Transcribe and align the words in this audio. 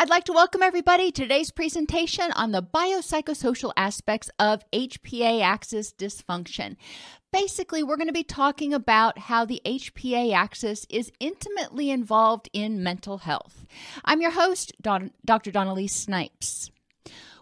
I'd 0.00 0.08
like 0.08 0.22
to 0.26 0.32
welcome 0.32 0.62
everybody 0.62 1.10
to 1.10 1.22
today's 1.22 1.50
presentation 1.50 2.30
on 2.36 2.52
the 2.52 2.62
biopsychosocial 2.62 3.72
aspects 3.76 4.30
of 4.38 4.62
HPA 4.70 5.42
axis 5.42 5.92
dysfunction. 5.92 6.76
Basically, 7.32 7.82
we're 7.82 7.96
going 7.96 8.06
to 8.06 8.12
be 8.12 8.22
talking 8.22 8.72
about 8.72 9.18
how 9.18 9.44
the 9.44 9.60
HPA 9.66 10.32
axis 10.32 10.86
is 10.88 11.10
intimately 11.18 11.90
involved 11.90 12.48
in 12.52 12.80
mental 12.80 13.18
health. 13.18 13.66
I'm 14.04 14.20
your 14.20 14.30
host, 14.30 14.72
Don- 14.80 15.10
Dr. 15.24 15.50
Dawn-Elise 15.50 15.96
Snipes. 15.96 16.70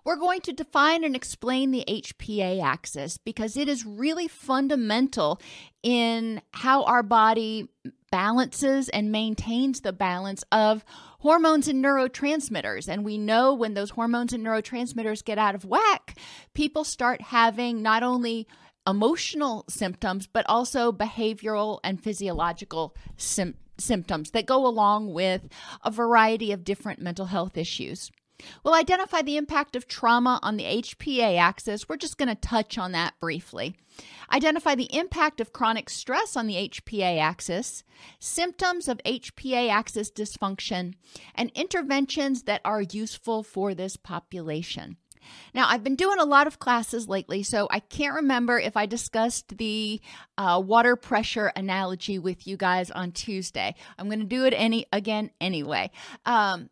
We're 0.03 0.17
going 0.17 0.41
to 0.43 0.53
define 0.55 1.05
and 1.05 1.15
explain 1.15 1.73
the 1.73 1.85
HPA 1.87 2.63
axis 2.63 3.19
because 3.19 3.59
it 3.59 3.69
is 3.69 3.85
really 3.85 4.29
fundamental 4.29 5.43
in 5.83 6.41
how 6.53 6.85
our 6.85 7.03
body 7.03 7.69
balances 8.11 8.89
and 8.89 9.13
maintains 9.13 9.83
the 9.83 9.93
balance 9.93 10.43
of 10.51 10.85
hormones 11.21 11.69
and 11.69 11.85
neurotransmitters. 11.85 12.89
And 12.89 13.05
we 13.05 13.19
know 13.19 13.55
when 13.55 13.75
those 13.75 13.91
hormones 13.91 14.33
and 14.33 14.45
neurotransmitters 14.45 15.25
get 15.25 15.39
out 15.39 15.55
of 15.55 15.65
whack, 15.65 16.19
people 16.55 16.85
start 16.85 17.21
having 17.21 17.83
not 17.83 18.03
only 18.03 18.47
emotional 18.87 19.65
symptoms, 19.69 20.27
but 20.27 20.47
also 20.49 20.93
behavioral 20.93 21.81
and 21.83 22.03
physiological 22.03 22.95
sim- 23.17 23.57
symptoms 23.79 24.31
that 24.31 24.47
go 24.47 24.67
along 24.67 25.13
with 25.13 25.49
a 25.85 25.91
variety 25.91 26.53
of 26.53 26.65
different 26.65 27.01
mental 27.01 27.27
health 27.27 27.57
issues. 27.57 28.11
We'll 28.63 28.75
identify 28.75 29.23
the 29.23 29.37
impact 29.37 29.77
of 29.77 29.87
trauma 29.87 30.39
on 30.43 30.57
the 30.57 30.65
HPA 30.65 31.39
axis. 31.39 31.89
We're 31.89 31.97
just 31.97 32.19
going 32.19 32.29
to 32.29 32.35
touch 32.35 32.79
on 32.79 32.93
that 32.93 33.15
briefly. 33.21 33.77
Identify 34.33 34.75
the 34.75 34.95
impact 34.95 35.41
of 35.41 35.53
chronic 35.53 35.89
stress 35.89 36.37
on 36.37 36.47
the 36.47 36.69
HPA 36.69 37.19
axis, 37.19 37.85
symptoms 38.19 38.89
of 38.89 39.01
HPA 39.05 39.71
axis 39.71 40.11
dysfunction, 40.11 40.95
and 41.35 41.51
interventions 41.55 42.43
that 42.43 42.61
are 42.65 42.83
useful 42.83 43.43
for 43.43 43.75
this 43.75 43.97
population. 43.97 44.97
Now, 45.55 45.67
I've 45.69 45.83
been 45.83 45.97
doing 45.97 46.19
a 46.19 46.25
lot 46.25 46.47
of 46.47 46.59
classes 46.59 47.09
lately, 47.09 47.43
so 47.43 47.67
I 47.71 47.81
can't 47.81 48.15
remember 48.15 48.59
if 48.59 48.77
I 48.77 48.87
discussed 48.87 49.57
the 49.59 50.01
uh, 50.39 50.63
water 50.65 50.97
pressure 50.97 51.53
analogy 51.57 52.19
with 52.19 52.47
you 52.47 52.57
guys 52.57 52.91
on 52.91 53.13
Tuesday. 53.13 53.75
I'm 53.99 54.07
going 54.07 54.21
to 54.21 54.27
do 54.27 54.45
it 54.45 54.55
any 54.57 54.87
again 54.93 55.31
anyway. 55.41 55.91
Um, 56.25 56.71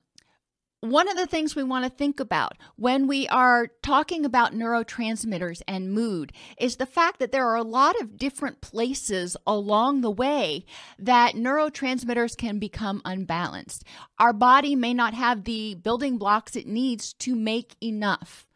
one 0.90 1.08
of 1.08 1.16
the 1.16 1.26
things 1.26 1.56
we 1.56 1.62
want 1.62 1.84
to 1.84 1.90
think 1.90 2.20
about 2.20 2.56
when 2.76 3.06
we 3.06 3.26
are 3.28 3.68
talking 3.82 4.24
about 4.24 4.52
neurotransmitters 4.52 5.62
and 5.66 5.92
mood 5.92 6.32
is 6.58 6.76
the 6.76 6.86
fact 6.86 7.18
that 7.18 7.32
there 7.32 7.46
are 7.48 7.56
a 7.56 7.62
lot 7.62 7.98
of 8.00 8.18
different 8.18 8.60
places 8.60 9.36
along 9.46 10.00
the 10.00 10.10
way 10.10 10.64
that 10.98 11.34
neurotransmitters 11.34 12.36
can 12.36 12.58
become 12.58 13.00
unbalanced. 13.04 13.84
Our 14.18 14.32
body 14.32 14.76
may 14.76 14.94
not 14.94 15.14
have 15.14 15.44
the 15.44 15.74
building 15.74 16.18
blocks 16.18 16.56
it 16.56 16.66
needs 16.66 17.14
to 17.14 17.34
make 17.34 17.76
enough. 17.82 18.46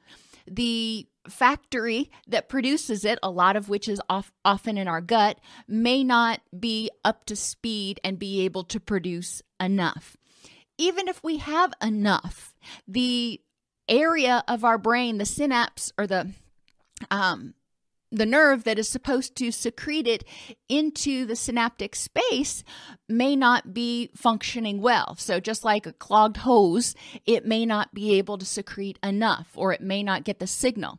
The 0.47 1.07
factory 1.29 2.11
that 2.27 2.49
produces 2.49 3.05
it, 3.05 3.19
a 3.23 3.31
lot 3.31 3.57
of 3.57 3.69
which 3.69 3.89
is 3.89 4.01
off, 4.09 4.33
often 4.45 4.77
in 4.77 4.89
our 4.89 5.01
gut, 5.01 5.39
may 5.67 6.05
not 6.05 6.41
be 6.59 6.91
up 7.05 7.25
to 7.27 7.37
speed 7.37 8.01
and 8.05 8.19
be 8.19 8.45
able 8.45 8.65
to 8.65 8.81
produce 8.81 9.43
enough 9.61 10.18
even 10.79 11.09
if 11.09 11.23
we 11.23 11.39
have 11.39 11.75
enough, 11.83 12.55
the 12.87 13.41
area 13.89 14.45
of 14.49 14.65
our 14.65 14.79
brain, 14.79 15.19
the 15.19 15.27
synapse 15.27 15.93
or 15.99 16.07
the 16.07 16.33
um, 17.11 17.55
the 18.11 18.27
nerve 18.27 18.65
that 18.65 18.79
is 18.79 18.89
supposed 18.89 19.37
to 19.37 19.53
secrete 19.53 20.07
it 20.07 20.25
into 20.69 21.27
the 21.27 21.37
synaptic 21.37 21.95
space 21.95 22.65
may 23.07 23.37
not 23.37 23.75
be 23.75 24.11
functioning 24.15 24.81
well. 24.81 25.15
So, 25.19 25.41
just 25.41 25.65
like 25.65 25.87
a 25.87 25.93
clogged 25.93 26.39
hose, 26.39 26.95
it 27.27 27.45
may 27.45 27.67
not 27.67 27.93
be 27.93 28.17
able 28.17 28.39
to 28.39 28.47
secrete 28.47 28.99
enough 29.03 29.51
or 29.55 29.73
it 29.73 29.83
may 29.83 30.03
not 30.03 30.25
get 30.25 30.39
the 30.39 30.47
signal 30.47 30.99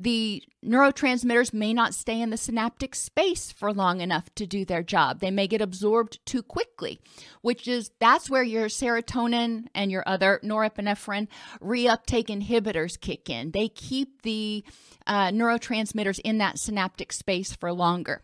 the 0.00 0.42
neurotransmitters 0.64 1.52
may 1.52 1.74
not 1.74 1.92
stay 1.92 2.20
in 2.22 2.30
the 2.30 2.36
synaptic 2.38 2.94
space 2.94 3.52
for 3.52 3.70
long 3.70 4.00
enough 4.00 4.34
to 4.34 4.46
do 4.46 4.64
their 4.64 4.82
job. 4.82 5.20
They 5.20 5.30
may 5.30 5.46
get 5.46 5.60
absorbed 5.60 6.24
too 6.24 6.42
quickly, 6.42 6.98
which 7.42 7.68
is 7.68 7.90
that's 8.00 8.30
where 8.30 8.42
your 8.42 8.68
serotonin 8.68 9.66
and 9.74 9.90
your 9.90 10.02
other 10.06 10.40
norepinephrine 10.42 11.28
reuptake 11.60 12.28
inhibitors 12.28 12.98
kick 12.98 13.28
in. 13.28 13.50
They 13.50 13.68
keep 13.68 14.22
the 14.22 14.64
uh, 15.06 15.28
neurotransmitters 15.28 16.18
in 16.24 16.38
that 16.38 16.58
synaptic 16.58 17.12
space 17.12 17.54
for 17.54 17.70
longer. 17.70 18.22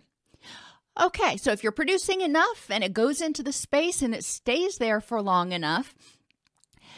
Okay, 0.98 1.36
so 1.36 1.52
if 1.52 1.62
you're 1.62 1.72
producing 1.72 2.22
enough 2.22 2.70
and 2.70 2.82
it 2.82 2.94
goes 2.94 3.20
into 3.20 3.42
the 3.42 3.52
space 3.52 4.00
and 4.00 4.14
it 4.14 4.24
stays 4.24 4.78
there 4.78 5.02
for 5.02 5.20
long 5.20 5.52
enough, 5.52 5.94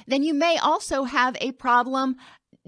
then 0.06 0.22
you 0.22 0.34
may 0.34 0.56
also 0.56 1.02
have 1.02 1.36
a 1.40 1.50
problem 1.50 2.14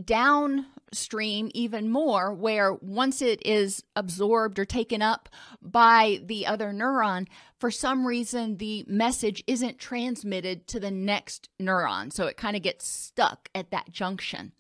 down 0.04 0.66
stream 0.92 1.50
even 1.54 1.90
more, 1.90 2.32
where 2.32 2.74
once 2.74 3.22
it 3.22 3.44
is 3.46 3.82
absorbed 3.94 4.58
or 4.58 4.64
taken 4.64 5.02
up 5.02 5.28
by 5.62 6.20
the 6.24 6.46
other 6.46 6.72
neuron, 6.72 7.26
for 7.58 7.70
some 7.70 8.06
reason 8.06 8.56
the 8.56 8.84
message 8.88 9.44
isn't 9.46 9.78
transmitted 9.78 10.66
to 10.66 10.80
the 10.80 10.90
next 10.90 11.48
neuron. 11.60 12.12
So 12.12 12.26
it 12.26 12.36
kind 12.36 12.56
of 12.56 12.62
gets 12.62 12.86
stuck 12.86 13.48
at 13.54 13.70
that 13.70 13.90
junction. 13.90 14.52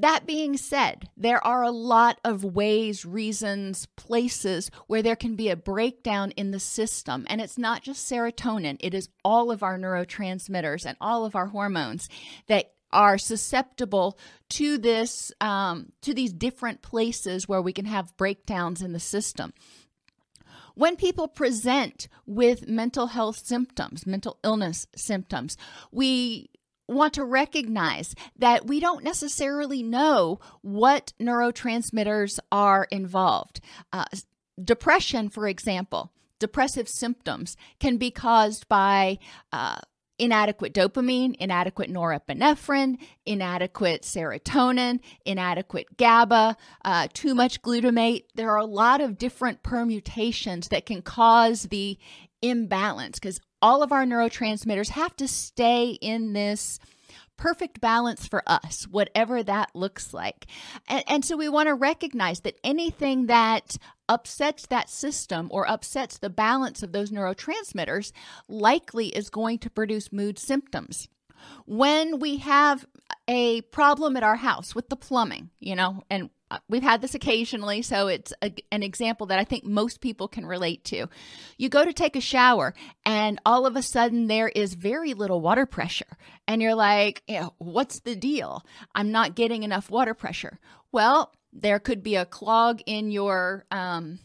That 0.00 0.26
being 0.26 0.56
said, 0.56 1.08
there 1.16 1.44
are 1.44 1.64
a 1.64 1.72
lot 1.72 2.20
of 2.24 2.44
ways, 2.44 3.04
reasons, 3.04 3.86
places 3.96 4.70
where 4.86 5.02
there 5.02 5.16
can 5.16 5.34
be 5.34 5.48
a 5.48 5.56
breakdown 5.56 6.30
in 6.32 6.52
the 6.52 6.60
system. 6.60 7.26
And 7.28 7.40
it's 7.40 7.58
not 7.58 7.82
just 7.82 8.08
serotonin, 8.08 8.76
it 8.78 8.94
is 8.94 9.08
all 9.24 9.50
of 9.50 9.64
our 9.64 9.76
neurotransmitters 9.76 10.86
and 10.86 10.96
all 11.00 11.24
of 11.24 11.34
our 11.34 11.46
hormones 11.46 12.08
that 12.46 12.74
are 12.92 13.18
susceptible 13.18 14.18
to 14.50 14.78
this 14.78 15.32
um, 15.40 15.92
to 16.02 16.14
these 16.14 16.32
different 16.32 16.82
places 16.82 17.48
where 17.48 17.62
we 17.62 17.72
can 17.72 17.84
have 17.84 18.16
breakdowns 18.16 18.82
in 18.82 18.92
the 18.92 19.00
system. 19.00 19.52
When 20.74 20.96
people 20.96 21.26
present 21.26 22.06
with 22.24 22.68
mental 22.68 23.08
health 23.08 23.38
symptoms 23.44 24.06
mental 24.06 24.38
illness 24.42 24.86
symptoms 24.94 25.56
we 25.90 26.50
want 26.86 27.12
to 27.14 27.24
recognize 27.24 28.14
that 28.38 28.66
we 28.66 28.80
don't 28.80 29.04
necessarily 29.04 29.82
know 29.82 30.40
what 30.62 31.12
neurotransmitters 31.20 32.38
are 32.50 32.86
involved. 32.90 33.60
Uh, 33.92 34.06
depression 34.64 35.28
for 35.28 35.46
example 35.46 36.12
depressive 36.38 36.88
symptoms 36.88 37.56
can 37.80 37.96
be 37.96 38.10
caused 38.10 38.68
by 38.68 39.18
uh, 39.52 39.78
inadequate 40.18 40.74
dopamine, 40.74 41.36
inadequate 41.38 41.90
norepinephrine, 41.90 42.98
inadequate 43.24 44.02
serotonin, 44.02 45.00
inadequate 45.24 45.96
GABA, 45.96 46.56
uh, 46.84 47.08
too 47.12 47.34
much 47.34 47.62
glutamate. 47.62 48.24
There 48.34 48.50
are 48.50 48.58
a 48.58 48.64
lot 48.64 49.00
of 49.00 49.18
different 49.18 49.62
permutations 49.62 50.68
that 50.68 50.86
can 50.86 51.02
cause 51.02 51.64
the 51.64 51.98
imbalance 52.42 53.18
because 53.18 53.40
all 53.60 53.82
of 53.82 53.92
our 53.92 54.04
neurotransmitters 54.04 54.90
have 54.90 55.16
to 55.16 55.26
stay 55.26 55.90
in 56.00 56.32
this 56.32 56.78
perfect 57.38 57.80
balance 57.80 58.26
for 58.26 58.42
us, 58.46 58.86
whatever 58.90 59.42
that 59.42 59.70
looks 59.74 60.12
like. 60.12 60.46
And, 60.86 61.02
and 61.08 61.24
so 61.24 61.36
we 61.36 61.48
want 61.48 61.68
to 61.68 61.74
recognize 61.74 62.40
that 62.40 62.58
anything 62.62 63.26
that 63.26 63.78
upsets 64.08 64.66
that 64.66 64.90
system 64.90 65.48
or 65.50 65.66
upsets 65.66 66.18
the 66.18 66.28
balance 66.28 66.82
of 66.82 66.92
those 66.92 67.10
neurotransmitters 67.10 68.12
likely 68.48 69.08
is 69.08 69.30
going 69.30 69.58
to 69.60 69.70
produce 69.70 70.12
mood 70.12 70.38
symptoms. 70.38 71.08
When 71.66 72.18
we 72.18 72.38
have 72.38 72.86
a 73.26 73.60
problem 73.62 74.16
at 74.16 74.22
our 74.22 74.36
house 74.36 74.74
with 74.74 74.88
the 74.88 74.96
plumbing, 74.96 75.50
you 75.60 75.76
know, 75.76 76.02
and 76.10 76.30
uh, 76.50 76.58
we've 76.68 76.82
had 76.82 77.02
this 77.02 77.14
occasionally, 77.14 77.82
so 77.82 78.08
it's 78.08 78.32
a, 78.42 78.52
an 78.72 78.82
example 78.82 79.26
that 79.26 79.38
I 79.38 79.44
think 79.44 79.64
most 79.64 80.00
people 80.00 80.28
can 80.28 80.46
relate 80.46 80.82
to. 80.84 81.08
You 81.58 81.68
go 81.68 81.84
to 81.84 81.92
take 81.92 82.16
a 82.16 82.20
shower, 82.20 82.74
and 83.04 83.38
all 83.44 83.66
of 83.66 83.76
a 83.76 83.82
sudden 83.82 84.28
there 84.28 84.48
is 84.48 84.74
very 84.74 85.12
little 85.12 85.40
water 85.40 85.66
pressure, 85.66 86.16
and 86.46 86.62
you're 86.62 86.74
like, 86.74 87.22
yeah, 87.26 87.48
"What's 87.58 88.00
the 88.00 88.16
deal? 88.16 88.64
I'm 88.94 89.12
not 89.12 89.34
getting 89.34 89.62
enough 89.62 89.90
water 89.90 90.14
pressure." 90.14 90.58
Well, 90.90 91.34
there 91.52 91.78
could 91.78 92.02
be 92.02 92.16
a 92.16 92.24
clog 92.24 92.80
in 92.86 93.10
your 93.10 93.66
um, 93.70 94.20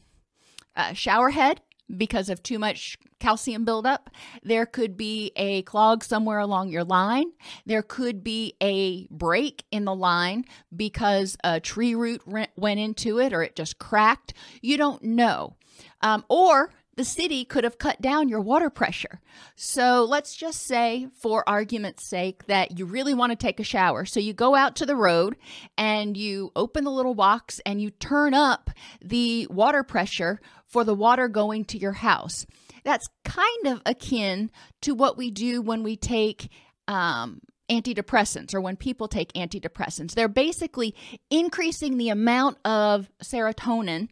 uh, 0.75 0.93
shower 0.93 1.29
head 1.29 1.59
because 1.95 2.29
of 2.29 2.41
too 2.41 2.59
much 2.59 2.97
calcium 3.19 3.65
buildup. 3.65 4.09
There 4.43 4.65
could 4.65 4.97
be 4.97 5.31
a 5.35 5.61
clog 5.63 6.03
somewhere 6.03 6.39
along 6.39 6.69
your 6.69 6.83
line. 6.83 7.31
There 7.65 7.81
could 7.81 8.23
be 8.23 8.55
a 8.61 9.07
break 9.07 9.63
in 9.71 9.85
the 9.85 9.95
line 9.95 10.45
because 10.75 11.37
a 11.43 11.59
tree 11.59 11.95
root 11.95 12.21
went 12.55 12.79
into 12.79 13.19
it 13.19 13.33
or 13.33 13.43
it 13.43 13.55
just 13.55 13.79
cracked. 13.79 14.33
You 14.61 14.77
don't 14.77 15.03
know. 15.03 15.55
Um, 16.01 16.25
or 16.29 16.71
the 16.95 17.05
city 17.05 17.43
could 17.43 17.63
have 17.63 17.79
cut 17.79 18.01
down 18.01 18.29
your 18.29 18.41
water 18.41 18.69
pressure. 18.69 19.19
So 19.55 20.03
let's 20.03 20.35
just 20.35 20.61
say, 20.61 21.07
for 21.15 21.47
argument's 21.47 22.07
sake, 22.07 22.45
that 22.45 22.77
you 22.77 22.85
really 22.85 23.13
want 23.13 23.31
to 23.31 23.35
take 23.35 23.59
a 23.59 23.63
shower. 23.63 24.05
So 24.05 24.19
you 24.19 24.33
go 24.33 24.53
out 24.53 24.75
to 24.77 24.85
the 24.85 24.95
road 24.95 25.35
and 25.77 26.15
you 26.15 26.51
open 26.55 26.83
the 26.83 26.91
little 26.91 27.15
box 27.15 27.59
and 27.65 27.81
you 27.81 27.89
turn 27.89 28.33
up 28.33 28.69
the 29.01 29.47
water 29.49 29.83
pressure 29.83 30.39
for 30.73 30.83
the 30.83 30.93
water 30.93 31.29
going 31.29 31.63
to 31.65 31.77
your 31.77 31.93
house. 31.93 32.45
That's 32.83 33.07
kind 33.23 33.67
of 33.67 33.81
akin 33.85 34.51
to 34.81 34.93
what 34.93 35.17
we 35.17 35.31
do 35.31 35.61
when 35.61 35.83
we 35.83 35.95
take 35.95 36.49
um, 36.89 37.39
antidepressants 37.71 38.53
or 38.53 38.59
when 38.59 38.75
people 38.75 39.07
take 39.07 39.31
antidepressants. 39.33 40.15
They're 40.15 40.27
basically 40.27 40.93
increasing 41.29 41.97
the 41.97 42.09
amount 42.09 42.57
of 42.65 43.09
serotonin 43.23 44.09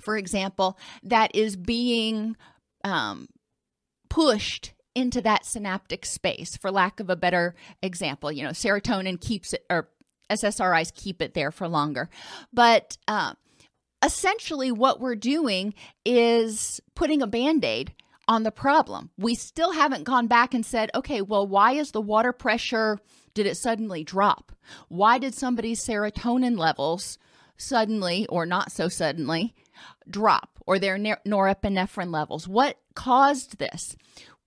for 0.00 0.16
example, 0.16 0.78
that 1.02 1.34
is 1.34 1.56
being 1.56 2.36
um, 2.84 3.28
pushed 4.08 4.72
into 4.94 5.20
that 5.20 5.44
synaptic 5.44 6.06
space, 6.06 6.56
for 6.56 6.70
lack 6.70 7.00
of 7.00 7.10
a 7.10 7.16
better 7.16 7.54
example. 7.82 8.32
You 8.32 8.44
know, 8.44 8.50
serotonin 8.50 9.20
keeps 9.20 9.52
it, 9.52 9.64
or 9.68 9.88
SSRIs 10.30 10.94
keep 10.94 11.20
it 11.20 11.34
there 11.34 11.50
for 11.50 11.68
longer. 11.68 12.08
But 12.52 12.96
uh, 13.06 13.34
essentially, 14.04 14.72
what 14.72 15.00
we're 15.00 15.16
doing 15.16 15.74
is 16.04 16.80
putting 16.94 17.22
a 17.22 17.26
band 17.26 17.64
aid 17.64 17.94
on 18.28 18.42
the 18.42 18.50
problem. 18.50 19.10
We 19.16 19.34
still 19.34 19.72
haven't 19.72 20.04
gone 20.04 20.26
back 20.26 20.52
and 20.54 20.66
said, 20.66 20.90
okay, 20.94 21.22
well, 21.22 21.46
why 21.46 21.72
is 21.72 21.92
the 21.92 22.00
water 22.00 22.32
pressure? 22.32 22.98
Did 23.34 23.46
it 23.46 23.56
suddenly 23.56 24.02
drop? 24.02 24.52
Why 24.88 25.18
did 25.18 25.34
somebody's 25.34 25.84
serotonin 25.84 26.58
levels 26.58 27.18
suddenly 27.56 28.26
or 28.26 28.46
not 28.46 28.72
so 28.72 28.88
suddenly 28.88 29.54
drop 30.08 30.58
or 30.66 30.78
their 30.78 30.98
norepinephrine 30.98 32.12
levels. 32.12 32.48
What 32.48 32.78
caused 32.94 33.58
this? 33.58 33.96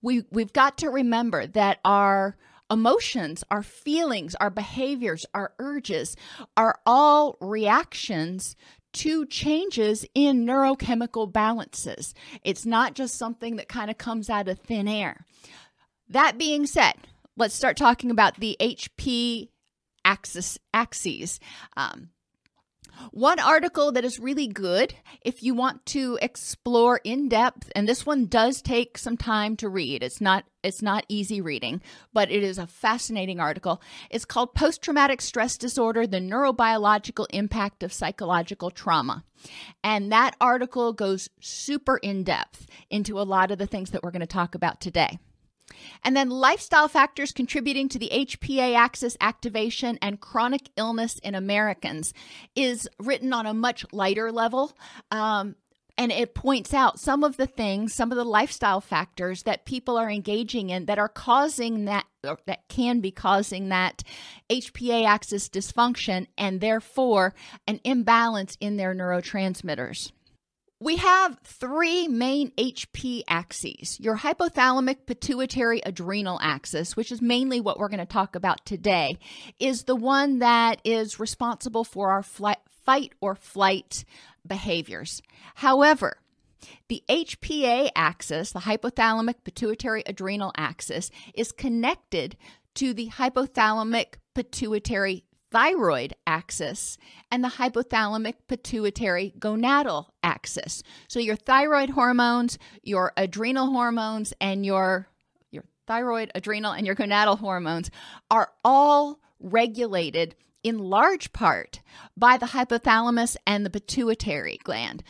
We 0.02 0.24
we've 0.30 0.52
got 0.52 0.78
to 0.78 0.90
remember 0.90 1.46
that 1.46 1.78
our 1.84 2.36
emotions, 2.70 3.42
our 3.50 3.62
feelings, 3.62 4.34
our 4.36 4.50
behaviors, 4.50 5.26
our 5.34 5.52
urges 5.58 6.16
are 6.56 6.78
all 6.86 7.36
reactions 7.40 8.56
to 8.92 9.26
changes 9.26 10.04
in 10.14 10.44
neurochemical 10.44 11.32
balances. 11.32 12.14
It's 12.42 12.66
not 12.66 12.94
just 12.94 13.16
something 13.16 13.56
that 13.56 13.68
kind 13.68 13.90
of 13.90 13.98
comes 13.98 14.28
out 14.28 14.48
of 14.48 14.58
thin 14.58 14.88
air. 14.88 15.24
That 16.08 16.38
being 16.38 16.66
said, 16.66 16.94
let's 17.36 17.54
start 17.54 17.76
talking 17.76 18.10
about 18.10 18.36
the 18.36 18.56
HP 18.60 19.48
axis 20.04 20.58
axes. 20.74 21.38
Um, 21.76 22.10
one 23.10 23.38
article 23.38 23.92
that 23.92 24.04
is 24.04 24.18
really 24.18 24.46
good 24.46 24.94
if 25.22 25.42
you 25.42 25.54
want 25.54 25.84
to 25.86 26.18
explore 26.22 27.00
in 27.04 27.28
depth 27.28 27.70
and 27.74 27.88
this 27.88 28.06
one 28.06 28.26
does 28.26 28.62
take 28.62 28.98
some 28.98 29.16
time 29.16 29.56
to 29.56 29.68
read. 29.68 30.02
It's 30.02 30.20
not 30.20 30.44
it's 30.62 30.82
not 30.82 31.06
easy 31.08 31.40
reading, 31.40 31.80
but 32.12 32.30
it 32.30 32.42
is 32.42 32.58
a 32.58 32.66
fascinating 32.66 33.40
article. 33.40 33.80
It's 34.10 34.26
called 34.26 34.54
Post 34.54 34.82
Traumatic 34.82 35.22
Stress 35.22 35.56
Disorder: 35.56 36.06
The 36.06 36.18
Neurobiological 36.18 37.26
Impact 37.30 37.82
of 37.82 37.92
Psychological 37.92 38.70
Trauma. 38.70 39.24
And 39.82 40.12
that 40.12 40.36
article 40.40 40.92
goes 40.92 41.30
super 41.40 41.96
in 41.96 42.24
depth 42.24 42.66
into 42.90 43.18
a 43.18 43.22
lot 43.22 43.50
of 43.50 43.58
the 43.58 43.66
things 43.66 43.90
that 43.90 44.02
we're 44.02 44.10
going 44.10 44.20
to 44.20 44.26
talk 44.26 44.54
about 44.54 44.80
today. 44.80 45.18
And 46.04 46.16
then 46.16 46.30
lifestyle 46.30 46.88
factors 46.88 47.32
contributing 47.32 47.88
to 47.90 47.98
the 47.98 48.10
HPA 48.12 48.74
axis 48.74 49.16
activation 49.20 49.98
and 50.00 50.20
chronic 50.20 50.70
illness 50.76 51.18
in 51.18 51.34
Americans 51.34 52.12
is 52.54 52.88
written 52.98 53.32
on 53.32 53.46
a 53.46 53.54
much 53.54 53.84
lighter 53.92 54.32
level. 54.32 54.76
Um, 55.10 55.56
and 56.00 56.10
it 56.10 56.34
points 56.34 56.72
out 56.72 56.98
some 56.98 57.22
of 57.22 57.36
the 57.36 57.46
things, 57.46 57.92
some 57.92 58.10
of 58.10 58.16
the 58.16 58.24
lifestyle 58.24 58.80
factors 58.80 59.42
that 59.42 59.66
people 59.66 59.98
are 59.98 60.10
engaging 60.10 60.70
in 60.70 60.86
that 60.86 60.98
are 60.98 61.10
causing 61.10 61.84
that, 61.84 62.06
that 62.22 62.66
can 62.68 63.00
be 63.00 63.10
causing 63.10 63.68
that 63.68 64.02
HPA 64.48 65.04
axis 65.04 65.50
dysfunction 65.50 66.26
and 66.38 66.62
therefore 66.62 67.34
an 67.66 67.80
imbalance 67.84 68.56
in 68.60 68.78
their 68.78 68.94
neurotransmitters. 68.94 70.10
We 70.82 70.96
have 70.96 71.38
three 71.44 72.08
main 72.08 72.52
HP 72.52 73.22
axes 73.28 74.00
your 74.00 74.16
hypothalamic 74.16 75.04
pituitary 75.04 75.82
adrenal 75.84 76.38
axis, 76.40 76.96
which 76.96 77.12
is 77.12 77.20
mainly 77.20 77.60
what 77.60 77.78
we're 77.78 77.90
going 77.90 77.98
to 77.98 78.06
talk 78.06 78.34
about 78.34 78.64
today, 78.64 79.18
is 79.58 79.82
the 79.82 79.94
one 79.94 80.38
that 80.38 80.80
is 80.82 81.20
responsible 81.20 81.84
for 81.84 82.10
our 82.10 82.22
flight, 82.22 82.56
fight 82.86 83.12
or 83.20 83.34
flight 83.34 84.06
behaviors. 84.46 85.20
However, 85.56 86.16
the 86.88 87.02
HPA 87.10 87.90
axis, 87.94 88.52
the 88.52 88.60
hypothalamic 88.60 89.44
pituitary 89.44 90.02
adrenal 90.06 90.52
axis, 90.56 91.10
is 91.34 91.52
connected 91.52 92.38
to 92.76 92.94
the 92.94 93.08
hypothalamic 93.08 94.14
pituitary 94.34 95.24
thyroid 95.50 96.14
axis 96.26 96.96
and 97.30 97.42
the 97.42 97.48
hypothalamic 97.48 98.34
pituitary 98.48 99.34
gonadal 99.38 100.06
axis. 100.22 100.82
So 101.08 101.18
your 101.18 101.36
thyroid 101.36 101.90
hormones, 101.90 102.58
your 102.82 103.12
adrenal 103.16 103.66
hormones 103.66 104.32
and 104.40 104.64
your 104.64 105.08
your 105.50 105.64
thyroid, 105.86 106.30
adrenal 106.34 106.72
and 106.72 106.86
your 106.86 106.96
gonadal 106.96 107.38
hormones 107.38 107.90
are 108.30 108.50
all 108.64 109.20
regulated 109.40 110.36
in 110.62 110.78
large 110.78 111.32
part 111.32 111.80
by 112.16 112.36
the 112.36 112.46
hypothalamus 112.46 113.36
and 113.46 113.64
the 113.64 113.70
pituitary 113.70 114.58
gland. 114.62 115.02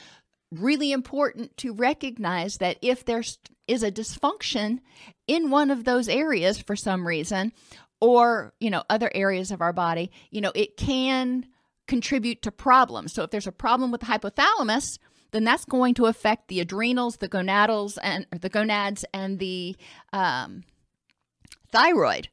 Really 0.53 0.93
important 0.93 1.57
to 1.59 1.73
recognize 1.73 2.59
that 2.59 2.79
if 2.83 3.05
there 3.05 3.23
is 3.69 3.83
a 3.83 3.93
dysfunction 3.93 4.81
in 5.27 5.51
one 5.51 5.71
of 5.71 5.85
those 5.85 6.09
areas 6.09 6.59
for 6.59 6.75
some 6.75 7.07
reason, 7.07 7.53
or 8.01 8.53
you 8.61 8.71
know 8.71 8.83
other 8.89 9.11
areas 9.15 9.51
of 9.51 9.61
our 9.61 9.73
body 9.73 10.11
you 10.31 10.41
know 10.41 10.53
it 10.55 10.77
can 10.77 11.47
contribute 11.87 12.41
to 12.43 12.53
problems. 12.53 13.13
So 13.13 13.25
if 13.25 13.31
there's 13.31 13.49
a 13.49 13.53
problem 13.53 13.91
with 13.91 14.03
the 14.03 14.07
hypothalamus 14.07 14.99
then 15.33 15.45
that's 15.45 15.65
going 15.65 15.95
to 15.95 16.07
affect 16.07 16.49
the 16.49 16.61
adrenals 16.61 17.19
the 17.19 17.29
gonadals 17.29 17.99
and 18.03 18.27
the 18.33 18.49
gonads 18.49 19.05
and 19.13 19.39
the 19.39 19.77
um, 20.13 20.65
thyroid. 21.71 22.29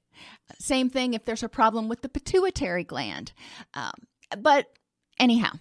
Same 0.59 0.89
thing 0.89 1.13
if 1.13 1.25
there's 1.25 1.43
a 1.43 1.50
problem 1.50 1.89
with 1.89 2.01
the 2.01 2.09
pituitary 2.09 2.83
gland. 2.83 3.33
Um, 3.74 3.93
but 4.39 4.67
anyhow 5.19 5.51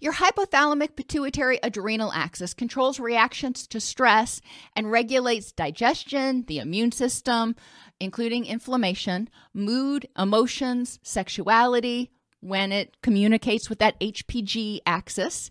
your 0.00 0.14
hypothalamic 0.14 0.96
pituitary 0.96 1.58
adrenal 1.62 2.12
axis 2.12 2.54
controls 2.54 3.00
reactions 3.00 3.66
to 3.68 3.80
stress 3.80 4.40
and 4.76 4.90
regulates 4.90 5.52
digestion, 5.52 6.44
the 6.46 6.58
immune 6.58 6.92
system, 6.92 7.56
including 8.00 8.46
inflammation, 8.46 9.28
mood, 9.54 10.08
emotions, 10.18 10.98
sexuality, 11.02 12.10
when 12.40 12.72
it 12.72 12.96
communicates 13.02 13.68
with 13.68 13.78
that 13.80 14.00
HPG 14.00 14.80
axis, 14.86 15.50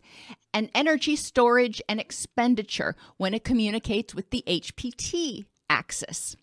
and 0.54 0.70
energy 0.74 1.16
storage 1.16 1.82
and 1.88 2.00
expenditure 2.00 2.96
when 3.18 3.34
it 3.34 3.44
communicates 3.44 4.16
with 4.16 4.32
the 4.32 4.44
HPT 4.48 5.46
axis. 5.70 6.36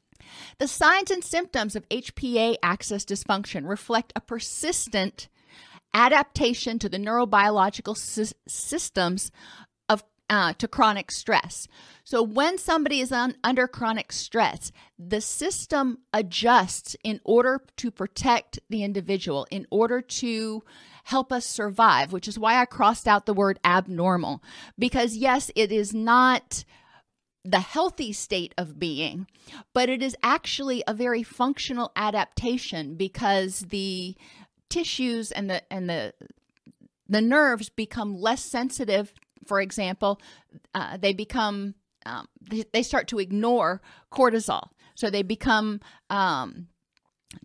The 0.58 0.68
signs 0.68 1.10
and 1.10 1.22
symptoms 1.22 1.76
of 1.76 1.88
HPA 1.88 2.56
axis 2.62 3.04
dysfunction 3.04 3.68
reflect 3.68 4.12
a 4.14 4.20
persistent 4.20 5.28
adaptation 5.92 6.78
to 6.78 6.88
the 6.88 6.98
neurobiological 6.98 7.96
sy- 7.96 8.36
systems 8.46 9.30
uh, 10.28 10.52
to 10.54 10.68
chronic 10.68 11.10
stress. 11.10 11.68
So, 12.04 12.22
when 12.22 12.58
somebody 12.58 13.00
is 13.00 13.12
un- 13.12 13.36
under 13.44 13.66
chronic 13.66 14.12
stress, 14.12 14.72
the 14.98 15.20
system 15.20 15.98
adjusts 16.12 16.96
in 17.04 17.20
order 17.24 17.62
to 17.76 17.90
protect 17.90 18.58
the 18.68 18.82
individual, 18.82 19.46
in 19.50 19.66
order 19.70 20.00
to 20.00 20.62
help 21.04 21.32
us 21.32 21.46
survive, 21.46 22.12
which 22.12 22.26
is 22.28 22.38
why 22.38 22.60
I 22.60 22.64
crossed 22.64 23.06
out 23.06 23.26
the 23.26 23.34
word 23.34 23.60
abnormal. 23.64 24.42
Because, 24.78 25.16
yes, 25.16 25.50
it 25.54 25.70
is 25.70 25.94
not 25.94 26.64
the 27.44 27.60
healthy 27.60 28.12
state 28.12 28.52
of 28.58 28.78
being, 28.78 29.26
but 29.72 29.88
it 29.88 30.02
is 30.02 30.16
actually 30.22 30.82
a 30.86 30.94
very 30.94 31.22
functional 31.22 31.92
adaptation 31.94 32.96
because 32.96 33.60
the 33.68 34.16
tissues 34.68 35.30
and 35.30 35.48
the 35.48 35.72
and 35.72 35.88
the 35.88 36.12
the 37.08 37.20
nerves 37.20 37.68
become 37.68 38.20
less 38.20 38.44
sensitive 38.44 39.12
for 39.46 39.60
example, 39.60 40.20
uh, 40.74 40.96
they 40.96 41.12
become 41.12 41.74
um, 42.04 42.28
they, 42.40 42.64
they, 42.72 42.82
start 42.82 43.08
to 43.08 43.18
ignore 43.18 43.82
cortisol, 44.12 44.68
so 44.94 45.10
they 45.10 45.22
become 45.22 45.80
um, 46.08 46.68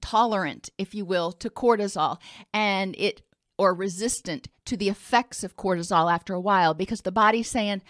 tolerant, 0.02 0.70
if 0.78 0.94
you 0.94 1.04
will, 1.04 1.32
to 1.34 1.50
cortisol, 1.50 2.18
and 2.54 2.96
it 2.98 3.24
or 3.58 3.74
resistant 3.74 4.50
to 4.66 4.78
the 4.78 4.90
effects 4.90 5.44
of 5.44 5.56
cortisol 5.56 6.12
after 6.12 6.34
a 6.34 6.40
while 6.40 6.74
because 6.74 7.02
the 7.02 7.12
body's 7.12 7.50
saying, 7.50 7.82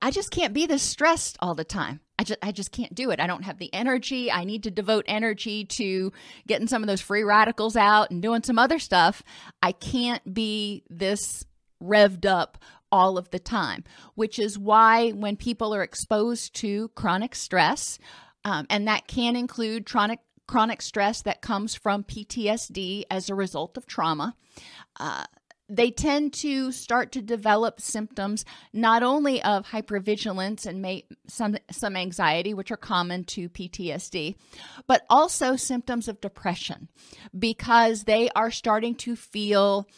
"I 0.00 0.10
just 0.10 0.30
can't 0.30 0.54
be 0.54 0.66
this 0.66 0.82
stressed 0.82 1.36
all 1.40 1.54
the 1.54 1.64
time." 1.64 2.00
I 2.18 2.24
just 2.24 2.38
I 2.42 2.52
just 2.52 2.72
can't 2.72 2.94
do 2.94 3.10
it. 3.10 3.20
I 3.20 3.26
don't 3.26 3.44
have 3.44 3.58
the 3.58 3.72
energy. 3.74 4.32
I 4.32 4.44
need 4.44 4.62
to 4.62 4.70
devote 4.70 5.04
energy 5.06 5.64
to 5.64 6.12
getting 6.46 6.66
some 6.66 6.82
of 6.82 6.86
those 6.86 7.00
free 7.00 7.22
radicals 7.22 7.76
out 7.76 8.10
and 8.10 8.22
doing 8.22 8.42
some 8.42 8.58
other 8.58 8.78
stuff. 8.78 9.22
I 9.62 9.72
can't 9.72 10.32
be 10.32 10.84
this 10.88 11.44
revved 11.82 12.24
up 12.24 12.58
all 12.92 13.18
of 13.18 13.30
the 13.30 13.38
time, 13.38 13.84
which 14.14 14.38
is 14.38 14.58
why 14.58 15.10
when 15.10 15.36
people 15.36 15.74
are 15.74 15.82
exposed 15.82 16.54
to 16.56 16.88
chronic 16.90 17.34
stress, 17.34 17.98
um, 18.44 18.66
and 18.70 18.86
that 18.88 19.06
can 19.06 19.36
include 19.36 19.86
chronic 19.86 20.20
chronic 20.46 20.80
stress 20.80 21.22
that 21.22 21.42
comes 21.42 21.74
from 21.74 22.04
PTSD 22.04 23.04
as 23.10 23.28
a 23.28 23.34
result 23.34 23.76
of 23.76 23.86
trauma. 23.86 24.36
Uh, 24.98 25.24
they 25.68 25.90
tend 25.90 26.32
to 26.32 26.70
start 26.70 27.12
to 27.12 27.22
develop 27.22 27.80
symptoms 27.80 28.44
not 28.72 29.02
only 29.02 29.42
of 29.42 29.66
hypervigilance 29.66 30.64
and 30.64 30.80
may, 30.80 31.04
some 31.26 31.56
some 31.70 31.96
anxiety 31.96 32.54
which 32.54 32.70
are 32.70 32.76
common 32.76 33.24
to 33.24 33.48
PTSD 33.48 34.36
but 34.86 35.04
also 35.10 35.56
symptoms 35.56 36.06
of 36.06 36.20
depression 36.20 36.88
because 37.36 38.04
they 38.04 38.28
are 38.36 38.50
starting 38.50 38.94
to 38.94 39.16
feel 39.16 39.88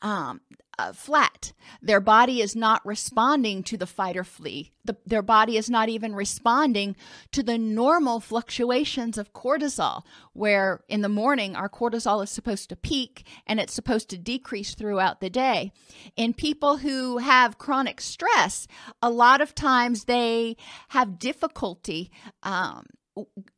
um, 0.00 0.40
uh, 0.78 0.92
flat. 0.92 1.52
Their 1.80 2.00
body 2.00 2.40
is 2.40 2.56
not 2.56 2.84
responding 2.84 3.62
to 3.64 3.76
the 3.76 3.86
fight 3.86 4.16
or 4.16 4.24
flee. 4.24 4.72
The, 4.84 4.96
their 5.06 5.22
body 5.22 5.56
is 5.56 5.70
not 5.70 5.88
even 5.88 6.14
responding 6.14 6.96
to 7.32 7.42
the 7.42 7.58
normal 7.58 8.20
fluctuations 8.20 9.18
of 9.18 9.32
cortisol, 9.32 10.02
where 10.32 10.82
in 10.88 11.02
the 11.02 11.08
morning 11.08 11.54
our 11.54 11.68
cortisol 11.68 12.22
is 12.22 12.30
supposed 12.30 12.68
to 12.70 12.76
peak 12.76 13.24
and 13.46 13.60
it's 13.60 13.74
supposed 13.74 14.08
to 14.10 14.18
decrease 14.18 14.74
throughout 14.74 15.20
the 15.20 15.30
day. 15.30 15.72
In 16.16 16.34
people 16.34 16.78
who 16.78 17.18
have 17.18 17.58
chronic 17.58 18.00
stress, 18.00 18.66
a 19.00 19.10
lot 19.10 19.40
of 19.40 19.54
times 19.54 20.04
they 20.04 20.56
have 20.88 21.18
difficulty. 21.18 22.10
Um, 22.42 22.86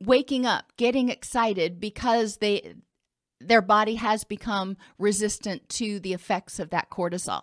waking 0.00 0.44
up 0.44 0.72
getting 0.76 1.10
excited 1.10 1.78
because 1.78 2.38
they 2.38 2.74
their 3.48 3.62
body 3.62 3.96
has 3.96 4.24
become 4.24 4.76
resistant 4.98 5.68
to 5.70 6.00
the 6.00 6.12
effects 6.12 6.58
of 6.58 6.70
that 6.70 6.90
cortisol. 6.90 7.42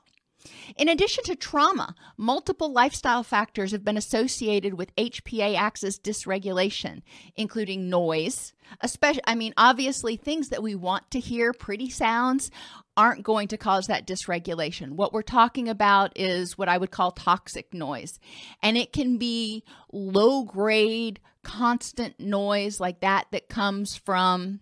In 0.75 0.89
addition 0.89 1.23
to 1.25 1.35
trauma, 1.35 1.95
multiple 2.17 2.71
lifestyle 2.71 3.23
factors 3.23 3.71
have 3.71 3.83
been 3.83 3.97
associated 3.97 4.73
with 4.73 4.95
HPA 4.95 5.55
axis 5.55 5.99
dysregulation, 5.99 7.01
including 7.35 7.89
noise, 7.89 8.53
especially 8.81 9.21
I 9.27 9.35
mean 9.35 9.53
obviously 9.57 10.15
things 10.15 10.49
that 10.49 10.63
we 10.63 10.75
want 10.75 11.11
to 11.11 11.19
hear, 11.19 11.53
pretty 11.53 11.89
sounds 11.89 12.49
aren't 12.97 13.23
going 13.23 13.47
to 13.49 13.57
cause 13.57 13.87
that 13.87 14.07
dysregulation. 14.07 14.91
What 14.91 15.13
we're 15.13 15.21
talking 15.21 15.69
about 15.69 16.17
is 16.17 16.57
what 16.57 16.69
I 16.69 16.77
would 16.77 16.91
call 16.91 17.11
toxic 17.11 17.73
noise. 17.73 18.19
And 18.61 18.77
it 18.77 18.91
can 18.91 19.17
be 19.17 19.63
low 19.91 20.43
grade 20.43 21.19
constant 21.43 22.19
noise 22.19 22.79
like 22.79 22.99
that 23.01 23.27
that 23.31 23.49
comes 23.49 23.95
from 23.95 24.59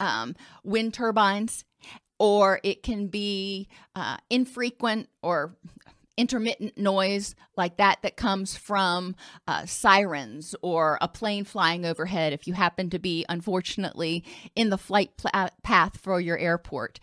um, 0.00 0.34
wind 0.64 0.94
turbines, 0.94 1.64
or 2.18 2.60
it 2.62 2.82
can 2.82 3.08
be 3.08 3.68
uh, 3.94 4.16
infrequent 4.30 5.08
or 5.22 5.56
intermittent 6.16 6.78
noise 6.78 7.34
like 7.56 7.76
that 7.76 7.98
that 8.02 8.16
comes 8.16 8.56
from 8.56 9.14
uh, 9.46 9.66
sirens 9.66 10.54
or 10.62 10.98
a 11.00 11.08
plane 11.08 11.44
flying 11.44 11.84
overhead 11.84 12.32
if 12.32 12.46
you 12.46 12.54
happen 12.54 12.90
to 12.90 12.98
be 12.98 13.24
unfortunately 13.28 14.24
in 14.54 14.70
the 14.70 14.78
flight 14.78 15.10
pl- 15.16 15.50
path 15.62 15.98
for 15.98 16.20
your 16.20 16.38
airport. 16.38 16.98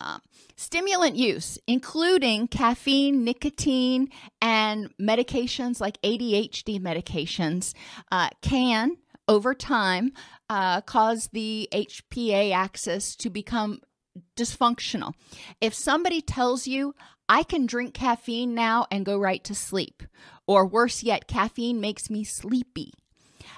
Um, 0.00 0.20
stimulant 0.54 1.16
use 1.16 1.58
including 1.66 2.46
caffeine 2.46 3.24
nicotine 3.24 4.10
and 4.40 4.96
medications 4.96 5.80
like 5.80 6.00
adhd 6.02 6.80
medications 6.80 7.74
uh, 8.12 8.28
can 8.40 8.96
over 9.28 9.54
time 9.54 10.12
uh, 10.48 10.80
cause 10.80 11.28
the 11.32 11.68
HPA 11.72 12.52
axis 12.52 13.14
to 13.16 13.30
become 13.30 13.80
dysfunctional. 14.36 15.12
If 15.60 15.74
somebody 15.74 16.20
tells 16.20 16.66
you, 16.66 16.94
I 17.28 17.42
can 17.42 17.66
drink 17.66 17.94
caffeine 17.94 18.54
now 18.54 18.86
and 18.90 19.04
go 19.04 19.18
right 19.18 19.44
to 19.44 19.54
sleep, 19.54 20.02
or 20.46 20.66
worse 20.66 21.02
yet, 21.02 21.28
caffeine 21.28 21.80
makes 21.80 22.08
me 22.08 22.24
sleepy. 22.24 22.92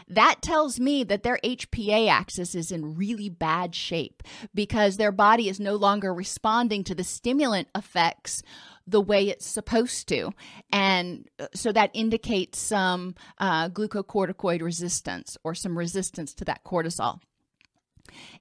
That 0.08 0.42
tells 0.42 0.80
me 0.80 1.04
that 1.04 1.22
their 1.22 1.38
HPA 1.44 2.08
axis 2.08 2.54
is 2.54 2.72
in 2.72 2.96
really 2.96 3.28
bad 3.28 3.74
shape 3.74 4.22
because 4.54 4.96
their 4.96 5.12
body 5.12 5.48
is 5.48 5.60
no 5.60 5.76
longer 5.76 6.12
responding 6.12 6.84
to 6.84 6.94
the 6.94 7.04
stimulant 7.04 7.68
effects 7.74 8.42
the 8.86 9.00
way 9.00 9.28
it's 9.28 9.46
supposed 9.46 10.08
to. 10.08 10.32
And 10.72 11.28
uh, 11.38 11.46
so 11.54 11.72
that 11.72 11.90
indicates 11.94 12.58
some 12.58 13.14
uh, 13.38 13.68
glucocorticoid 13.68 14.62
resistance 14.62 15.36
or 15.44 15.54
some 15.54 15.78
resistance 15.78 16.34
to 16.34 16.44
that 16.46 16.64
cortisol. 16.64 17.20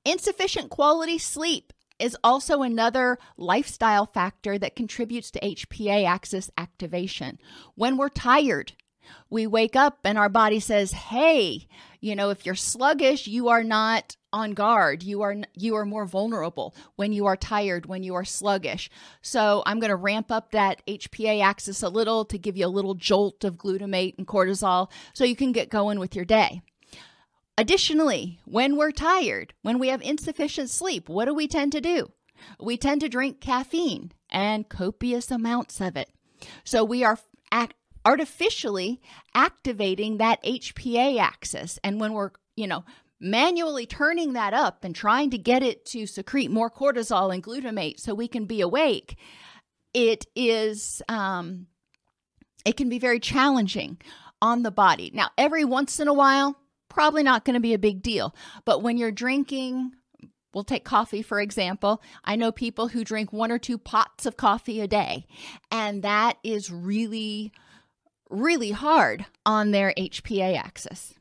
Insufficient 0.03 0.69
quality 0.69 1.17
sleep 1.17 1.73
is 1.99 2.17
also 2.23 2.61
another 2.61 3.19
lifestyle 3.37 4.05
factor 4.05 4.57
that 4.57 4.75
contributes 4.75 5.29
to 5.31 5.39
HPA 5.41 6.05
axis 6.05 6.49
activation. 6.57 7.37
When 7.75 7.97
we're 7.97 8.09
tired, 8.09 8.73
we 9.29 9.47
wake 9.47 9.75
up 9.75 9.99
and 10.03 10.17
our 10.17 10.29
body 10.29 10.59
says, 10.59 10.91
"Hey, 10.91 11.67
you 11.99 12.15
know, 12.15 12.29
if 12.29 12.45
you're 12.45 12.55
sluggish, 12.55 13.27
you 13.27 13.49
are 13.49 13.63
not 13.63 14.15
on 14.31 14.53
guard. 14.53 15.03
You 15.03 15.21
are 15.21 15.35
you 15.55 15.75
are 15.75 15.85
more 15.85 16.05
vulnerable 16.05 16.75
when 16.95 17.13
you 17.13 17.25
are 17.25 17.35
tired, 17.35 17.85
when 17.85 18.03
you 18.03 18.15
are 18.15 18.25
sluggish. 18.25 18.89
So, 19.21 19.63
I'm 19.65 19.79
going 19.79 19.89
to 19.89 19.95
ramp 19.95 20.31
up 20.31 20.51
that 20.51 20.81
HPA 20.87 21.41
axis 21.41 21.81
a 21.83 21.89
little 21.89 22.25
to 22.25 22.37
give 22.37 22.57
you 22.57 22.65
a 22.65 22.67
little 22.67 22.95
jolt 22.95 23.43
of 23.43 23.57
glutamate 23.57 24.17
and 24.17 24.27
cortisol 24.27 24.89
so 25.13 25.23
you 25.23 25.35
can 25.35 25.51
get 25.51 25.69
going 25.69 25.99
with 25.99 26.15
your 26.15 26.25
day." 26.25 26.61
Additionally, 27.57 28.39
when 28.45 28.77
we're 28.77 28.91
tired, 28.91 29.53
when 29.63 29.79
we 29.79 29.89
have 29.89 30.01
insufficient 30.01 30.69
sleep, 30.69 31.09
what 31.09 31.25
do 31.25 31.33
we 31.33 31.45
tend 31.45 31.73
to 31.73 31.81
do? 31.81 32.11
We 32.57 32.77
tend 32.77 33.01
to 33.01 33.09
drink 33.09 33.41
caffeine 33.41 34.13
and 34.29 34.69
copious 34.69 35.29
amounts 35.29 35.81
of 35.81 35.97
it. 35.97 36.09
So 36.63 36.85
we 36.85 37.03
are 37.03 37.19
act- 37.51 37.75
artificially 38.05 39.01
activating 39.33 40.17
that 40.17 40.43
HPA 40.43 41.19
axis. 41.19 41.79
And 41.83 41.99
when 41.99 42.13
we're, 42.13 42.31
you 42.55 42.67
know, 42.67 42.83
manually 43.19 43.85
turning 43.85 44.33
that 44.33 44.53
up 44.53 44.83
and 44.83 44.95
trying 44.95 45.29
to 45.31 45.37
get 45.37 45.63
it 45.63 45.85
to 45.85 46.05
secrete 46.07 46.49
more 46.51 46.69
cortisol 46.69 47.33
and 47.33 47.43
glutamate 47.43 47.99
so 47.99 48.13
we 48.13 48.27
can 48.27 48.45
be 48.45 48.61
awake, 48.61 49.17
it 49.93 50.25
is, 50.35 51.01
um, 51.09 51.67
it 52.65 52.77
can 52.77 52.89
be 52.89 52.99
very 52.99 53.19
challenging 53.19 53.97
on 54.41 54.63
the 54.63 54.71
body. 54.71 55.11
Now, 55.13 55.29
every 55.37 55.65
once 55.65 55.99
in 55.99 56.07
a 56.07 56.13
while, 56.13 56.57
probably 56.87 57.23
not 57.23 57.45
going 57.45 57.55
to 57.55 57.59
be 57.59 57.73
a 57.73 57.79
big 57.79 58.01
deal. 58.01 58.35
But 58.65 58.81
when 58.81 58.97
you're 58.97 59.11
drinking, 59.11 59.91
we'll 60.53 60.63
take 60.63 60.83
coffee 60.83 61.21
for 61.21 61.39
example. 61.39 62.01
I 62.23 62.35
know 62.35 62.51
people 62.51 62.89
who 62.89 63.03
drink 63.03 63.31
one 63.31 63.51
or 63.51 63.59
two 63.59 63.77
pots 63.77 64.25
of 64.25 64.37
coffee 64.37 64.81
a 64.81 64.87
day, 64.87 65.27
and 65.71 66.03
that 66.03 66.37
is 66.43 66.71
really 66.71 67.51
really 68.29 68.71
hard 68.71 69.25
on 69.45 69.71
their 69.71 69.93
HPA 69.97 70.57
axis. 70.57 71.13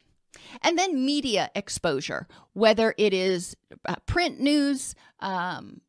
And 0.63 0.79
then 0.79 1.05
media 1.05 1.51
exposure, 1.55 2.27
whether 2.53 2.95
it 2.97 3.13
is 3.13 3.57
uh, 3.87 3.97
print 4.07 4.41
news, 4.41 4.95
um, 5.21 5.81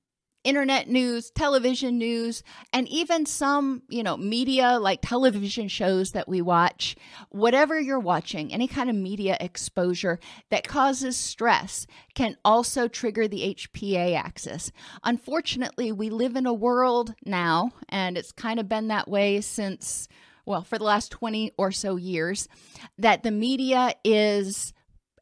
internet 0.44 0.88
news, 0.88 1.30
television 1.32 1.98
news, 1.98 2.44
and 2.72 2.88
even 2.88 3.26
some, 3.26 3.84
you 3.90 4.02
know, 4.02 4.16
media 4.16 4.80
like 4.80 5.00
television 5.02 5.68
shows 5.68 6.12
that 6.12 6.30
we 6.30 6.42
watch, 6.42 6.96
whatever 7.30 7.80
you're 7.80 8.00
watching, 8.00 8.54
any 8.54 8.68
kind 8.68 8.90
of 8.90 8.96
media 8.96 9.36
exposure 9.40 10.20
that 10.50 10.68
causes 10.68 11.18
stress 11.18 11.86
can 12.16 12.38
also 12.46 12.88
trigger 12.88 13.28
the 13.28 13.56
HPA 13.56 14.16
axis. 14.16 14.72
Unfortunately, 15.04 15.92
we 15.92 16.10
live 16.10 16.36
in 16.36 16.46
a 16.46 16.54
world 16.54 17.14
now, 17.26 17.72
and 17.90 18.18
it's 18.18 18.32
kind 18.32 18.60
of 18.60 18.70
been 18.70 18.88
that 18.88 19.10
way 19.10 19.42
since 19.42 20.08
well, 20.50 20.64
for 20.64 20.80
the 20.80 20.84
last 20.84 21.12
20 21.12 21.52
or 21.60 21.72
so 21.72 21.96
years, 21.96 22.50
that 22.98 23.22
the 23.22 23.30
media 23.30 23.94
is 24.04 24.74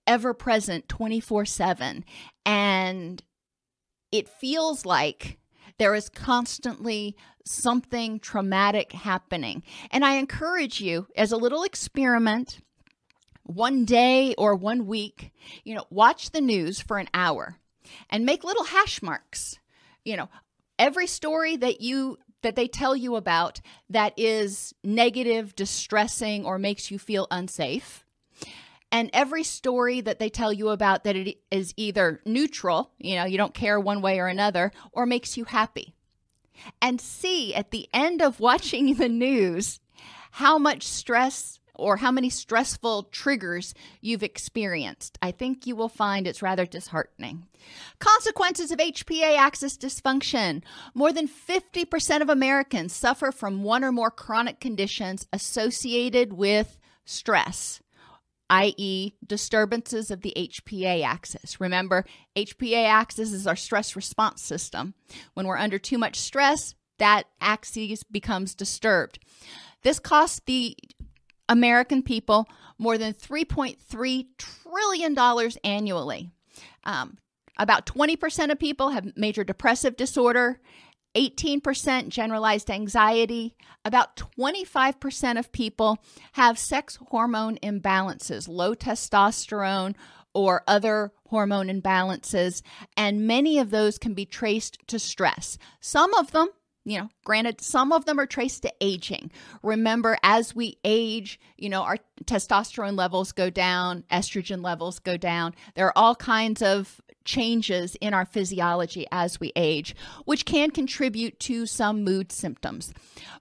ever 0.08 0.34
present 0.34 0.88
24 0.88 1.46
7. 1.46 2.06
And 2.46 3.22
it 4.10 4.30
feels 4.30 4.86
like 4.86 5.38
there 5.80 5.94
is 5.94 6.08
constantly 6.08 7.18
something 7.46 8.22
traumatic 8.22 8.94
happening. 8.94 9.64
And 9.92 10.06
I 10.06 10.14
encourage 10.14 10.80
you, 10.80 11.08
as 11.18 11.34
a 11.34 11.38
little 11.38 11.64
experiment, 11.64 12.60
one 13.44 13.84
day 13.84 14.34
or 14.38 14.56
one 14.56 14.86
week, 14.86 15.34
you 15.66 15.76
know, 15.76 15.84
watch 15.90 16.32
the 16.32 16.42
news 16.42 16.80
for 16.80 17.00
an 17.00 17.10
hour 17.14 17.58
and 18.10 18.26
make 18.26 18.46
little 18.46 18.64
hash 18.64 19.02
marks. 19.02 19.60
You 20.06 20.16
know, 20.16 20.30
every 20.80 21.08
story 21.08 21.58
that 21.58 21.82
you 21.82 22.18
that 22.42 22.56
they 22.56 22.68
tell 22.68 22.96
you 22.96 23.16
about 23.16 23.62
that 23.90 24.14
is 24.18 24.74
negative, 24.84 25.56
distressing 25.56 26.46
or 26.46 26.58
makes 26.58 26.92
you 26.92 27.00
feel 27.00 27.28
unsafe. 27.32 28.06
And 28.92 29.10
every 29.12 29.44
story 29.44 30.02
that 30.02 30.20
they 30.20 30.30
tell 30.30 30.54
you 30.54 30.70
about 30.70 31.04
that 31.04 31.16
it 31.16 31.38
is 31.52 31.74
either 31.76 32.22
neutral, 32.26 32.92
you 32.98 33.16
know, 33.16 33.26
you 33.26 33.38
don't 33.38 33.54
care 33.54 33.80
one 33.80 34.02
way 34.02 34.20
or 34.20 34.28
another, 34.28 34.72
or 34.94 35.06
makes 35.06 35.36
you 35.36 35.44
happy. 35.44 35.94
And 36.82 37.02
see 37.02 37.54
at 37.54 37.72
the 37.72 37.90
end 37.94 38.22
of 38.22 38.40
watching 38.40 38.94
the 38.98 39.10
news 39.10 39.80
how 40.32 40.58
much 40.58 40.84
stress 40.84 41.57
or 41.78 41.98
how 41.98 42.12
many 42.12 42.30
stressful 42.30 43.04
triggers 43.12 43.74
you've 44.02 44.24
experienced. 44.24 45.18
I 45.22 45.32
think 45.32 45.66
you 45.66 45.76
will 45.76 45.90
find 45.90 46.28
it's 46.28 46.42
rather 46.42 46.66
disheartening. 46.66 47.48
Consequences 48.00 48.72
of 48.72 48.80
HPA 48.80 49.38
axis 49.38 49.78
dysfunction. 49.78 50.64
More 50.94 51.12
than 51.12 51.28
50% 51.28 52.22
of 52.22 52.30
Americans 52.30 52.94
suffer 52.94 53.32
from 53.32 53.64
one 53.64 53.84
or 53.84 53.92
more 53.92 54.12
chronic 54.12 54.60
conditions 54.60 55.28
associated 55.34 56.34
with 56.34 56.78
stress 57.06 57.82
i.e., 58.50 59.14
disturbances 59.26 60.10
of 60.12 60.22
the 60.22 60.34
HPA 60.38 61.04
axis. 61.04 61.60
Remember, 61.60 62.06
HPA 62.36 62.86
axis 62.86 63.34
is 63.34 63.48
our 63.48 63.56
stress 63.56 63.96
response 63.96 64.42
system. 64.42 64.94
When 65.34 65.48
we're 65.48 65.58
under 65.58 65.80
too 65.80 65.98
much 65.98 66.18
stress, 66.18 66.76
that 67.00 67.24
axis 67.42 68.04
becomes 68.04 68.56
disturbed. 68.56 69.20
This 69.84 70.00
costs 70.00 70.42
the 70.46 70.76
American 71.50 72.04
people 72.04 72.48
more 72.78 72.98
than 72.98 73.14
$3.3 73.14 74.26
trillion 74.38 75.52
annually. 75.64 76.32
Um, 76.84 77.18
about 77.58 77.86
20% 77.86 78.52
of 78.52 78.60
people 78.60 78.90
have 78.90 79.18
major 79.18 79.44
depressive 79.44 79.98
disorder, 79.98 80.60
18% 81.16 82.10
generalized 82.10 82.70
anxiety. 82.70 83.56
About 83.84 84.16
25% 84.16 85.40
of 85.40 85.52
people 85.52 85.98
have 86.34 86.60
sex 86.60 87.00
hormone 87.08 87.58
imbalances, 87.64 88.48
low 88.48 88.76
testosterone 88.76 89.96
or 90.34 90.64
other 90.68 91.14
hormone 91.30 91.68
imbalances, 91.68 92.62
and 92.96 93.26
many 93.26 93.58
of 93.58 93.72
those 93.72 93.98
can 93.98 94.14
be 94.14 94.26
traced 94.26 94.78
to 94.88 95.00
stress. 95.00 95.58
Some 95.80 96.14
of 96.14 96.32
them 96.32 96.50
you 96.88 96.98
know, 96.98 97.10
granted, 97.26 97.60
some 97.60 97.92
of 97.92 98.06
them 98.06 98.18
are 98.18 98.26
traced 98.26 98.62
to 98.62 98.74
aging. 98.80 99.30
Remember, 99.62 100.18
as 100.24 100.56
we 100.56 100.78
age, 100.86 101.38
you 101.58 101.68
know, 101.68 101.82
our 101.82 101.98
testosterone 102.24 102.98
levels 102.98 103.34
go 103.34 103.50
down, 103.50 104.06
estrogen 104.10 104.64
levels 104.64 104.98
go 105.00 105.18
down. 105.18 105.54
There 105.76 105.86
are 105.88 105.98
all 105.98 106.16
kinds 106.16 106.62
of 106.62 107.02
changes 107.26 107.96
in 107.96 108.14
our 108.14 108.24
physiology 108.24 109.06
as 109.12 109.38
we 109.38 109.52
age, 109.58 109.98
which 110.24 110.46
can 110.46 110.72
contribute 110.72 111.38
to 111.42 111.66
some 111.66 112.06
mood 112.06 112.32
symptoms. 112.32 112.94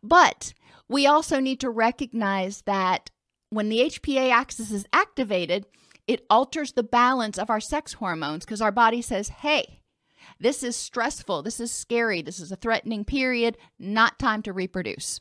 But 0.03 0.53
we 0.88 1.07
also 1.07 1.38
need 1.38 1.61
to 1.61 1.71
recognize 1.71 2.62
that 2.62 3.11
when 3.50 3.69
the 3.69 3.79
HPA 3.79 4.29
axis 4.33 4.73
is 4.73 4.87
activated, 4.93 5.67
it 6.09 6.26
alters 6.29 6.73
the 6.73 6.83
balance 6.83 7.38
of 7.38 7.49
our 7.49 7.61
sex 7.61 7.93
hormones 7.93 8.45
because 8.45 8.61
our 8.61 8.73
body 8.73 9.03
says, 9.03 9.29
hey, 9.29 9.83
this 10.38 10.62
is 10.62 10.76
stressful. 10.76 11.43
This 11.43 11.61
is 11.61 11.73
scary. 11.73 12.23
This 12.23 12.40
is 12.40 12.52
a 12.52 12.57
threatening 12.57 13.05
period. 13.05 13.57
Not 13.78 14.19
time 14.19 14.43
to 14.43 14.52
reproduce. 14.52 15.21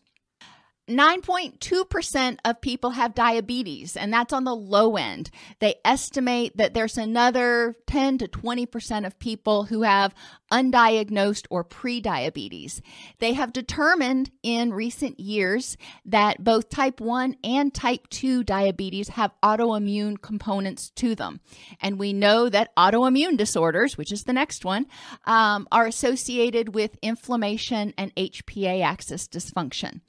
9.2% 0.88 2.38
of 2.46 2.62
people 2.62 2.92
have 2.92 3.16
diabetes, 3.16 3.98
and 3.98 4.14
that's 4.14 4.34
on 4.34 4.44
the 4.44 4.56
low 4.56 4.98
end. 4.98 5.32
They 5.60 5.76
estimate 5.84 6.58
that 6.58 6.76
there's 6.76 6.98
another 6.98 7.76
10 7.88 8.20
to 8.20 8.28
20% 8.28 9.06
of 9.06 9.18
people 9.18 9.64
who 9.64 9.82
have 9.82 10.14
undiagnosed 10.52 11.48
or 11.50 11.64
prediabetes. 11.64 12.82
They 13.18 13.34
have 13.34 13.52
determined 13.52 14.30
in 14.44 14.74
recent 14.74 15.20
years 15.20 15.76
that 16.06 16.44
both 16.44 16.70
type 16.70 17.02
1 17.02 17.38
and 17.44 17.74
type 17.74 18.08
2 18.10 18.44
diabetes 18.44 19.10
have 19.10 19.32
autoimmune 19.42 20.22
components 20.22 20.92
to 20.92 21.16
them. 21.16 21.40
And 21.82 21.98
we 21.98 22.14
know 22.14 22.48
that 22.48 22.76
autoimmune 22.76 23.38
disorders, 23.38 23.98
which 23.98 24.12
is 24.12 24.26
the 24.26 24.34
next 24.34 24.64
one, 24.64 24.86
um, 25.26 25.68
are 25.72 25.88
associated 25.88 26.76
with 26.76 26.96
inflammation 27.02 27.96
and 27.98 28.14
HPA 28.16 28.84
axis 28.84 29.28
dysfunction 29.28 30.02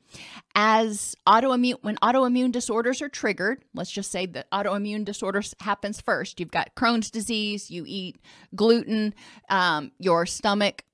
as 0.54 1.14
autoimmune 1.26 1.76
when 1.82 1.96
autoimmune 1.96 2.50
disorders 2.50 3.02
are 3.02 3.08
triggered 3.08 3.62
let's 3.74 3.90
just 3.90 4.10
say 4.10 4.26
that 4.26 4.50
autoimmune 4.50 5.04
disorders 5.04 5.54
happens 5.60 6.00
first. 6.00 6.40
You've 6.40 6.50
got 6.50 6.74
crohn's 6.74 7.10
disease 7.10 7.70
you 7.70 7.84
eat 7.86 8.16
gluten 8.54 9.14
um, 9.48 9.92
your 9.98 10.26
stomach 10.26 10.84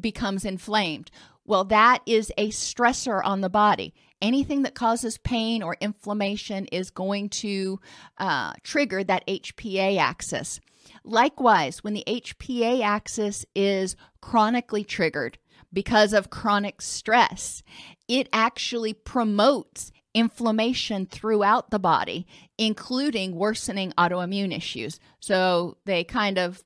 becomes 0.00 0.44
inflamed. 0.44 1.10
Well 1.44 1.64
that 1.64 2.02
is 2.06 2.32
a 2.38 2.50
stressor 2.50 3.20
on 3.24 3.40
the 3.40 3.50
body. 3.50 3.94
Anything 4.20 4.62
that 4.62 4.74
causes 4.74 5.18
pain 5.18 5.62
or 5.62 5.76
inflammation 5.80 6.66
is 6.66 6.90
going 6.90 7.28
to 7.30 7.80
uh, 8.18 8.52
trigger 8.62 9.04
that 9.04 9.26
hpa 9.26 9.98
axis. 9.98 10.60
Likewise 11.04 11.82
when 11.82 11.94
the 11.94 12.04
hpa 12.06 12.82
axis 12.82 13.44
is 13.54 13.96
chronically 14.20 14.84
triggered 14.84 15.38
because 15.72 16.12
of 16.12 16.30
chronic 16.30 16.80
stress. 16.80 17.62
It 18.08 18.28
actually 18.32 18.92
promotes 18.94 19.92
inflammation 20.14 21.06
throughout 21.06 21.70
the 21.70 21.78
body, 21.78 22.26
including 22.56 23.36
worsening 23.36 23.92
autoimmune 23.98 24.56
issues. 24.56 24.98
So 25.20 25.76
they 25.84 26.04
kind 26.04 26.38
of 26.38 26.62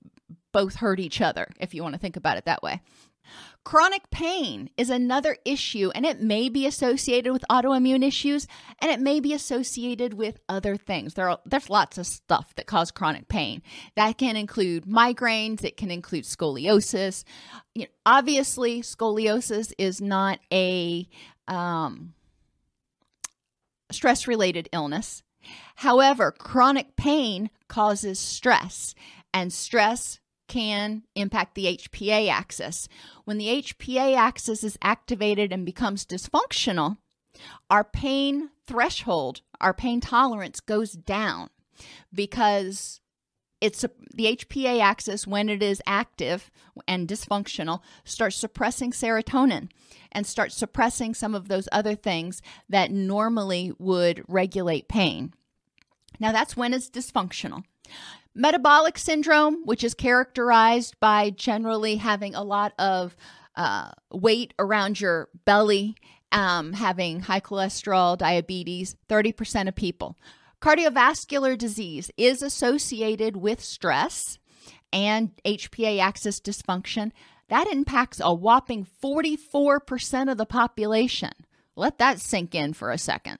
both 0.52 0.76
hurt 0.76 1.00
each 1.00 1.20
other, 1.20 1.48
if 1.58 1.74
you 1.74 1.82
want 1.82 1.94
to 1.94 1.98
think 1.98 2.16
about 2.16 2.36
it 2.36 2.44
that 2.44 2.62
way. 2.62 2.80
Chronic 3.64 4.10
pain 4.10 4.70
is 4.76 4.90
another 4.90 5.36
issue, 5.44 5.92
and 5.94 6.04
it 6.04 6.20
may 6.20 6.48
be 6.48 6.66
associated 6.66 7.32
with 7.32 7.44
autoimmune 7.48 8.04
issues, 8.04 8.48
and 8.80 8.90
it 8.90 8.98
may 8.98 9.20
be 9.20 9.32
associated 9.32 10.14
with 10.14 10.40
other 10.48 10.76
things. 10.76 11.14
There 11.14 11.30
are, 11.30 11.38
there's 11.46 11.70
lots 11.70 11.96
of 11.96 12.06
stuff 12.06 12.54
that 12.56 12.66
cause 12.66 12.90
chronic 12.90 13.28
pain. 13.28 13.62
That 13.94 14.18
can 14.18 14.36
include 14.36 14.84
migraines, 14.84 15.62
it 15.62 15.76
can 15.76 15.92
include 15.92 16.24
scoliosis. 16.24 17.22
You 17.74 17.82
know, 17.82 17.88
obviously, 18.04 18.82
scoliosis 18.82 19.72
is 19.78 20.00
not 20.00 20.40
a 20.52 21.08
um, 21.46 22.14
stress 23.92 24.26
related 24.26 24.68
illness. 24.72 25.22
However, 25.76 26.32
chronic 26.32 26.96
pain 26.96 27.48
causes 27.68 28.18
stress, 28.18 28.96
and 29.32 29.52
stress 29.52 30.18
can 30.52 31.02
impact 31.14 31.54
the 31.54 31.78
HPA 31.78 32.28
axis. 32.28 32.86
When 33.24 33.38
the 33.38 33.62
HPA 33.62 34.14
axis 34.14 34.62
is 34.62 34.76
activated 34.82 35.50
and 35.50 35.64
becomes 35.64 36.04
dysfunctional, 36.04 36.98
our 37.70 37.82
pain 37.82 38.50
threshold, 38.66 39.40
our 39.62 39.72
pain 39.72 39.98
tolerance 40.02 40.60
goes 40.60 40.92
down 40.92 41.48
because 42.12 43.00
it's 43.62 43.82
a, 43.82 43.90
the 44.14 44.36
HPA 44.36 44.82
axis 44.82 45.26
when 45.26 45.48
it 45.48 45.62
is 45.62 45.80
active 45.86 46.50
and 46.86 47.08
dysfunctional 47.08 47.80
starts 48.04 48.36
suppressing 48.36 48.90
serotonin 48.90 49.70
and 50.10 50.26
starts 50.26 50.54
suppressing 50.54 51.14
some 51.14 51.34
of 51.34 51.48
those 51.48 51.66
other 51.72 51.94
things 51.94 52.42
that 52.68 52.90
normally 52.90 53.72
would 53.78 54.22
regulate 54.28 54.86
pain. 54.86 55.32
Now 56.20 56.30
that's 56.30 56.58
when 56.58 56.74
it's 56.74 56.90
dysfunctional. 56.90 57.64
Metabolic 58.34 58.96
syndrome, 58.96 59.64
which 59.64 59.84
is 59.84 59.94
characterized 59.94 60.98
by 61.00 61.30
generally 61.30 61.96
having 61.96 62.34
a 62.34 62.42
lot 62.42 62.72
of 62.78 63.14
uh, 63.56 63.90
weight 64.10 64.54
around 64.58 65.00
your 65.00 65.28
belly, 65.44 65.96
um, 66.30 66.72
having 66.72 67.20
high 67.20 67.40
cholesterol, 67.40 68.16
diabetes, 68.16 68.96
30% 69.08 69.68
of 69.68 69.74
people. 69.74 70.16
Cardiovascular 70.62 71.58
disease 71.58 72.10
is 72.16 72.42
associated 72.42 73.36
with 73.36 73.60
stress 73.60 74.38
and 74.92 75.32
HPA 75.44 75.98
axis 75.98 76.40
dysfunction. 76.40 77.12
That 77.48 77.66
impacts 77.66 78.20
a 78.22 78.32
whopping 78.32 78.86
44% 79.02 80.30
of 80.30 80.38
the 80.38 80.46
population. 80.46 81.32
Let 81.76 81.98
that 81.98 82.20
sink 82.20 82.54
in 82.54 82.72
for 82.72 82.90
a 82.90 82.98
second. 82.98 83.38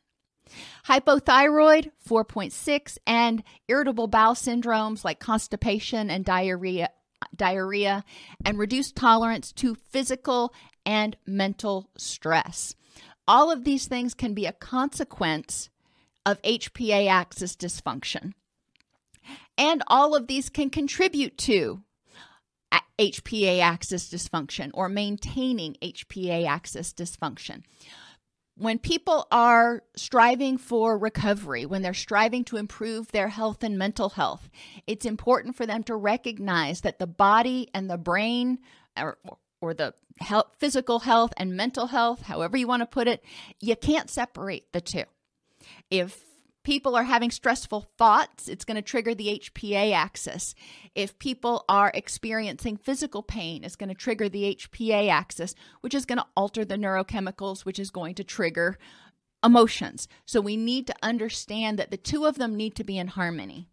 Hypothyroid, 0.87 1.91
4.6, 2.07 2.99
and 3.07 3.43
irritable 3.69 4.07
bowel 4.07 4.35
syndromes 4.35 5.05
like 5.05 5.21
constipation 5.21 6.11
and 6.11 6.25
diarrhea, 6.25 6.91
diarrhea, 7.35 8.05
and 8.45 8.59
reduced 8.59 8.97
tolerance 8.97 9.53
to 9.53 9.75
physical 9.75 10.53
and 10.85 11.17
mental 11.27 11.91
stress. 11.97 12.75
All 13.27 13.51
of 13.51 13.65
these 13.65 13.87
things 13.87 14.15
can 14.15 14.35
be 14.35 14.47
a 14.47 14.53
consequence 14.53 15.71
of 16.27 16.43
HPA 16.43 17.09
axis 17.09 17.57
dysfunction. 17.57 18.33
And 19.57 19.83
all 19.87 20.15
of 20.15 20.27
these 20.27 20.49
can 20.49 20.71
contribute 20.71 21.39
to 21.39 21.83
HPA 22.99 23.61
axis 23.61 24.09
dysfunction 24.09 24.71
or 24.75 24.89
maintaining 24.89 25.75
HPA 25.83 26.47
axis 26.47 26.93
dysfunction. 26.93 27.63
When 28.63 28.79
people 28.79 29.27
are 29.33 29.83
striving 29.97 30.57
for 30.57 30.97
recovery, 30.97 31.67
when 31.67 31.83
they're 31.83 31.93
striving 31.93 32.45
to 32.45 32.59
improve 32.59 33.11
their 33.11 33.27
health 33.27 33.65
and 33.65 33.77
mental 33.77 34.11
health, 34.11 34.49
it's 34.87 35.05
important 35.05 35.57
for 35.57 35.67
them 35.67 35.83
to 35.83 35.97
recognize 35.97 36.83
that 36.83 37.01
the 37.01 37.09
body 37.09 37.69
and 37.75 37.91
the 37.91 37.99
brain, 37.99 38.61
or, 38.97 39.19
or 39.61 39.75
the 39.75 39.95
health, 40.21 40.47
physical 40.59 41.01
health 41.01 41.33
and 41.39 41.57
mental 41.57 41.89
health, 41.89 42.23
however 42.23 42.57
you 42.57 42.69
want 42.69 42.83
to 42.83 42.87
put 42.87 43.09
it, 43.09 43.25
you 43.59 43.75
can't 43.75 44.09
separate 44.09 44.73
the 44.73 44.81
two. 44.81 45.07
If 45.91 46.23
people 46.65 46.97
are 46.97 47.05
having 47.05 47.31
stressful 47.31 47.89
thoughts, 47.99 48.49
it's 48.49 48.65
going 48.65 48.77
to 48.77 48.83
trigger 48.83 49.15
the 49.15 49.41
HPA 49.41 49.93
axis. 49.93 50.55
If 50.95 51.19
people 51.19 51.65
are 51.69 51.91
experiencing 51.95 52.77
physical 52.77 53.23
pain, 53.23 53.65
it's 53.65 53.77
going 53.77 53.89
to 53.89 53.95
trigger 53.95 54.29
the 54.29 54.57
HPA 54.57 55.09
axis, 55.09 55.55
which 55.81 55.95
is 55.95 56.07
going 56.07 56.19
to 56.19 56.27
alter 56.37 56.65
the 56.65 56.77
neurochemicals, 56.77 57.65
which 57.65 57.79
is 57.79 57.91
going 57.91 58.15
to 58.17 58.25
trigger 58.25 58.79
emotions. 59.45 60.09
So 60.25 60.41
we 60.41 60.57
need 60.57 60.87
to 60.87 60.95
understand 61.03 61.79
that 61.79 61.91
the 61.91 61.97
two 61.97 62.27
of 62.27 62.37
them 62.37 62.57
need 62.57 62.77
to 62.77 62.85
be 62.85 62.99
in 62.99 63.09
harmony. 63.09 63.69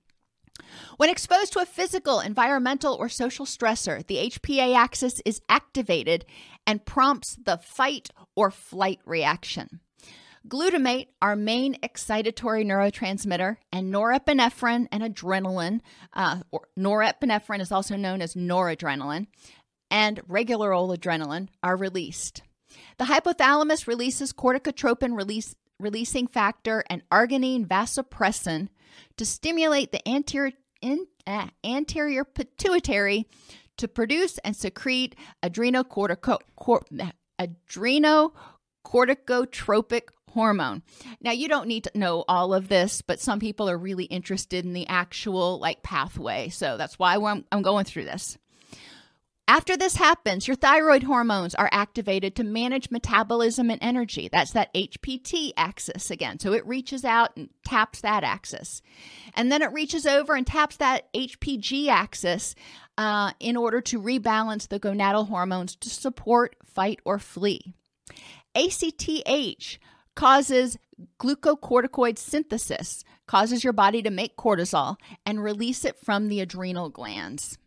When 0.98 1.10
exposed 1.10 1.54
to 1.54 1.60
a 1.60 1.66
physical, 1.66 2.20
environmental, 2.20 2.94
or 2.96 3.08
social 3.08 3.46
stressor, 3.46 4.06
the 4.06 4.30
HPA 4.30 4.76
axis 4.76 5.22
is 5.26 5.42
activated 5.48 6.26
and 6.68 6.86
prompts 6.86 7.38
the 7.44 7.58
fight 7.58 8.10
or 8.36 8.52
flight 8.52 9.00
reaction. 9.06 9.80
Glutamate, 10.50 11.10
our 11.22 11.36
main 11.36 11.76
excitatory 11.82 12.66
neurotransmitter, 12.66 13.58
and 13.72 13.94
norepinephrine 13.94 14.88
and 14.92 15.04
adrenaline, 15.04 15.82
uh, 16.14 16.40
or 16.52 16.68
norepinephrine 16.78 17.62
is 17.62 17.72
also 17.72 17.96
known 17.96 18.22
as 18.22 18.34
noradrenaline, 18.34 19.28
and 19.92 20.20
regular 20.28 20.74
old 20.74 21.00
adrenaline 21.00 21.50
are 21.62 21.78
released. 21.78 22.42
The 22.98 23.06
hypothalamus 23.06 23.88
releases 23.88 24.34
corticotropin 24.34 25.16
release, 25.16 25.56
releasing 25.80 26.28
factor 26.28 26.84
and 26.90 27.08
arginine 27.10 27.68
vasopressin 27.68 28.70
to 29.18 29.26
stimulate 29.26 29.92
the 29.92 30.08
anterior, 30.08 30.54
in, 30.82 31.06
uh, 31.28 31.48
anterior 31.64 32.24
pituitary 32.24 33.28
to 33.78 33.88
produce 33.88 34.40
and 34.40 34.56
secrete 34.56 35.16
adrenocortico, 35.44 36.40
cor, 36.56 36.84
adrenocorticotropic 37.40 40.08
hormone. 40.34 40.84
Now, 41.22 41.32
you 41.32 41.48
don't 41.48 41.68
need 41.68 41.86
to 41.86 41.98
know 41.98 42.24
all 42.28 42.54
of 42.54 42.70
this, 42.70 43.02
but 43.02 43.20
some 43.20 43.40
people 43.40 43.70
are 43.70 43.78
really 43.78 44.06
interested 44.06 44.66
in 44.66 44.74
the 44.74 44.88
actual 44.88 45.60
like 45.60 45.84
pathway. 45.84 46.50
So 46.50 46.78
that's 46.78 46.98
why 46.98 47.16
I'm, 47.16 47.46
I'm 47.52 47.62
going 47.62 47.86
through 47.86 48.06
this. 48.06 48.38
After 49.50 49.76
this 49.76 49.96
happens, 49.96 50.48
your 50.48 50.56
thyroid 50.56 51.02
hormones 51.02 51.56
are 51.56 51.70
activated 51.72 52.36
to 52.36 52.44
manage 52.44 52.92
metabolism 52.92 53.72
and 53.72 53.80
energy. 53.82 54.30
That's 54.32 54.52
that 54.52 54.72
HPT 54.76 55.54
axis 55.58 56.12
again. 56.12 56.38
So 56.38 56.54
it 56.54 56.68
reaches 56.68 57.04
out 57.04 57.36
and 57.36 57.50
taps 57.66 58.02
that 58.02 58.24
axis. 58.24 58.84
And 59.34 59.52
then 59.52 59.64
it 59.64 59.74
reaches 59.74 60.06
over 60.06 60.36
and 60.36 60.46
taps 60.46 60.78
that 60.78 61.12
HPG 61.14 61.88
axis 61.88 62.54
uh, 62.96 63.32
in 63.40 63.58
order 63.58 63.82
to 63.82 64.00
rebalance 64.00 64.68
the 64.68 64.80
gonadal 64.80 65.30
hormones 65.30 65.76
to 65.78 65.90
support 65.90 66.56
fight 66.64 67.00
or 67.04 67.18
flee. 67.18 67.74
ACTH 68.54 69.80
causes 70.20 70.78
glucocorticoid 71.18 72.18
synthesis, 72.18 73.06
causes 73.26 73.64
your 73.64 73.72
body 73.72 74.02
to 74.02 74.10
make 74.10 74.36
cortisol 74.36 74.98
and 75.26 75.42
release 75.42 75.86
it 75.86 75.98
from 75.98 76.28
the 76.28 76.42
adrenal 76.42 76.90
glands. 76.90 77.58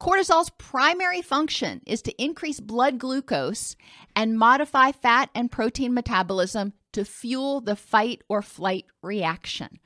Cortisol's 0.00 0.50
primary 0.50 1.20
function 1.20 1.82
is 1.84 2.00
to 2.02 2.22
increase 2.22 2.60
blood 2.60 2.98
glucose 2.98 3.74
and 4.14 4.38
modify 4.38 4.92
fat 4.92 5.30
and 5.34 5.50
protein 5.50 5.92
metabolism 5.92 6.74
to 6.92 7.04
fuel 7.04 7.60
the 7.60 7.74
fight 7.74 8.22
or 8.28 8.40
flight 8.40 8.84
reaction. 9.02 9.80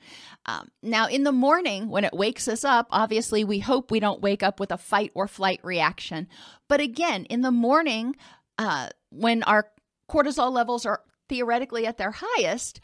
Um, 0.45 0.69
now, 0.83 1.07
in 1.07 1.23
the 1.23 1.31
morning, 1.31 1.89
when 1.89 2.03
it 2.03 2.13
wakes 2.13 2.47
us 2.47 2.63
up, 2.63 2.85
obviously 2.91 3.43
we 3.43 3.57
hope 3.57 3.89
we 3.89 3.99
don't 3.99 4.21
wake 4.21 4.43
up 4.43 4.59
with 4.59 4.71
a 4.71 4.77
fight 4.77 5.09
or 5.15 5.27
flight 5.27 5.59
reaction. 5.63 6.27
But 6.67 6.81
again, 6.81 7.25
in 7.25 7.41
the 7.41 7.51
morning, 7.51 8.15
uh, 8.59 8.89
when 9.09 9.41
our 9.41 9.65
cortisol 10.07 10.51
levels 10.51 10.85
are 10.85 11.01
theoretically 11.31 11.87
at 11.87 11.97
their 11.97 12.13
highest, 12.13 12.81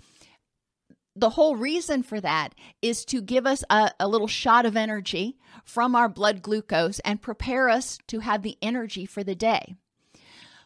the 1.18 1.32
whole 1.32 1.58
reason 1.58 2.02
for 2.02 2.22
that 2.22 2.56
is 2.82 3.04
to 3.04 3.22
give 3.22 3.46
us 3.46 3.62
a, 3.70 3.92
a, 4.00 4.08
little 4.08 4.28
shot 4.28 4.66
of 4.66 4.78
energy 4.78 5.38
from 5.66 5.96
our 5.96 6.08
blood 6.08 6.42
glucose 6.42 7.00
and 7.00 7.22
prepare 7.22 7.68
us 7.68 8.00
to 8.08 8.20
have 8.20 8.44
the 8.44 8.58
energy 8.62 9.06
for 9.06 9.22
the 9.22 9.36
day. 9.36 9.76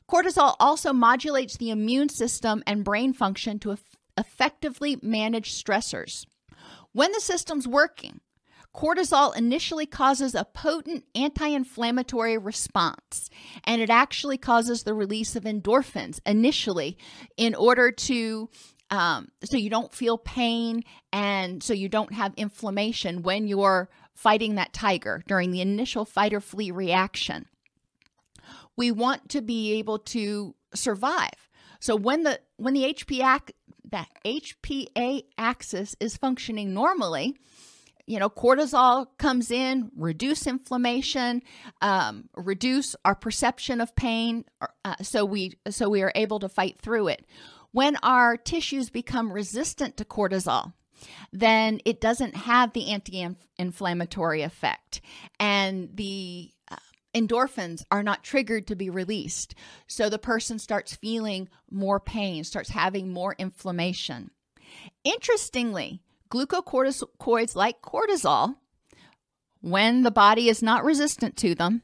Cortisol 0.07 0.55
also 0.59 0.93
modulates 0.93 1.57
the 1.57 1.71
immune 1.71 2.09
system 2.09 2.61
and 2.67 2.83
brain 2.83 3.13
function 3.13 3.57
to 3.57 3.75
effectively 4.15 4.99
manage 5.01 5.51
stressors. 5.51 6.27
When 6.91 7.11
the 7.13 7.21
system's 7.21 7.67
working, 7.67 8.19
Cortisol 8.75 9.35
initially 9.35 9.85
causes 9.85 10.33
a 10.33 10.45
potent 10.45 11.03
anti 11.13 11.47
inflammatory 11.47 12.37
response, 12.37 13.29
and 13.65 13.81
it 13.81 13.89
actually 13.89 14.37
causes 14.37 14.83
the 14.83 14.93
release 14.93 15.35
of 15.35 15.43
endorphins 15.43 16.19
initially 16.25 16.97
in 17.37 17.55
order 17.55 17.91
to. 17.91 18.49
Um, 18.89 19.29
so 19.45 19.55
you 19.55 19.69
don't 19.69 19.93
feel 19.93 20.17
pain 20.17 20.83
and 21.13 21.63
so 21.63 21.71
you 21.71 21.87
don't 21.87 22.11
have 22.11 22.33
inflammation 22.35 23.23
when 23.23 23.47
you're 23.47 23.87
fighting 24.13 24.55
that 24.55 24.73
tiger 24.73 25.23
during 25.27 25.51
the 25.51 25.61
initial 25.61 26.03
fight 26.03 26.33
or 26.33 26.41
flee 26.41 26.71
reaction. 26.71 27.45
We 28.75 28.91
want 28.91 29.29
to 29.29 29.41
be 29.41 29.79
able 29.79 29.99
to 29.99 30.55
survive. 30.75 31.49
So 31.79 31.95
when 31.95 32.23
the 32.23 32.41
when 32.57 32.73
the 32.73 32.93
HPA 32.93 33.49
that 33.91 34.09
HPA 34.25 35.23
axis 35.37 35.95
is 35.99 36.17
functioning 36.17 36.73
normally, 36.73 37.37
you 38.11 38.19
know, 38.19 38.29
cortisol 38.29 39.07
comes 39.17 39.51
in, 39.51 39.89
reduce 39.95 40.45
inflammation, 40.45 41.41
um, 41.81 42.27
reduce 42.35 42.93
our 43.05 43.15
perception 43.15 43.79
of 43.79 43.95
pain, 43.95 44.43
uh, 44.83 44.95
so 45.01 45.23
we 45.23 45.53
so 45.69 45.87
we 45.87 46.01
are 46.01 46.11
able 46.13 46.37
to 46.39 46.49
fight 46.49 46.77
through 46.81 47.07
it. 47.07 47.25
When 47.71 47.95
our 48.03 48.35
tissues 48.35 48.89
become 48.89 49.31
resistant 49.31 49.95
to 49.95 50.03
cortisol, 50.03 50.73
then 51.31 51.79
it 51.85 52.01
doesn't 52.01 52.35
have 52.35 52.73
the 52.73 52.91
anti-inflammatory 52.91 54.41
effect, 54.41 54.99
and 55.39 55.95
the 55.95 56.51
uh, 56.69 56.75
endorphins 57.15 57.85
are 57.91 58.03
not 58.03 58.25
triggered 58.25 58.67
to 58.67 58.75
be 58.75 58.89
released. 58.89 59.55
So 59.87 60.09
the 60.09 60.19
person 60.19 60.59
starts 60.59 60.97
feeling 60.97 61.47
more 61.71 62.01
pain, 62.01 62.43
starts 62.43 62.71
having 62.71 63.13
more 63.13 63.37
inflammation. 63.39 64.31
Interestingly, 65.05 66.01
glucocorticoids 66.31 67.55
like 67.55 67.81
cortisol, 67.81 68.55
when 69.59 70.01
the 70.01 70.11
body 70.11 70.49
is 70.49 70.63
not 70.63 70.83
resistant 70.83 71.37
to 71.37 71.53
them, 71.53 71.83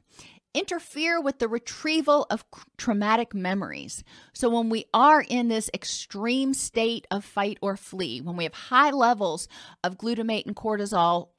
interfere 0.53 1.21
with 1.21 1.37
the 1.37 1.47
retrieval 1.47 2.25
of 2.31 2.43
traumatic 2.77 3.35
memories. 3.35 4.03
So, 4.33 4.49
when 4.49 4.69
we 4.69 4.85
are 4.93 5.21
in 5.21 5.49
this 5.49 5.69
extreme 5.73 6.53
state 6.53 7.05
of 7.11 7.23
fight 7.23 7.59
or 7.61 7.77
flee, 7.77 8.21
when 8.21 8.35
we 8.35 8.45
have 8.45 8.53
high 8.53 8.91
levels 8.91 9.47
of 9.83 9.97
glutamate 9.97 10.47
and 10.47 10.55
cortisol 10.55 11.29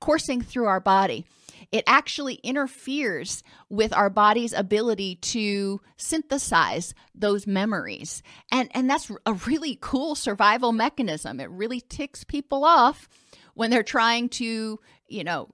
coursing 0.00 0.42
through 0.42 0.66
our 0.66 0.80
body, 0.80 1.24
it 1.72 1.84
actually 1.86 2.34
interferes 2.36 3.42
with 3.68 3.92
our 3.92 4.10
body's 4.10 4.52
ability 4.52 5.16
to 5.16 5.80
synthesize 5.96 6.94
those 7.14 7.46
memories. 7.46 8.22
And, 8.50 8.68
and 8.74 8.88
that's 8.88 9.10
a 9.26 9.32
really 9.32 9.78
cool 9.80 10.14
survival 10.14 10.72
mechanism. 10.72 11.40
It 11.40 11.50
really 11.50 11.80
ticks 11.80 12.24
people 12.24 12.64
off 12.64 13.08
when 13.54 13.70
they're 13.70 13.82
trying 13.82 14.28
to, 14.30 14.78
you 15.08 15.24
know, 15.24 15.50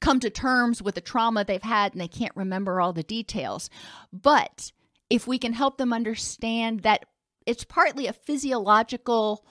come 0.00 0.20
to 0.20 0.30
terms 0.30 0.82
with 0.82 0.94
the 0.94 1.00
trauma 1.00 1.44
they've 1.44 1.62
had 1.62 1.92
and 1.92 2.00
they 2.00 2.08
can't 2.08 2.36
remember 2.36 2.80
all 2.80 2.92
the 2.92 3.02
details. 3.02 3.70
But 4.12 4.72
if 5.08 5.26
we 5.26 5.38
can 5.38 5.52
help 5.52 5.78
them 5.78 5.92
understand 5.92 6.80
that 6.80 7.04
it's 7.46 7.64
partly 7.64 8.06
a 8.06 8.12
physiological 8.12 9.44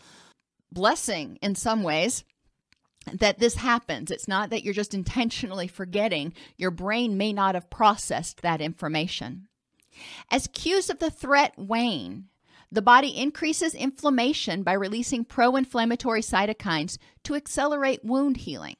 blessing 0.71 1.37
in 1.41 1.55
some 1.55 1.83
ways 1.83 2.23
that 3.13 3.39
this 3.39 3.55
happens. 3.55 4.11
It's 4.11 4.27
not 4.27 4.49
that 4.49 4.63
you're 4.63 4.73
just 4.73 4.93
intentionally 4.93 5.67
forgetting. 5.67 6.33
Your 6.57 6.71
brain 6.71 7.17
may 7.17 7.33
not 7.33 7.55
have 7.55 7.69
processed 7.69 8.41
that 8.41 8.61
information. 8.61 9.47
As 10.29 10.47
cues 10.47 10.89
of 10.89 10.99
the 10.99 11.09
threat 11.11 11.53
wane, 11.57 12.25
the 12.71 12.81
body 12.81 13.09
increases 13.09 13.73
inflammation 13.73 14.63
by 14.63 14.73
releasing 14.73 15.25
pro 15.25 15.55
inflammatory 15.55 16.21
cytokines 16.21 16.97
to 17.23 17.35
accelerate 17.35 18.05
wound 18.05 18.37
healing. 18.37 18.77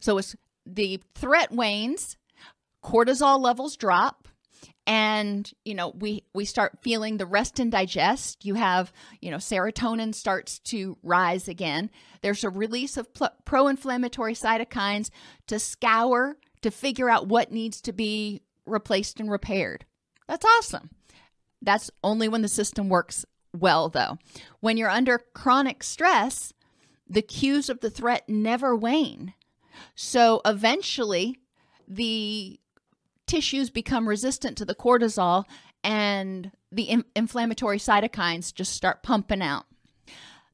So, 0.00 0.16
as 0.16 0.34
the 0.64 1.02
threat 1.14 1.52
wanes, 1.52 2.16
cortisol 2.82 3.38
levels 3.38 3.76
drop, 3.76 4.25
and 4.86 5.50
you 5.64 5.74
know 5.74 5.90
we 5.90 6.24
we 6.34 6.44
start 6.44 6.78
feeling 6.82 7.16
the 7.16 7.26
rest 7.26 7.58
and 7.58 7.70
digest. 7.72 8.44
You 8.44 8.54
have 8.54 8.92
you 9.20 9.30
know 9.30 9.38
serotonin 9.38 10.14
starts 10.14 10.58
to 10.60 10.96
rise 11.02 11.48
again. 11.48 11.90
There's 12.22 12.44
a 12.44 12.50
release 12.50 12.96
of 12.96 13.12
pl- 13.12 13.30
pro-inflammatory 13.44 14.34
cytokines 14.34 15.10
to 15.46 15.58
scour 15.58 16.36
to 16.62 16.70
figure 16.70 17.10
out 17.10 17.28
what 17.28 17.52
needs 17.52 17.80
to 17.82 17.92
be 17.92 18.42
replaced 18.64 19.20
and 19.20 19.30
repaired. 19.30 19.84
That's 20.28 20.46
awesome. 20.58 20.90
That's 21.62 21.90
only 22.02 22.28
when 22.28 22.42
the 22.42 22.48
system 22.48 22.88
works 22.88 23.24
well 23.52 23.88
though. 23.88 24.18
When 24.60 24.76
you're 24.76 24.90
under 24.90 25.20
chronic 25.34 25.82
stress 25.82 26.52
the 27.08 27.22
cues 27.22 27.68
of 27.68 27.80
the 27.80 27.90
threat 27.90 28.28
never 28.28 28.74
wane. 28.74 29.34
So 29.94 30.40
eventually 30.44 31.38
the 31.86 32.58
tissues 33.26 33.70
become 33.70 34.08
resistant 34.08 34.56
to 34.58 34.64
the 34.64 34.74
cortisol 34.74 35.44
and 35.82 36.50
the 36.72 36.84
in- 36.84 37.04
inflammatory 37.14 37.78
cytokines 37.78 38.54
just 38.54 38.72
start 38.72 39.02
pumping 39.02 39.42
out. 39.42 39.66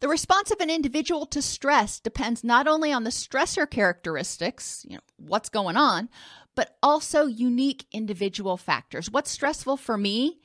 The 0.00 0.08
response 0.08 0.50
of 0.50 0.60
an 0.60 0.68
individual 0.68 1.26
to 1.26 1.40
stress 1.40 2.00
depends 2.00 2.42
not 2.42 2.66
only 2.66 2.92
on 2.92 3.04
the 3.04 3.10
stressor 3.10 3.70
characteristics, 3.70 4.84
you 4.88 4.96
know, 4.96 5.02
what's 5.16 5.48
going 5.48 5.76
on, 5.76 6.08
but 6.56 6.76
also 6.82 7.26
unique 7.26 7.86
individual 7.92 8.56
factors. 8.56 9.10
What's 9.10 9.30
stressful 9.30 9.76
for 9.76 9.96
me 9.96 10.40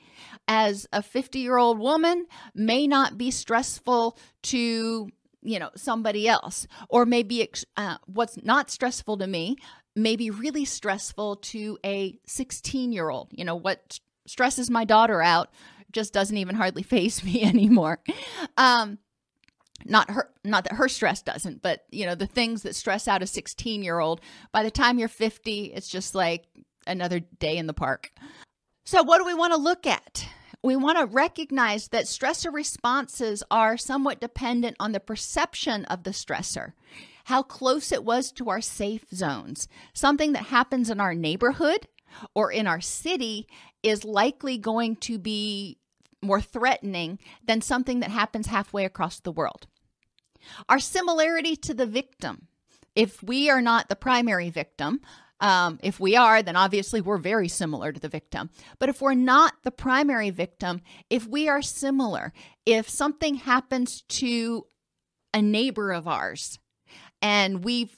as 0.48 0.88
a 0.94 1.02
50 1.02 1.40
year 1.40 1.58
old 1.58 1.80
woman 1.80 2.28
may 2.54 2.88
not 2.88 3.18
be 3.18 3.32
stressful 3.32 4.18
to 4.44 5.10
you 5.44 5.60
know 5.60 5.70
somebody 5.76 6.28
else 6.28 6.68
or 6.90 7.06
maybe 7.06 7.48
uh, 7.78 7.98
what's 8.06 8.44
not 8.44 8.70
stressful 8.72 9.18
to 9.18 9.28
me 9.28 9.56
may 9.98 10.16
be 10.16 10.30
really 10.30 10.66
stressful 10.66 11.38
to 11.38 11.78
a 11.86 12.20
16 12.26 12.92
year 12.92 13.10
old. 13.10 13.30
You 13.32 13.46
know, 13.46 13.56
what 13.56 14.00
stresses 14.26 14.70
my 14.70 14.86
daughter 14.86 15.22
out 15.22 15.50
just 15.92 16.14
doesn't 16.14 16.38
even 16.38 16.56
hardly 16.56 16.84
face 16.84 17.24
me 17.24 17.44
anymore. 17.44 18.00
Um, 18.58 19.00
not 19.86 20.10
her 20.10 20.30
not 20.44 20.64
that 20.64 20.74
her 20.74 20.90
stress 20.90 21.22
doesn't 21.22 21.62
but 21.62 21.86
you 21.92 22.06
know 22.06 22.16
the 22.16 22.26
things 22.26 22.64
that 22.64 22.76
stress 22.76 23.08
out 23.08 23.22
a 23.22 23.28
16 23.28 23.84
year 23.84 24.00
old 24.00 24.22
by 24.52 24.64
the 24.64 24.72
time 24.72 24.98
you're 24.98 25.08
50 25.08 25.66
it's 25.66 25.88
just 25.88 26.16
like 26.16 26.46
another 26.88 27.20
day 27.20 27.58
in 27.58 27.68
the 27.68 27.74
park 27.74 28.12
so 28.86 29.04
what 29.04 29.20
do 29.20 29.26
we 29.26 29.36
want 29.36 29.54
to 29.54 29.60
look 29.60 29.86
at 29.86 30.28
we 30.64 30.76
want 30.76 30.98
to 30.98 31.06
recognize 31.06 31.90
that 31.90 32.06
stressor 32.06 32.52
responses 32.52 33.44
are 33.52 33.78
somewhat 33.78 34.20
dependent 34.20 34.76
on 34.80 34.92
the 34.94 35.00
perception 35.00 35.86
of 35.86 36.04
the 36.04 36.10
stressor 36.10 36.74
how 37.28 37.44
close 37.44 37.92
it 37.92 38.06
was 38.06 38.32
to 38.32 38.50
our 38.50 38.62
safe 38.62 39.04
zones. 39.14 39.68
Something 39.94 40.32
that 40.32 40.46
happens 40.46 40.90
in 40.90 41.02
our 41.02 41.14
neighborhood 41.14 41.86
or 42.34 42.54
in 42.54 42.66
our 42.66 42.80
city 42.80 43.50
is 43.84 44.06
likely 44.06 44.58
going 44.58 44.96
to 44.96 45.20
be 45.20 45.78
more 46.22 46.40
threatening 46.40 47.20
than 47.46 47.60
something 47.60 48.00
that 48.00 48.12
happens 48.12 48.48
halfway 48.48 48.86
across 48.86 49.20
the 49.20 49.34
world. 49.34 49.68
Our 50.70 50.80
similarity 50.80 51.58
to 51.58 51.74
the 51.74 51.86
victim. 51.86 52.48
If 52.96 53.22
we 53.22 53.50
are 53.50 53.62
not 53.62 53.90
the 53.90 53.98
primary 53.98 54.50
victim, 54.50 55.02
um, 55.42 55.80
if 55.84 56.00
we 56.00 56.16
are, 56.16 56.42
then 56.42 56.56
obviously 56.56 57.02
we're 57.02 57.18
very 57.18 57.50
similar 57.50 57.92
to 57.92 58.00
the 58.00 58.08
victim. 58.08 58.52
But 58.80 58.88
if 58.88 59.02
we're 59.02 59.16
not 59.16 59.54
the 59.66 59.72
primary 59.72 60.30
victim, 60.30 60.80
if 61.10 61.28
we 61.28 61.50
are 61.50 61.62
similar, 61.62 62.32
if 62.66 62.88
something 62.88 63.36
happens 63.36 64.04
to 64.04 64.66
a 65.34 65.42
neighbor 65.42 65.92
of 65.92 66.08
ours, 66.08 66.58
and 67.22 67.64
we 67.64 67.90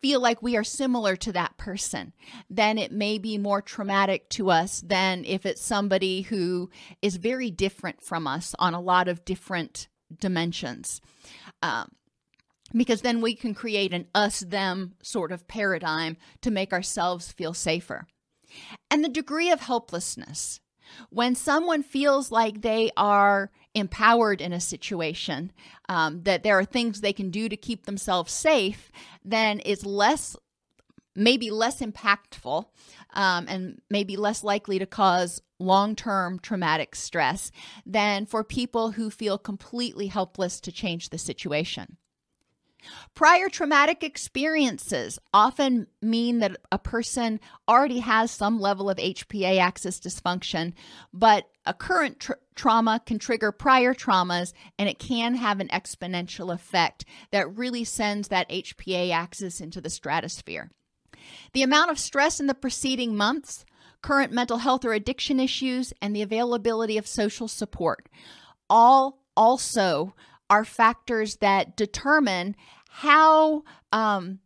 feel 0.00 0.20
like 0.20 0.42
we 0.42 0.56
are 0.56 0.64
similar 0.64 1.16
to 1.16 1.32
that 1.32 1.56
person, 1.56 2.12
then 2.50 2.78
it 2.78 2.92
may 2.92 3.18
be 3.18 3.38
more 3.38 3.62
traumatic 3.62 4.28
to 4.28 4.50
us 4.50 4.80
than 4.82 5.24
if 5.24 5.46
it's 5.46 5.62
somebody 5.62 6.22
who 6.22 6.70
is 7.02 7.16
very 7.16 7.50
different 7.50 8.02
from 8.02 8.26
us 8.26 8.54
on 8.58 8.74
a 8.74 8.80
lot 8.80 9.08
of 9.08 9.24
different 9.24 9.88
dimensions. 10.20 11.00
Um, 11.62 11.90
because 12.72 13.00
then 13.00 13.20
we 13.20 13.34
can 13.34 13.54
create 13.54 13.92
an 13.92 14.06
us 14.14 14.40
them 14.40 14.94
sort 15.02 15.32
of 15.32 15.48
paradigm 15.48 16.16
to 16.42 16.50
make 16.50 16.72
ourselves 16.72 17.32
feel 17.32 17.54
safer. 17.54 18.06
And 18.90 19.04
the 19.04 19.08
degree 19.08 19.50
of 19.50 19.60
helplessness. 19.60 20.60
When 21.10 21.34
someone 21.34 21.82
feels 21.82 22.30
like 22.30 22.62
they 22.62 22.90
are 22.96 23.50
empowered 23.74 24.40
in 24.40 24.52
a 24.52 24.60
situation, 24.60 25.52
um, 25.88 26.22
that 26.22 26.42
there 26.42 26.58
are 26.58 26.64
things 26.64 27.00
they 27.00 27.12
can 27.12 27.30
do 27.30 27.48
to 27.48 27.56
keep 27.56 27.86
themselves 27.86 28.32
safe, 28.32 28.90
then 29.24 29.60
it's 29.64 29.84
less, 29.84 30.36
maybe 31.14 31.50
less 31.50 31.80
impactful 31.80 32.66
um, 33.12 33.46
and 33.48 33.80
maybe 33.90 34.16
less 34.16 34.42
likely 34.44 34.78
to 34.78 34.86
cause 34.86 35.42
long 35.58 35.96
term 35.96 36.38
traumatic 36.38 36.94
stress 36.94 37.50
than 37.84 38.26
for 38.26 38.44
people 38.44 38.92
who 38.92 39.10
feel 39.10 39.38
completely 39.38 40.06
helpless 40.08 40.60
to 40.60 40.72
change 40.72 41.10
the 41.10 41.18
situation. 41.18 41.96
Prior 43.14 43.48
traumatic 43.48 44.02
experiences 44.02 45.18
often 45.32 45.86
mean 46.02 46.38
that 46.40 46.56
a 46.70 46.78
person 46.78 47.40
already 47.68 48.00
has 48.00 48.30
some 48.30 48.60
level 48.60 48.90
of 48.90 48.98
HPA 48.98 49.58
axis 49.58 50.00
dysfunction, 50.00 50.72
but 51.12 51.48
a 51.64 51.74
current 51.74 52.20
tra- 52.20 52.36
trauma 52.54 53.00
can 53.04 53.18
trigger 53.18 53.52
prior 53.52 53.94
traumas 53.94 54.52
and 54.78 54.88
it 54.88 54.98
can 54.98 55.34
have 55.34 55.60
an 55.60 55.68
exponential 55.68 56.52
effect 56.52 57.04
that 57.30 57.56
really 57.56 57.84
sends 57.84 58.28
that 58.28 58.48
HPA 58.48 59.10
axis 59.10 59.60
into 59.60 59.80
the 59.80 59.90
stratosphere. 59.90 60.70
The 61.52 61.62
amount 61.62 61.90
of 61.90 61.98
stress 61.98 62.40
in 62.40 62.46
the 62.46 62.54
preceding 62.54 63.16
months, 63.16 63.64
current 64.02 64.32
mental 64.32 64.58
health 64.58 64.84
or 64.84 64.92
addiction 64.92 65.40
issues, 65.40 65.92
and 66.00 66.14
the 66.14 66.22
availability 66.22 66.98
of 66.98 67.06
social 67.06 67.48
support 67.48 68.08
all 68.68 69.22
also 69.36 70.14
are 70.48 70.64
factors 70.64 71.36
that 71.36 71.76
determine 71.76 72.56
how 73.00 73.62
um, 73.92 74.38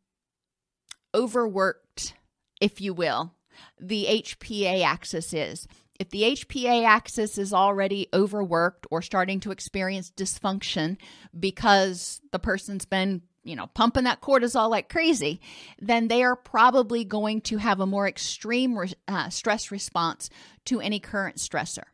overworked, 1.14 2.14
if 2.60 2.80
you 2.80 2.92
will, 2.92 3.32
the 3.78 4.06
HPA 4.08 4.82
axis 4.82 5.32
is. 5.32 5.68
If 6.00 6.10
the 6.10 6.22
HPA 6.22 6.84
axis 6.84 7.38
is 7.38 7.52
already 7.52 8.08
overworked 8.12 8.88
or 8.90 9.02
starting 9.02 9.38
to 9.40 9.52
experience 9.52 10.10
dysfunction 10.10 10.96
because 11.38 12.20
the 12.32 12.40
person's 12.40 12.86
been, 12.86 13.22
you 13.44 13.54
know, 13.54 13.68
pumping 13.68 14.02
that 14.02 14.20
cortisol 14.20 14.68
like 14.68 14.88
crazy, 14.88 15.40
then 15.78 16.08
they 16.08 16.24
are 16.24 16.34
probably 16.34 17.04
going 17.04 17.42
to 17.42 17.58
have 17.58 17.78
a 17.78 17.86
more 17.86 18.08
extreme 18.08 18.76
uh, 19.06 19.28
stress 19.28 19.70
response 19.70 20.28
to 20.64 20.80
any 20.80 20.98
current 20.98 21.36
stressor. 21.36 21.84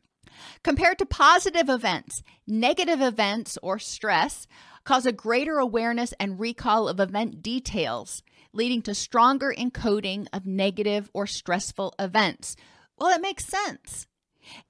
Compared 0.64 0.99
to 0.99 1.07
positive 1.07 1.69
events, 1.69 2.23
negative 2.47 3.03
events 3.03 3.59
or 3.62 3.79
stress 3.79 4.47
cause 4.87 5.05
a 5.05 5.12
greater 5.12 5.59
awareness 5.59 6.14
and 6.20 6.40
recall 6.40 6.88
of 6.88 7.01
event 7.01 7.42
details, 7.42 8.22
leading 8.53 8.81
to 8.81 8.94
stronger 8.94 9.53
encoding 9.59 10.27
of 10.33 10.46
negative 10.46 11.11
or 11.12 11.27
stressful 11.27 11.92
events. 11.99 12.57
Well, 12.96 13.14
it 13.14 13.20
makes 13.20 13.44
sense. 13.44 14.07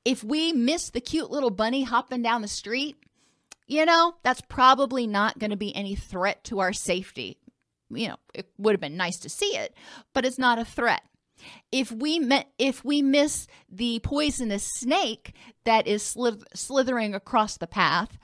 If 0.07 0.25
we 0.25 0.53
miss 0.55 0.89
the 0.89 1.03
cute 1.03 1.31
little 1.31 1.51
bunny 1.51 1.83
hopping 1.83 2.23
down 2.23 2.41
the 2.41 2.49
street, 2.49 2.97
you 3.67 3.85
know, 3.85 4.15
that's 4.23 4.41
probably 4.41 5.07
not 5.07 5.39
going 5.39 5.51
to 5.51 5.57
be 5.57 5.77
any 5.77 5.95
threat 5.95 6.43
to 6.45 6.61
our 6.61 6.73
safety. 6.73 7.37
You 7.91 8.09
know, 8.09 8.17
it 8.33 8.49
would 8.57 8.73
have 8.73 8.81
been 8.81 8.97
nice 8.97 9.19
to 9.19 9.29
see 9.29 9.55
it, 9.57 9.75
but 10.15 10.25
it's 10.25 10.39
not 10.39 10.59
a 10.59 10.65
threat. 10.65 11.03
If 11.71 11.93
we 11.93 12.19
met, 12.19 12.49
if 12.59 12.83
we 12.83 13.03
miss 13.03 13.47
the 13.71 14.01
poisonous 14.03 14.65
snake 14.65 15.35
that 15.65 15.87
is 15.87 16.17
slithering 16.55 17.15
across 17.15 17.59
the 17.59 17.67
path, 17.67 18.17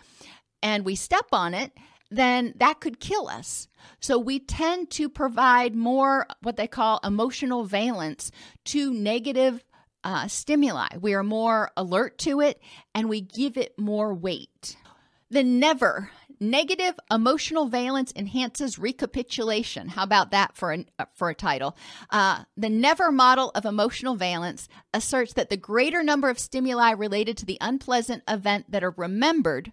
and 0.63 0.85
we 0.85 0.95
step 0.95 1.27
on 1.33 1.55
it, 1.55 1.73
then 2.11 2.53
that 2.57 2.81
could 2.81 3.01
kill 3.01 3.29
us. 3.29 3.69
So 4.01 4.19
we 4.19 4.39
tend 4.39 4.91
to 4.91 5.09
provide 5.09 5.75
more 5.75 6.27
what 6.43 6.57
they 6.57 6.67
call 6.67 7.01
emotional 7.03 7.65
valence 7.65 8.31
to 8.67 8.93
negative 8.93 9.65
uh, 10.05 10.29
stimuli. 10.29 10.89
We 11.01 11.15
are 11.15 11.23
more 11.23 11.71
alert 11.77 12.19
to 12.19 12.41
it 12.41 12.61
and 12.95 13.09
we 13.09 13.21
give 13.21 13.57
it 13.57 13.79
more 13.79 14.13
weight. 14.13 14.77
The 15.31 15.43
never 15.43 16.11
negative 16.39 16.95
emotional 17.11 17.67
valence 17.67 18.13
enhances 18.17 18.79
recapitulation. 18.79 19.89
How 19.89 20.03
about 20.03 20.33
that 20.33 20.57
for 20.57 20.73
a, 20.73 20.85
for 21.15 21.31
a 21.31 21.35
title? 21.35 21.77
Uh, 22.11 22.45
the 22.57 22.69
never 22.69 23.13
model 23.13 23.53
of 23.55 23.65
emotional 23.65 24.17
valence 24.17 24.69
asserts 24.93 25.33
that 25.35 25.51
the 25.51 25.57
greater 25.57 26.03
number 26.03 26.29
of 26.29 26.39
stimuli 26.39 26.91
related 26.91 27.37
to 27.39 27.47
the 27.47 27.59
unpleasant 27.61 28.25
event 28.29 28.71
that 28.71 28.85
are 28.85 28.95
remembered 28.97 29.73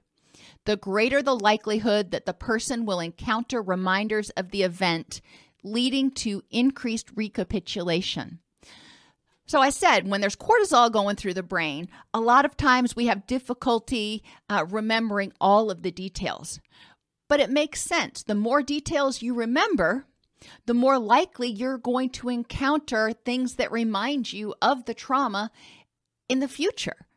the 0.70 0.78
greater 0.78 1.24
the 1.24 1.36
likelihood 1.36 2.12
that 2.12 2.28
the 2.28 2.34
person 2.34 2.86
will 2.86 3.00
encounter 3.00 3.60
reminders 3.60 4.30
of 4.38 4.52
the 4.52 4.62
event, 4.62 5.20
leading 5.64 6.12
to 6.12 6.44
increased 6.52 7.10
recapitulation. 7.16 8.38
So, 9.48 9.62
I 9.62 9.72
said, 9.72 10.08
when 10.08 10.22
there's 10.22 10.36
cortisol 10.36 10.92
going 10.92 11.16
through 11.16 11.34
the 11.34 11.42
brain, 11.42 11.90
a 12.14 12.20
lot 12.20 12.46
of 12.46 12.56
times 12.56 12.96
we 12.96 13.08
have 13.08 13.26
difficulty 13.26 14.22
uh, 14.48 14.64
remembering 14.70 15.34
all 15.42 15.72
of 15.72 15.82
the 15.82 15.90
details. 15.90 16.60
But 17.28 17.40
it 17.40 17.50
makes 17.50 17.82
sense. 17.82 18.22
The 18.22 18.36
more 18.36 18.62
details 18.62 19.24
you 19.24 19.34
remember, 19.34 20.06
the 20.68 20.76
more 20.76 21.00
likely 21.00 21.48
you're 21.48 21.80
going 21.80 22.12
to 22.12 22.30
encounter 22.30 23.12
things 23.12 23.56
that 23.56 23.72
remind 23.72 24.32
you 24.32 24.54
of 24.62 24.86
the 24.86 24.94
trauma 24.94 25.50
in 26.30 26.42
the 26.42 26.48
future. 26.48 27.08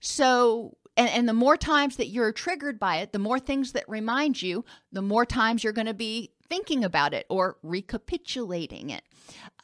So, 0.00 0.78
and, 0.96 1.08
and 1.08 1.28
the 1.28 1.32
more 1.32 1.56
times 1.56 1.96
that 1.96 2.08
you're 2.08 2.32
triggered 2.32 2.78
by 2.78 2.96
it, 2.96 3.12
the 3.12 3.18
more 3.18 3.38
things 3.38 3.72
that 3.72 3.88
remind 3.88 4.40
you, 4.40 4.64
the 4.92 5.02
more 5.02 5.26
times 5.26 5.64
you're 5.64 5.72
going 5.72 5.86
to 5.86 5.94
be 5.94 6.30
thinking 6.48 6.84
about 6.84 7.14
it 7.14 7.26
or 7.28 7.56
recapitulating 7.62 8.90
it. 8.90 9.02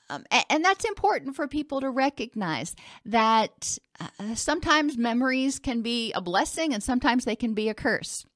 Um, 0.08 0.24
and, 0.30 0.44
and, 0.50 0.64
that's 0.64 0.84
important 0.84 1.36
for 1.36 1.46
people 1.46 1.80
to 1.80 1.90
recognize 1.90 2.74
that 3.04 3.78
uh, 4.00 4.34
sometimes 4.34 4.98
memories 4.98 5.60
can 5.60 5.82
be 5.82 6.12
a 6.14 6.20
blessing 6.20 6.74
and 6.74 6.82
sometimes 6.82 7.24
they 7.24 7.36
can 7.36 7.54
be 7.54 7.68
a 7.68 7.74
curse. 7.74 8.26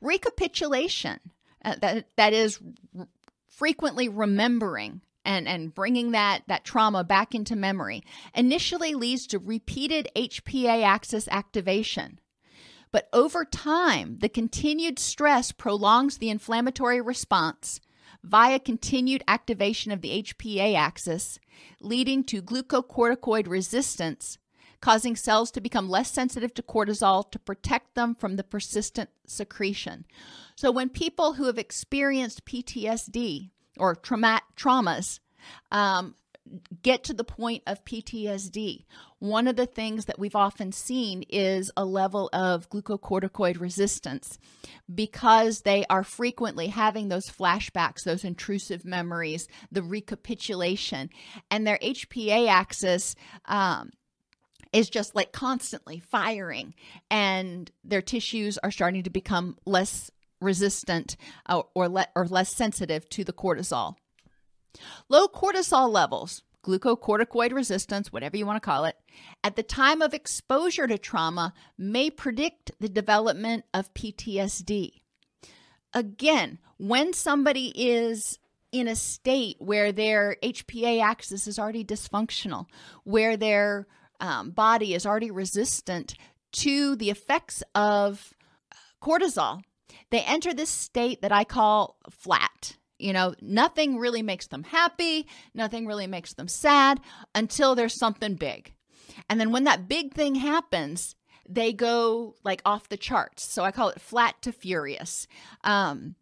Recapitulation, 0.00 1.18
uh, 1.62 1.74
that, 1.82 2.06
that 2.16 2.32
is 2.32 2.58
r- 2.98 3.06
frequently 3.48 4.08
remembering 4.08 5.02
and, 5.26 5.46
and 5.46 5.74
bringing 5.74 6.12
that, 6.12 6.42
that 6.46 6.64
trauma 6.64 7.04
back 7.04 7.34
into 7.34 7.54
memory, 7.54 8.02
initially 8.34 8.94
leads 8.94 9.26
to 9.26 9.38
repeated 9.38 10.08
HPA 10.16 10.82
axis 10.82 11.28
activation. 11.28 12.18
But 12.92 13.08
over 13.12 13.44
time, 13.44 14.18
the 14.18 14.28
continued 14.28 14.98
stress 14.98 15.52
prolongs 15.52 16.18
the 16.18 16.30
inflammatory 16.30 17.00
response 17.00 17.80
via 18.22 18.58
continued 18.58 19.22
activation 19.28 19.92
of 19.92 20.00
the 20.00 20.22
HPA 20.22 20.74
axis, 20.74 21.38
leading 21.80 22.24
to 22.24 22.42
glucocorticoid 22.42 23.48
resistance, 23.48 24.38
causing 24.80 25.16
cells 25.16 25.50
to 25.52 25.60
become 25.60 25.88
less 25.88 26.10
sensitive 26.10 26.52
to 26.54 26.62
cortisol 26.62 27.30
to 27.30 27.38
protect 27.38 27.94
them 27.94 28.14
from 28.14 28.36
the 28.36 28.44
persistent 28.44 29.10
secretion. 29.26 30.04
So, 30.56 30.70
when 30.70 30.88
people 30.88 31.34
who 31.34 31.44
have 31.44 31.58
experienced 31.58 32.44
PTSD 32.44 33.50
or 33.78 33.94
trauma- 33.94 34.42
traumas 34.56 35.20
um, 35.70 36.14
get 36.82 37.04
to 37.04 37.14
the 37.14 37.24
point 37.24 37.62
of 37.66 37.84
PTSD, 37.84 38.84
one 39.18 39.46
of 39.46 39.56
the 39.56 39.66
things 39.66 40.06
that 40.06 40.18
we've 40.18 40.36
often 40.36 40.72
seen 40.72 41.22
is 41.28 41.70
a 41.76 41.84
level 41.84 42.28
of 42.32 42.68
glucocorticoid 42.70 43.60
resistance 43.60 44.38
because 44.92 45.62
they 45.62 45.84
are 45.90 46.02
frequently 46.02 46.68
having 46.68 47.08
those 47.08 47.30
flashbacks, 47.30 48.04
those 48.04 48.24
intrusive 48.24 48.84
memories, 48.84 49.48
the 49.70 49.82
recapitulation, 49.82 51.10
and 51.50 51.66
their 51.66 51.78
HPA 51.78 52.48
axis. 52.48 53.14
Um, 53.46 53.90
is 54.72 54.88
just 54.88 55.16
like 55.16 55.32
constantly 55.32 55.98
firing, 55.98 56.74
and 57.10 57.68
their 57.82 58.00
tissues 58.00 58.56
are 58.58 58.70
starting 58.70 59.02
to 59.02 59.10
become 59.10 59.56
less 59.66 60.12
resistant 60.40 61.16
uh, 61.46 61.62
or, 61.74 61.88
le- 61.88 62.06
or 62.14 62.26
less 62.26 62.54
sensitive 62.54 63.08
to 63.10 63.24
the 63.24 63.32
cortisol. 63.32 63.94
Low 65.08 65.26
cortisol 65.28 65.90
levels, 65.90 66.42
glucocorticoid 66.64 67.52
resistance, 67.52 68.12
whatever 68.12 68.36
you 68.36 68.46
want 68.46 68.56
to 68.56 68.66
call 68.66 68.84
it, 68.84 68.96
at 69.42 69.56
the 69.56 69.62
time 69.62 70.02
of 70.02 70.14
exposure 70.14 70.86
to 70.86 70.98
trauma 70.98 71.52
may 71.78 72.10
predict 72.10 72.72
the 72.80 72.88
development 72.88 73.64
of 73.72 73.92
PTSD. 73.94 75.00
Again, 75.92 76.58
when 76.76 77.12
somebody 77.12 77.72
is 77.74 78.38
in 78.72 78.86
a 78.86 78.94
state 78.94 79.56
where 79.58 79.90
their 79.90 80.36
HPA 80.42 81.02
axis 81.02 81.46
is 81.46 81.58
already 81.58 81.84
dysfunctional, 81.84 82.66
where 83.04 83.36
their 83.36 83.86
um, 84.20 84.50
body 84.50 84.94
is 84.94 85.04
already 85.04 85.30
resistant 85.30 86.14
to 86.52 86.94
the 86.96 87.10
effects 87.10 87.62
of 87.74 88.32
cortisol, 89.02 89.62
they 90.10 90.20
enter 90.20 90.52
this 90.52 90.70
state 90.70 91.22
that 91.22 91.32
I 91.32 91.44
call 91.44 91.96
flat. 92.10 92.76
You 93.00 93.12
know, 93.12 93.34
nothing 93.40 93.98
really 93.98 94.22
makes 94.22 94.46
them 94.46 94.62
happy, 94.62 95.26
nothing 95.54 95.86
really 95.86 96.06
makes 96.06 96.34
them 96.34 96.48
sad 96.48 97.00
until 97.34 97.74
there's 97.74 97.98
something 97.98 98.34
big. 98.34 98.74
And 99.28 99.40
then 99.40 99.52
when 99.52 99.64
that 99.64 99.88
big 99.88 100.14
thing 100.14 100.36
happens, 100.36 101.16
they 101.48 101.72
go 101.72 102.36
like 102.44 102.62
off 102.64 102.88
the 102.88 102.96
charts. 102.96 103.44
So 103.44 103.64
I 103.64 103.72
call 103.72 103.88
it 103.88 104.00
flat 104.00 104.40
to 104.42 104.52
furious. 104.52 105.26
Um, 105.64 106.14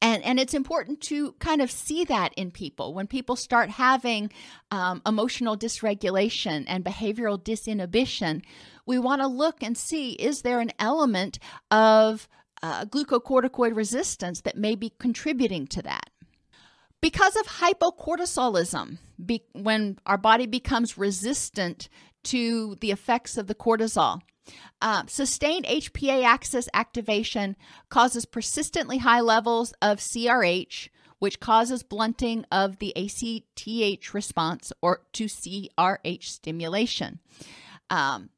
and, 0.00 0.22
and 0.24 0.40
it's 0.40 0.54
important 0.54 1.00
to 1.02 1.32
kind 1.32 1.60
of 1.60 1.70
see 1.70 2.04
that 2.04 2.32
in 2.34 2.50
people 2.50 2.94
when 2.94 3.06
people 3.06 3.36
start 3.36 3.70
having 3.70 4.30
um, 4.70 5.02
emotional 5.06 5.56
dysregulation 5.56 6.64
and 6.66 6.84
behavioral 6.84 7.42
disinhibition 7.42 8.42
we 8.86 8.98
want 8.98 9.20
to 9.20 9.28
look 9.28 9.62
and 9.62 9.76
see 9.76 10.12
is 10.12 10.42
there 10.42 10.60
an 10.60 10.72
element 10.78 11.38
of 11.70 12.28
uh, 12.62 12.84
glucocorticoid 12.84 13.74
resistance 13.76 14.40
that 14.42 14.56
may 14.56 14.74
be 14.74 14.92
contributing 14.98 15.66
to 15.68 15.82
that. 15.82 16.10
Because 17.00 17.34
of 17.36 17.46
hypocortisolism, 17.46 18.98
be, 19.24 19.42
when 19.52 19.98
our 20.06 20.18
body 20.18 20.46
becomes 20.46 20.96
resistant 20.96 21.88
to 22.24 22.76
the 22.80 22.92
effects 22.92 23.36
of 23.36 23.48
the 23.48 23.56
cortisol, 23.56 24.20
uh, 24.80 25.02
sustained 25.06 25.66
HPA 25.66 26.24
axis 26.24 26.68
activation 26.74 27.56
causes 27.88 28.24
persistently 28.24 28.98
high 28.98 29.20
levels 29.20 29.72
of 29.82 29.98
CRH, 29.98 30.88
which 31.18 31.40
causes 31.40 31.82
blunting 31.82 32.44
of 32.50 32.78
the 32.78 32.92
ACTH 32.96 34.14
response 34.14 34.72
or 34.80 35.02
to 35.12 35.26
CRH 35.26 36.24
stimulation. 36.24 37.20
Um, 37.90 38.30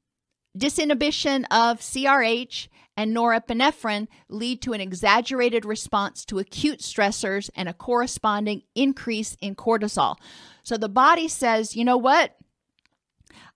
disinhibition 0.57 1.45
of 1.51 1.81
CRH 1.81 2.69
and 2.97 3.15
norepinephrine 3.15 4.07
lead 4.29 4.63
to 4.63 4.73
an 4.73 4.81
exaggerated 4.81 5.65
response 5.65 6.25
to 6.27 6.39
acute 6.39 6.81
stressors 6.81 7.51
and 7.57 7.69
a 7.69 7.75
corresponding 7.75 8.63
increase 8.75 9.37
in 9.41 9.57
cortisol. 9.57 10.17
So 10.63 10.77
the 10.77 10.89
body 10.89 11.29
says, 11.29 11.75
you 11.75 11.85
know 11.85 11.97
what? 11.97 12.37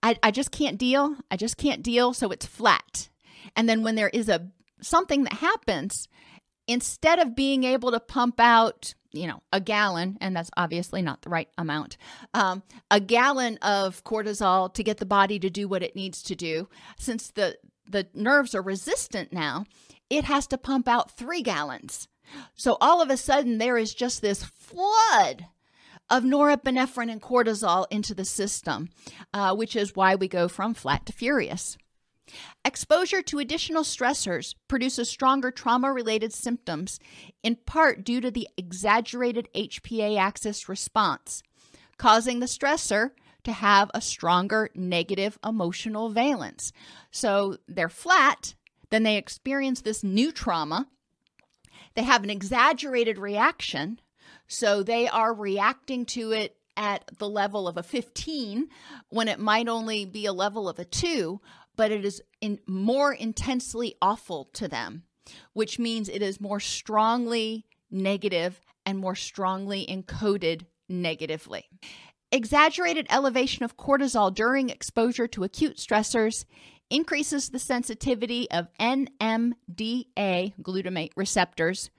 I, 0.02 0.16
I 0.22 0.30
just 0.30 0.50
can't 0.50 0.78
deal. 0.78 1.16
I 1.30 1.36
just 1.36 1.56
can't 1.56 1.82
deal. 1.82 2.12
So 2.12 2.30
it's 2.30 2.46
flat. 2.46 3.08
And 3.56 3.68
then 3.68 3.82
when 3.82 3.94
there 3.94 4.10
is 4.10 4.28
a 4.28 4.48
something 4.80 5.24
that 5.24 5.34
happens, 5.34 6.08
instead 6.68 7.18
of 7.18 7.34
being 7.34 7.64
able 7.64 7.90
to 7.90 7.98
pump 7.98 8.38
out 8.38 8.94
you 9.10 9.26
know 9.26 9.42
a 9.52 9.60
gallon 9.60 10.18
and 10.20 10.36
that's 10.36 10.50
obviously 10.56 11.00
not 11.00 11.22
the 11.22 11.30
right 11.30 11.48
amount 11.56 11.96
um, 12.34 12.62
a 12.90 13.00
gallon 13.00 13.56
of 13.62 14.04
cortisol 14.04 14.72
to 14.72 14.84
get 14.84 14.98
the 14.98 15.06
body 15.06 15.38
to 15.38 15.48
do 15.48 15.66
what 15.66 15.82
it 15.82 15.96
needs 15.96 16.22
to 16.22 16.36
do 16.36 16.68
since 16.98 17.30
the 17.30 17.56
the 17.90 18.06
nerves 18.14 18.54
are 18.54 18.62
resistant 18.62 19.32
now, 19.32 19.64
it 20.10 20.24
has 20.24 20.46
to 20.48 20.58
pump 20.58 20.88
out 20.88 21.10
three 21.10 21.42
gallons. 21.42 22.08
So 22.54 22.76
all 22.80 23.00
of 23.00 23.10
a 23.10 23.16
sudden, 23.16 23.58
there 23.58 23.78
is 23.78 23.94
just 23.94 24.20
this 24.20 24.44
flood 24.44 25.46
of 26.10 26.24
norepinephrine 26.24 27.10
and 27.10 27.22
cortisol 27.22 27.86
into 27.90 28.14
the 28.14 28.24
system, 28.24 28.90
uh, 29.32 29.54
which 29.54 29.76
is 29.76 29.96
why 29.96 30.14
we 30.14 30.28
go 30.28 30.48
from 30.48 30.74
flat 30.74 31.06
to 31.06 31.12
furious. 31.12 31.76
Exposure 32.64 33.22
to 33.22 33.38
additional 33.38 33.82
stressors 33.82 34.54
produces 34.68 35.08
stronger 35.08 35.50
trauma 35.50 35.92
related 35.92 36.32
symptoms, 36.32 36.98
in 37.42 37.56
part 37.56 38.04
due 38.04 38.20
to 38.20 38.30
the 38.30 38.48
exaggerated 38.56 39.48
HPA 39.54 40.18
axis 40.18 40.68
response, 40.68 41.42
causing 41.96 42.40
the 42.40 42.46
stressor 42.46 43.10
to 43.44 43.52
have 43.52 43.90
a 43.94 44.00
stronger 44.00 44.70
negative 44.74 45.38
emotional 45.44 46.10
valence. 46.10 46.72
So 47.10 47.56
they're 47.66 47.88
flat, 47.88 48.54
then 48.90 49.02
they 49.02 49.16
experience 49.16 49.80
this 49.80 50.04
new 50.04 50.32
trauma. 50.32 50.88
They 51.94 52.02
have 52.02 52.24
an 52.24 52.30
exaggerated 52.30 53.18
reaction, 53.18 54.00
so 54.46 54.82
they 54.82 55.08
are 55.08 55.34
reacting 55.34 56.04
to 56.06 56.32
it 56.32 56.56
at 56.76 57.04
the 57.18 57.28
level 57.28 57.66
of 57.66 57.76
a 57.76 57.82
15 57.82 58.68
when 59.08 59.28
it 59.28 59.40
might 59.40 59.68
only 59.68 60.04
be 60.04 60.26
a 60.26 60.32
level 60.32 60.68
of 60.68 60.78
a 60.78 60.84
2, 60.84 61.40
but 61.78 61.92
it 61.92 62.04
is 62.04 62.20
in 62.40 62.58
more 62.66 63.12
intensely 63.12 63.94
awful 64.02 64.50
to 64.52 64.66
them, 64.66 65.04
which 65.52 65.78
means 65.78 66.08
it 66.08 66.20
is 66.20 66.40
more 66.40 66.58
strongly 66.58 67.64
negative 67.88 68.60
and 68.84 68.98
more 68.98 69.14
strongly 69.14 69.86
encoded 69.86 70.66
negatively. 70.88 71.70
Exaggerated 72.32 73.06
elevation 73.08 73.64
of 73.64 73.76
cortisol 73.76 74.34
during 74.34 74.70
exposure 74.70 75.28
to 75.28 75.44
acute 75.44 75.76
stressors 75.76 76.44
increases 76.90 77.50
the 77.50 77.60
sensitivity 77.60 78.50
of 78.50 78.66
NMDA 78.80 79.54
glutamate 80.60 81.12
receptors, 81.14 81.90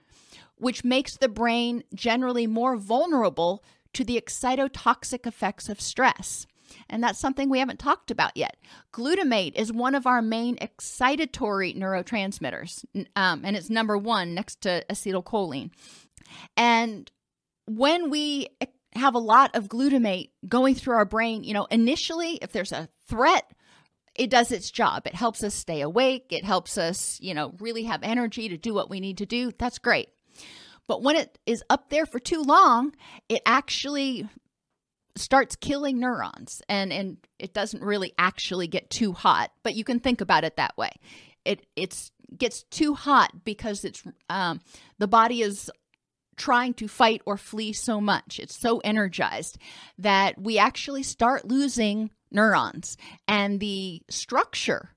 which 0.56 0.84
makes 0.84 1.16
the 1.16 1.30
brain 1.30 1.84
generally 1.96 2.48
more 2.48 2.76
vulnerable 2.76 3.64
to 3.94 4.04
the 4.04 4.20
excitotoxic 4.20 5.26
effects 5.26 5.70
of 5.70 5.80
stress. 5.80 6.46
And 6.90 7.04
that's 7.04 7.20
something 7.20 7.50
we 7.50 7.60
haven't 7.60 7.80
talked 7.80 8.12
about 8.12 8.36
yet. 8.36 8.58
Glutamate 8.94 9.56
is 9.56 9.72
one 9.72 9.96
of 9.96 10.08
our 10.08 10.22
main 10.22 10.58
excitatory 10.58 11.76
neurotransmitters, 11.78 12.86
um, 13.16 13.42
and 13.44 13.56
it's 13.56 13.70
number 13.70 13.98
one 13.98 14.34
next 14.34 14.62
to 14.62 14.84
acetylcholine. 14.90 15.72
And 16.58 17.12
when 17.66 18.10
we 18.10 18.48
have 18.94 19.16
a 19.16 19.20
lot 19.20 19.56
of 19.56 19.68
glutamate 19.68 20.32
going 20.48 20.76
through 20.76 20.96
our 20.96 21.06
brain, 21.06 21.44
you 21.44 21.54
know, 21.54 21.66
initially, 21.66 22.40
if 22.42 22.52
there's 22.52 22.72
a 22.72 22.90
threat, 23.08 23.52
it 24.16 24.30
does 24.30 24.52
its 24.52 24.70
job. 24.70 25.08
It 25.08 25.16
helps 25.16 25.44
us 25.44 25.54
stay 25.54 25.82
awake. 25.82 26.28
It 26.32 26.44
helps 26.44 26.78
us, 26.78 27.20
you 27.22 27.34
know, 27.34 27.54
really 27.60 27.84
have 27.84 28.04
energy 28.04 28.50
to 28.50 28.58
do 28.58 28.74
what 28.74 28.90
we 28.90 29.00
need 29.00 29.20
to 29.20 29.26
do. 29.26 29.52
That's 29.58 29.80
great. 29.80 30.10
But 30.88 31.04
when 31.04 31.16
it 31.16 31.38
is 31.46 31.64
up 31.70 31.90
there 31.90 32.06
for 32.06 32.20
too 32.20 32.42
long, 32.42 32.94
it 33.30 33.42
actually 33.46 34.28
starts 35.20 35.56
killing 35.56 36.00
neurons 36.00 36.62
and 36.70 36.92
and 36.92 37.18
it 37.38 37.54
doesn't 37.54 37.84
really 37.84 38.14
actually 38.18 38.68
get 38.68 38.90
too 38.90 39.14
hot 39.14 39.52
but 39.64 39.76
you 39.76 39.84
can 39.84 40.00
think 40.00 40.22
about 40.22 40.44
it 40.44 40.56
that 40.58 40.78
way. 40.78 40.92
It 41.46 41.66
it's 41.76 42.12
gets 42.38 42.64
too 42.64 42.94
hot 42.94 43.44
because 43.44 43.84
it's 43.84 44.04
um, 44.30 44.62
the 44.98 45.08
body 45.08 45.42
is 45.42 45.72
trying 46.38 46.74
to 46.76 46.88
fight 46.88 47.22
or 47.26 47.38
flee 47.38 47.74
so 47.74 48.00
much. 48.00 48.40
It's 48.40 48.58
so 48.58 48.80
energized 48.80 49.58
that 49.98 50.40
we 50.40 50.58
actually 50.58 51.04
start 51.04 51.46
losing 51.46 52.12
neurons 52.32 52.96
and 53.28 53.60
the 53.60 54.02
structure 54.10 54.92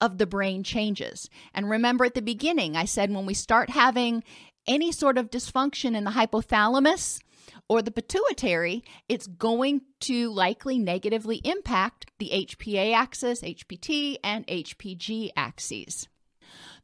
of 0.00 0.18
the 0.18 0.26
brain 0.26 0.64
changes. 0.64 1.30
And 1.54 1.70
remember 1.70 2.04
at 2.04 2.14
the 2.14 2.22
beginning 2.22 2.76
i 2.76 2.84
said 2.84 3.12
when 3.12 3.26
we 3.26 3.34
start 3.34 3.70
having 3.70 4.24
any 4.66 4.92
sort 4.92 5.18
of 5.18 5.30
dysfunction 5.30 5.96
in 5.96 6.04
the 6.04 6.12
hypothalamus 6.12 7.20
or 7.68 7.82
the 7.82 7.90
pituitary, 7.90 8.84
it's 9.08 9.26
going 9.26 9.82
to 10.00 10.30
likely 10.30 10.78
negatively 10.78 11.40
impact 11.44 12.10
the 12.18 12.30
HPA 12.32 12.94
axis, 12.94 13.40
HPT, 13.42 14.16
and 14.22 14.46
HPG 14.46 15.30
axes. 15.36 16.08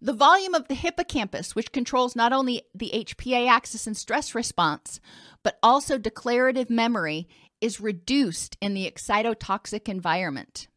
The 0.01 0.12
volume 0.12 0.55
of 0.55 0.68
the 0.68 0.74
hippocampus, 0.74 1.55
which 1.55 1.72
controls 1.72 2.14
not 2.14 2.33
only 2.33 2.62
the 2.74 2.91
HPA 2.95 3.49
axis 3.49 3.87
and 3.87 3.97
stress 3.97 4.35
response, 4.35 5.01
but 5.43 5.59
also 5.62 5.99
declarative 5.99 6.70
memory, 6.70 7.29
is 7.61 7.81
reduced 7.81 8.57
in 8.61 8.74
the 8.74 8.91
excitotoxic 8.91 9.89
environment. 9.89 10.68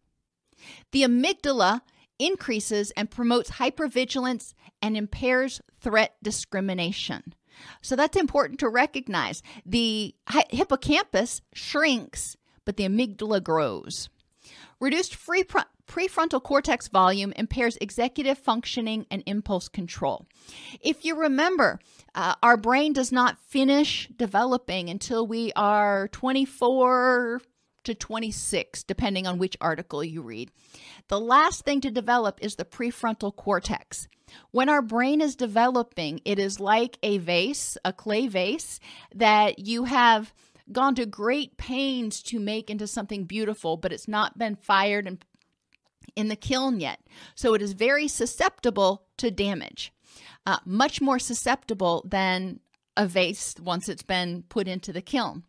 The 0.91 1.03
amygdala 1.03 1.81
increases 2.19 2.91
and 2.91 3.09
promotes 3.09 3.51
hypervigilance 3.51 4.53
and 4.81 4.97
impairs 4.97 5.61
threat 5.79 6.15
discrimination. 6.21 7.33
So 7.81 7.95
that's 7.95 8.17
important 8.17 8.59
to 8.59 8.69
recognize. 8.69 9.43
The 9.65 10.15
hippocampus 10.49 11.41
shrinks, 11.53 12.37
but 12.65 12.77
the 12.77 12.87
amygdala 12.87 13.43
grows. 13.43 14.09
Reduced 14.79 15.15
free 15.15 15.43
pre- 15.43 15.61
prefrontal 15.87 16.41
cortex 16.41 16.87
volume 16.87 17.33
impairs 17.35 17.77
executive 17.81 18.37
functioning 18.37 19.05
and 19.11 19.21
impulse 19.25 19.67
control. 19.67 20.25
If 20.79 21.03
you 21.05 21.15
remember, 21.15 21.79
uh, 22.15 22.35
our 22.41 22.57
brain 22.57 22.93
does 22.93 23.11
not 23.11 23.39
finish 23.39 24.09
developing 24.15 24.89
until 24.89 25.27
we 25.27 25.51
are 25.55 26.07
24 26.07 27.41
to 27.83 27.95
26, 27.95 28.83
depending 28.83 29.27
on 29.27 29.37
which 29.37 29.57
article 29.59 30.03
you 30.03 30.21
read. 30.21 30.51
The 31.07 31.19
last 31.19 31.65
thing 31.65 31.81
to 31.81 31.91
develop 31.91 32.39
is 32.41 32.55
the 32.55 32.65
prefrontal 32.65 33.35
cortex. 33.35 34.07
When 34.51 34.69
our 34.69 34.81
brain 34.81 35.21
is 35.21 35.35
developing, 35.35 36.21
it 36.25 36.39
is 36.39 36.59
like 36.59 36.97
a 37.03 37.17
vase, 37.17 37.77
a 37.83 37.91
clay 37.91 38.27
vase, 38.27 38.79
that 39.13 39.59
you 39.59 39.85
have 39.85 40.33
gone 40.71 40.95
to 40.95 41.05
great 41.05 41.57
pains 41.57 42.21
to 42.23 42.39
make 42.39 42.69
into 42.69 42.87
something 42.87 43.25
beautiful, 43.25 43.77
but 43.77 43.91
it's 43.91 44.07
not 44.07 44.37
been 44.37 44.55
fired 44.55 45.07
and 45.07 45.23
in 46.15 46.27
the 46.27 46.35
kiln 46.35 46.79
yet. 46.79 46.99
So 47.35 47.53
it 47.53 47.61
is 47.61 47.73
very 47.73 48.07
susceptible 48.07 49.05
to 49.17 49.31
damage, 49.31 49.93
uh, 50.45 50.59
much 50.65 51.01
more 51.01 51.19
susceptible 51.19 52.05
than 52.07 52.59
a 52.97 53.07
vase 53.07 53.55
once 53.61 53.87
it's 53.87 54.03
been 54.03 54.43
put 54.49 54.67
into 54.67 54.91
the 54.91 55.01
kiln. 55.01 55.43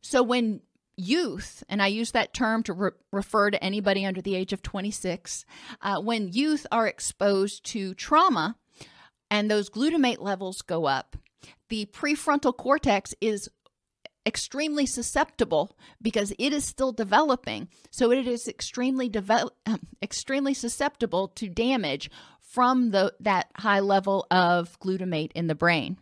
So 0.00 0.22
when 0.22 0.60
youth, 0.96 1.64
and 1.68 1.82
I 1.82 1.86
use 1.88 2.12
that 2.12 2.34
term 2.34 2.62
to 2.64 2.72
re- 2.72 2.90
refer 3.12 3.50
to 3.50 3.62
anybody 3.62 4.04
under 4.04 4.22
the 4.22 4.34
age 4.34 4.52
of 4.52 4.62
26, 4.62 5.44
uh, 5.80 6.00
when 6.00 6.28
youth 6.28 6.66
are 6.70 6.86
exposed 6.86 7.64
to 7.66 7.94
trauma 7.94 8.56
and 9.30 9.50
those 9.50 9.70
glutamate 9.70 10.20
levels 10.20 10.62
go 10.62 10.86
up, 10.86 11.16
the 11.68 11.86
prefrontal 11.86 12.56
cortex 12.56 13.14
is 13.20 13.48
extremely 14.26 14.86
susceptible 14.86 15.76
because 16.00 16.32
it 16.38 16.52
is 16.52 16.64
still 16.64 16.92
developing. 16.92 17.68
So 17.90 18.12
it 18.12 18.26
is 18.26 18.46
extremely 18.46 19.10
extremely 20.02 20.54
susceptible 20.54 21.28
to 21.28 21.48
damage 21.48 22.10
from 22.40 22.90
the 22.90 23.14
that 23.20 23.48
high 23.56 23.80
level 23.80 24.26
of 24.30 24.78
glutamate 24.80 25.32
in 25.34 25.46
the 25.46 25.54
brain. 25.54 25.96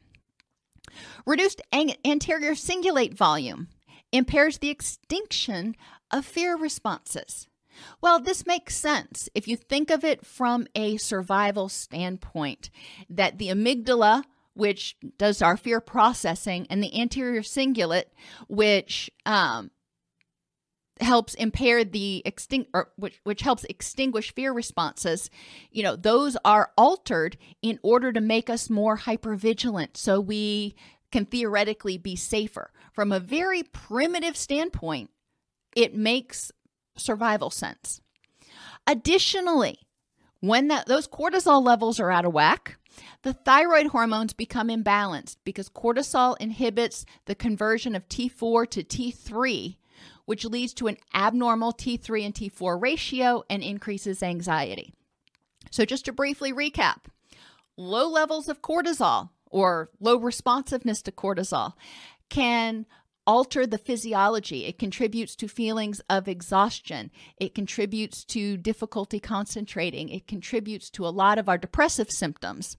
Reduced 1.25 1.63
anterior 1.73 2.53
cingulate 2.55 3.15
volume 3.15 3.69
impairs 4.13 4.59
the 4.59 4.71
extinction 4.71 5.77
of 6.11 6.25
fear 6.25 6.57
responses. 6.57 7.49
Well, 8.01 8.21
this 8.21 8.47
makes 8.47 8.77
sense 8.77 9.29
if 9.35 9.47
you 9.47 9.57
think 9.57 9.91
of 9.91 10.05
it 10.05 10.27
from 10.27 10.67
a 10.75 10.97
survival 10.97 11.69
standpoint 11.69 12.71
that 13.09 13.39
the 13.39 13.49
amygdala, 13.49 14.25
which 14.55 14.97
does 15.19 15.41
our 15.41 15.57
fear 15.57 15.81
processing, 15.81 16.67
and 16.69 16.83
the 16.83 17.01
anterior 17.01 17.43
cingulate, 17.43 18.11
which 18.49 19.11
um, 19.25 19.71
helps 21.01 21.35
impair 21.35 21.85
the 21.85 22.23
extinct 22.25 22.71
or 22.75 22.91
which, 22.97 23.21
which 23.25 23.43
helps 23.43 23.65
extinguish 23.65 24.35
fear 24.35 24.53
responses 24.53 25.31
you 25.71 25.83
know 25.83 25.97
those 25.97 26.37
are 26.45 26.73
altered 26.77 27.37
in 27.63 27.79
order 27.83 28.13
to 28.13 28.21
make 28.21 28.51
us 28.51 28.69
more 28.69 28.99
hypervigilant 28.99 29.97
so 29.97 30.21
we 30.21 30.75
can 31.11 31.27
theoretically 31.27 31.99
be 31.99 32.17
safer. 32.17 32.73
From 32.93 33.13
a 33.13 33.21
very 33.21 33.63
primitive 33.63 34.37
standpoint, 34.37 35.11
it 35.75 35.95
makes 35.95 36.53
survival 36.97 37.51
sense. 37.51 38.01
Additionally, 38.87 39.79
when 40.41 40.69
that 40.69 40.87
those 40.87 41.07
cortisol 41.07 41.63
levels 41.63 42.01
are 42.01 42.11
out 42.11 42.25
of 42.25 42.33
whack, 42.33 42.79
the 43.23 43.33
thyroid 43.33 43.89
hormones 43.89 44.33
become 44.33 44.69
imbalanced 44.69 45.37
because 45.45 45.69
cortisol 45.69 46.37
inhibits 46.41 47.05
the 47.27 47.35
conversion 47.35 47.95
of 47.95 48.09
T4 48.09 48.69
to 48.71 48.83
T3, 48.83 49.77
which 50.25 50.45
leads 50.45 50.75
to 50.75 50.87
an 50.87 50.97
abnormal 51.15 51.73
T3 51.73 52.25
and 52.25 52.35
T4 52.35 52.81
ratio 52.81 53.45
and 53.49 53.63
increases 53.63 54.23
anxiety. 54.23 54.93
So, 55.71 55.85
just 55.85 56.07
to 56.07 56.13
briefly 56.13 56.53
recap 56.53 57.05
low 57.77 58.09
levels 58.09 58.49
of 58.49 58.61
cortisol 58.61 59.31
or 59.51 59.91
low 60.01 60.17
responsiveness 60.17 61.03
to 61.03 61.13
cortisol 61.13 61.75
can 62.29 62.87
alter 63.27 63.67
the 63.67 63.79
physiology. 63.79 64.65
It 64.65 64.79
contributes 64.79 65.37
to 65.37 65.49
feelings 65.49 66.01
of 66.09 66.27
exhaustion. 66.27 67.11
It 67.37 67.55
contributes 67.55 68.25
to 68.25 68.57
difficulty 68.57 69.21
concentrating. 69.21 70.09
It 70.09 70.27
contributes 70.27 70.91
to 70.91 71.07
a 71.07 71.11
lot 71.11 71.39
of 71.39 71.49
our 71.49 71.59
depressive 71.59 72.11
symptoms. 72.11 72.77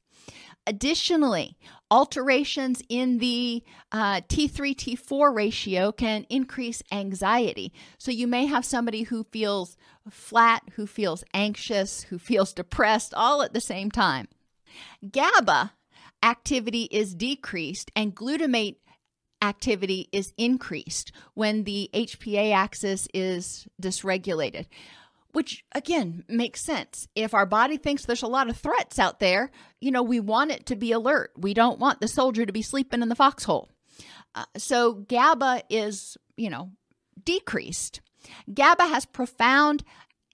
Additionally, 0.68 1.58
alterations 1.90 2.84
in 2.88 3.18
the 3.18 3.64
uh, 3.92 4.22
T3 4.22 4.76
T4 4.76 5.34
ratio 5.34 5.92
can 5.92 6.26
increase 6.30 6.84
anxiety. 6.92 7.74
So 7.98 8.12
you 8.12 8.28
may 8.28 8.46
have 8.46 8.64
somebody 8.64 9.04
who 9.04 9.24
feels 9.24 9.76
flat, 10.10 10.64
who 10.76 10.86
feels 10.86 11.24
anxious, 11.34 12.04
who 12.04 12.20
feels 12.20 12.54
depressed 12.54 13.14
all 13.16 13.42
at 13.42 13.54
the 13.54 13.62
same 13.62 13.90
time. 13.90 14.28
GABA 15.10 15.74
activity 16.24 16.84
is 16.92 17.16
decreased 17.16 17.92
and 17.96 18.16
glutamate 18.16 18.78
activity 19.42 20.08
is 20.12 20.34
increased 20.38 21.12
when 21.34 21.64
the 21.64 21.90
HPA 21.94 22.54
axis 22.54 23.08
is 23.14 23.68
dysregulated. 23.82 24.68
Which 25.34 25.64
again 25.74 26.26
makes 26.28 26.60
sense. 26.62 27.08
If 27.16 27.34
our 27.34 27.46
body 27.46 27.78
thinks 27.78 28.06
there's 28.06 28.22
a 28.22 28.28
lot 28.28 28.50
of 28.50 28.58
threats 28.58 29.00
out 29.00 29.22
there, 29.22 29.50
you 29.80 29.90
know, 29.90 30.04
we 30.04 30.20
want 30.20 30.52
it 30.52 30.66
to 30.66 30.76
be 30.76 30.92
alert. 30.92 31.32
We 31.38 31.54
don't 31.54 31.80
want 31.80 32.02
the 32.02 32.10
soldier 32.10 32.46
to 32.46 32.52
be 32.52 32.62
sleeping 32.62 33.02
in 33.02 33.08
the 33.08 33.16
foxhole. 33.16 33.70
Uh, 34.36 34.44
so 34.58 34.94
GABA 34.94 35.64
is, 35.70 36.18
you 36.36 36.50
know, 36.50 36.72
decreased. 37.24 38.02
GABA 38.54 38.88
has 38.88 39.06
profound 39.06 39.86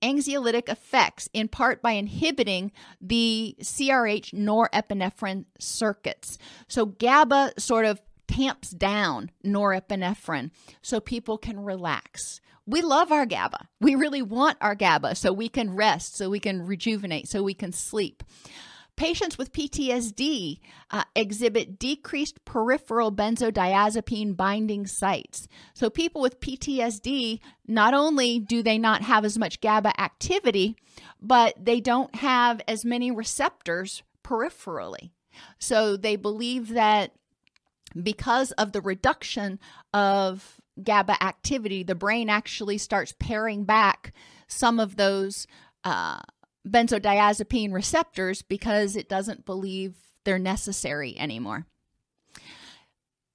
anxiolytic 0.02 0.70
effects, 0.70 1.30
in 1.34 1.48
part 1.48 1.82
by 1.82 1.92
inhibiting 1.92 2.72
the 3.02 3.56
CRH 3.62 4.34
norepinephrine 4.34 5.46
circuits. 5.60 6.38
So 6.68 6.86
GABA 6.86 7.54
sort 7.58 7.86
of 7.86 8.02
tamps 8.28 8.72
down 8.72 9.32
norepinephrine 9.44 10.52
so 10.82 11.00
people 11.00 11.38
can 11.38 11.60
relax. 11.60 12.42
We 12.66 12.82
love 12.82 13.12
our 13.12 13.26
GABA. 13.26 13.70
We 13.80 13.96
really 13.96 14.22
want 14.22 14.58
our 14.60 14.76
GABA 14.76 15.16
so 15.16 15.32
we 15.32 15.48
can 15.48 15.74
rest, 15.74 16.18
so 16.18 16.30
we 16.30 16.40
can 16.40 16.66
rejuvenate, 16.66 17.28
so 17.30 17.42
we 17.42 17.54
can 17.54 17.72
sleep. 17.72 18.24
Patients 18.98 19.38
with 19.38 19.54
PTSD 19.54 20.58
uh, 20.90 21.04
exhibit 21.16 21.78
decreased 21.78 22.44
peripheral 22.46 23.12
benzodiazepine 23.12 24.36
binding 24.36 24.88
sites. 24.88 25.48
So, 25.76 25.92
people 25.92 26.20
with 26.20 26.40
PTSD, 26.40 27.40
not 27.68 27.94
only 27.94 28.40
do 28.40 28.64
they 28.64 28.80
not 28.80 29.04
have 29.04 29.24
as 29.24 29.38
much 29.38 29.62
GABA 29.62 30.02
activity, 30.02 30.76
but 31.22 31.64
they 31.64 31.80
don't 31.80 32.16
have 32.16 32.60
as 32.68 32.84
many 32.84 33.12
receptors 33.12 34.02
peripherally. 34.24 35.12
So, 35.60 35.96
they 35.96 36.16
believe 36.16 36.70
that 36.70 37.12
because 38.02 38.52
of 38.54 38.72
the 38.72 38.82
reduction 38.82 39.60
of 39.94 40.60
GABA 40.82 41.24
activity, 41.24 41.84
the 41.84 41.94
brain 41.94 42.32
actually 42.32 42.80
starts 42.80 43.14
paring 43.20 43.64
back 43.64 44.12
some 44.48 44.80
of 44.80 44.96
those. 44.96 45.46
Uh, 45.84 46.22
benzodiazepine 46.68 47.74
receptors 47.74 48.42
because 48.42 48.96
it 48.96 49.10
doesn't 49.10 49.46
believe 49.46 49.96
they're 50.24 50.40
necessary 50.40 51.18
anymore. 51.18 51.66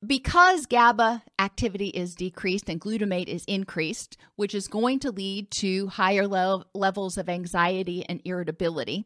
because 0.05 0.67
GABA 0.67 1.23
activity 1.39 1.89
is 1.89 2.17
decreased 2.17 2.69
and 2.69 2.81
glutamate 2.81 3.29
is 3.29 3.45
increased, 3.45 4.17
which 4.35 4.53
is 4.55 4.67
going 4.67 4.99
to 4.99 5.13
lead 5.13 5.51
to 5.53 5.87
higher 5.87 6.27
le- 6.27 6.67
levels 6.75 7.17
of 7.17 7.29
anxiety 7.29 8.05
and 8.09 8.21
irritability, 8.25 9.05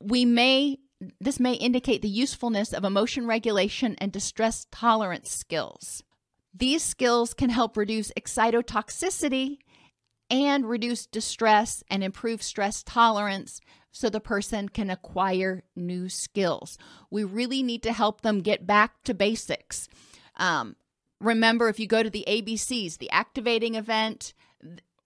we 0.00 0.24
may 0.24 0.78
this 1.18 1.40
may 1.40 1.54
indicate 1.54 2.02
the 2.02 2.08
usefulness 2.08 2.72
of 2.74 2.84
emotion 2.84 3.26
regulation 3.26 3.94
and 3.98 4.12
distress 4.12 4.66
tolerance 4.70 5.30
skills. 5.30 6.02
These 6.54 6.82
skills 6.82 7.32
can 7.32 7.48
help 7.48 7.76
reduce 7.76 8.12
excitotoxicity 8.12 9.58
and 10.30 10.68
reduce 10.68 11.06
distress 11.06 11.82
and 11.90 12.04
improve 12.04 12.42
stress 12.42 12.82
tolerance 12.82 13.60
so 13.92 14.08
the 14.08 14.20
person 14.20 14.68
can 14.68 14.88
acquire 14.88 15.64
new 15.74 16.08
skills. 16.08 16.78
We 17.10 17.24
really 17.24 17.62
need 17.62 17.82
to 17.82 17.92
help 17.92 18.20
them 18.20 18.40
get 18.40 18.66
back 18.66 19.02
to 19.04 19.14
basics. 19.14 19.88
Um, 20.36 20.76
remember, 21.20 21.68
if 21.68 21.80
you 21.80 21.86
go 21.86 22.02
to 22.02 22.10
the 22.10 22.24
ABCs, 22.28 22.98
the 22.98 23.10
activating 23.10 23.74
event, 23.74 24.32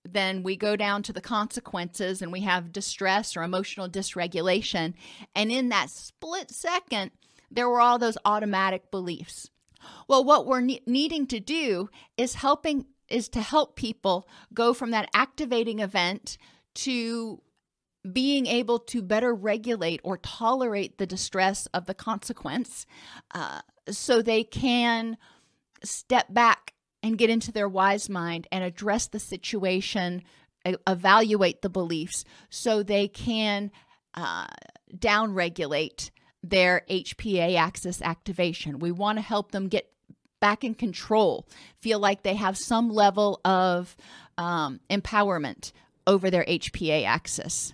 then 0.05 0.43
we 0.43 0.55
go 0.55 0.77
down 0.77 1.03
to 1.03 1.13
the 1.13 1.21
consequences 1.21 2.21
and 2.21 2.31
we 2.31 2.41
have 2.41 2.73
distress 2.73 3.37
or 3.37 3.43
emotional 3.43 3.89
dysregulation. 3.89 4.95
And 5.35 5.51
in 5.51 5.71
that 5.71 5.89
split 5.89 6.51
second, 6.51 7.11
there 7.51 7.69
were 7.69 7.81
all 7.81 7.99
those 7.99 8.19
automatic 8.25 8.91
beliefs. 8.91 9.51
Well, 10.09 10.25
what 10.25 10.47
we're 10.47 10.61
ne- 10.61 10.83
needing 10.87 11.27
to 11.29 11.41
do 11.41 11.89
is 12.17 12.35
helping 12.35 12.87
is 13.15 13.29
to 13.29 13.41
help 13.41 13.77
people 13.77 14.29
go 14.53 14.75
from 14.75 14.91
that 14.91 15.09
activating 15.15 15.79
event 15.79 16.37
to 16.75 17.41
being 18.13 18.47
able 18.47 18.79
to 18.79 19.01
better 19.01 19.33
regulate 19.33 20.01
or 20.03 20.19
tolerate 20.19 20.99
the 20.99 21.07
distress 21.07 21.67
of 21.67 21.87
the 21.87 21.95
consequence 21.95 22.87
uh, 23.35 23.61
so 23.89 24.21
they 24.21 24.43
can 24.43 25.17
step 25.85 26.27
back 26.33 26.75
and 27.03 27.17
get 27.17 27.31
into 27.31 27.53
their 27.53 27.69
wise 27.69 28.11
mind 28.11 28.47
and 28.51 28.65
address 28.65 29.07
the 29.07 29.21
situation, 29.21 30.23
evaluate 30.87 31.63
the 31.63 31.71
beliefs 31.71 32.25
so 32.51 32.83
they 32.83 33.07
can 33.07 33.71
uh, 34.15 34.47
downregulate 34.95 36.11
their 36.43 36.83
HPA 36.91 37.57
axis 37.57 38.03
activation. 38.03 38.79
We 38.79 38.91
want 38.91 39.19
to 39.19 39.23
help 39.23 39.53
them 39.53 39.69
get 39.69 39.94
back 40.45 40.63
in 40.63 40.75
control, 40.75 41.47
feel 41.81 41.99
like 41.99 42.23
they 42.23 42.35
have 42.35 42.59
some 42.59 42.91
level 42.91 43.41
of 43.47 43.97
um, 44.37 44.79
empowerment 44.91 45.73
over 46.07 46.31
their 46.31 46.45
HPA 46.45 47.07
axis. 47.07 47.73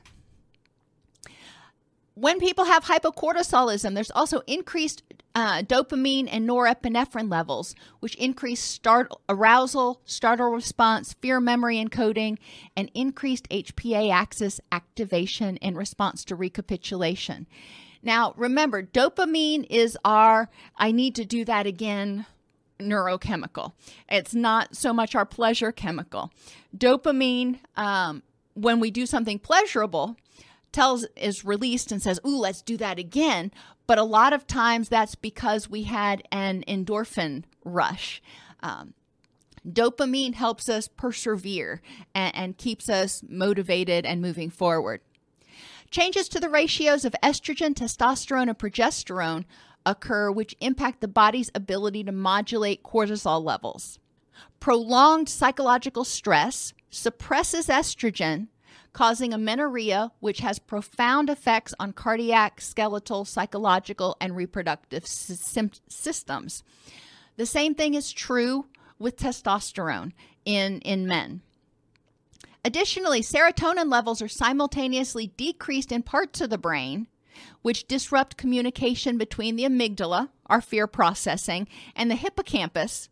When 2.15 2.39
people 2.39 2.67
have 2.67 2.85
hypocortisolism, 2.85 3.95
there's 3.95 4.13
also 4.13 4.43
increased 4.47 5.03
uh, 5.35 5.63
dopamine 5.63 6.29
and 6.31 6.49
norepinephrine 6.49 7.29
levels, 7.29 7.75
which 7.99 8.15
increase 8.15 8.63
start 8.63 9.11
arousal, 9.29 10.01
startle 10.05 10.51
response, 10.51 11.15
fear 11.15 11.41
memory 11.41 11.85
encoding, 11.85 12.39
and 12.77 12.89
increased 12.95 13.49
HPA 13.49 14.13
axis 14.13 14.61
activation 14.71 15.57
in 15.57 15.75
response 15.75 16.25
to 16.27 16.37
recapitulation. 16.37 17.49
Now, 18.01 18.33
remember, 18.37 18.81
dopamine 18.81 19.67
is 19.69 19.99
our 20.05 20.49
I 20.77 20.93
need 20.93 21.17
to 21.17 21.25
do 21.25 21.45
that 21.47 21.67
again 21.67 22.27
neurochemical. 22.83 23.73
It's 24.09 24.35
not 24.35 24.77
so 24.77 24.93
much 24.93 25.15
our 25.15 25.27
pleasure 25.27 25.73
chemical. 25.73 26.33
Dopamine, 26.77 27.59
um, 27.77 28.23
when 28.55 28.81
we 28.81 28.91
do 28.91 29.07
something 29.07 29.39
pleasurable, 29.39 30.17
tells 30.73 31.05
is 31.17 31.45
released 31.45 31.91
and 31.91 32.03
says, 32.03 32.21
"Ooh, 32.27 32.37
let's 32.39 32.63
do 32.63 32.77
that 32.77 32.99
again." 32.99 33.51
But 33.87 33.99
a 33.99 34.05
lot 34.05 34.33
of 34.33 34.47
times 34.47 34.89
that's 34.89 35.17
because 35.17 35.69
we 35.69 35.83
had 35.83 36.23
an 36.31 36.63
endorphin 36.69 37.43
rush. 37.65 38.23
Um, 38.63 38.95
dopamine 39.69 40.35
helps 40.35 40.69
us 40.69 40.89
persevere 40.89 41.83
and, 42.15 42.35
and 42.37 42.57
keeps 42.57 42.89
us 42.89 43.23
motivated 43.29 44.07
and 44.07 44.23
moving 44.23 44.49
forward. 44.51 45.01
Changes 45.91 46.29
to 46.29 46.39
the 46.39 46.49
ratios 46.49 47.05
of 47.05 47.17
estrogen, 47.21 47.75
testosterone, 47.75 48.49
and 48.49 48.57
progesterone 48.57 49.45
occur 49.87 50.31
which 50.31 50.57
impact 50.61 51.01
the 51.01 51.09
body's 51.09 51.51
ability 51.55 52.05
to 52.05 52.13
modulate 52.13 52.83
cortisol 52.83 53.43
levels. 53.43 53.99
Prolonged 54.59 55.29
psychological 55.29 56.05
stress 56.05 56.75
suppresses 56.91 57.69
estrogen, 57.69 58.49
causing 58.93 59.33
amenorrhea, 59.33 60.13
which 60.21 60.41
has 60.41 60.59
profound 60.59 61.31
effects 61.31 61.73
on 61.79 61.93
cardiac, 61.93 62.61
skeletal, 62.61 63.25
psychological, 63.25 64.17
and 64.21 64.37
reproductive 64.37 65.07
systems. 65.07 66.65
The 67.37 67.47
same 67.47 67.75
thing 67.75 67.95
is 67.95 68.13
true 68.13 68.67
with 68.99 69.17
testosterone 69.17 70.13
in, 70.45 70.81
in 70.81 71.07
men. 71.07 71.43
Additionally, 72.65 73.23
serotonin 73.23 73.91
levels 73.91 74.21
are 74.21 74.29
simultaneously 74.29 75.29
decreased 75.37 75.93
in 75.93 76.03
parts 76.03 76.41
of 76.43 76.51
the 76.51 76.59
brain, 76.59 77.07
which 77.63 77.87
disrupt 77.87 78.37
communication 78.37 79.19
between 79.19 79.57
the 79.57 79.65
amygdala, 79.65 80.29
our 80.47 80.61
fear 80.61 80.87
processing, 80.87 81.69
and 81.95 82.11
the 82.11 82.17
hippocampus, 82.17 83.09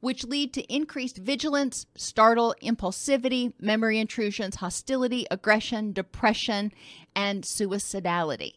which 0.00 0.24
lead 0.24 0.52
to 0.54 0.72
increased 0.72 1.18
vigilance, 1.18 1.86
startle, 1.94 2.54
impulsivity, 2.62 3.52
memory 3.60 3.98
intrusions, 3.98 4.56
hostility, 4.56 5.26
aggression, 5.30 5.92
depression, 5.92 6.72
and 7.14 7.44
suicidality. 7.44 8.54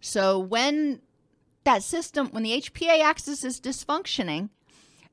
So 0.00 0.38
when 0.38 1.00
that 1.64 1.82
system, 1.82 2.28
when 2.28 2.42
the 2.42 2.60
HPA 2.60 3.00
axis 3.00 3.44
is 3.44 3.60
dysfunctioning, 3.60 4.50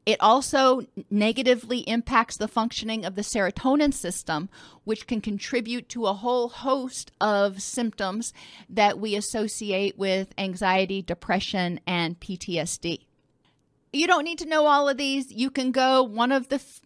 it 0.09 0.17
also 0.19 0.81
negatively 1.11 1.79
impacts 1.81 2.35
the 2.37 2.47
functioning 2.47 3.05
of 3.05 3.13
the 3.13 3.21
serotonin 3.21 3.93
system, 3.93 4.49
which 4.83 5.05
can 5.05 5.21
contribute 5.21 5.87
to 5.89 6.07
a 6.07 6.13
whole 6.13 6.49
host 6.49 7.11
of 7.21 7.61
symptoms 7.61 8.33
that 8.67 8.97
we 8.99 9.15
associate 9.15 9.99
with 9.99 10.33
anxiety, 10.35 11.03
depression, 11.03 11.79
and 11.85 12.19
PTSD 12.19 13.01
you 13.91 14.05
don't 14.05 14.23
need 14.23 14.37
to 14.37 14.45
know 14.45 14.67
all 14.67 14.87
of 14.87 14.97
these. 14.97 15.31
You 15.31 15.49
can 15.49 15.71
go 15.71 16.03
one 16.03 16.31
of 16.31 16.49
the 16.49 16.57
f- 16.57 16.81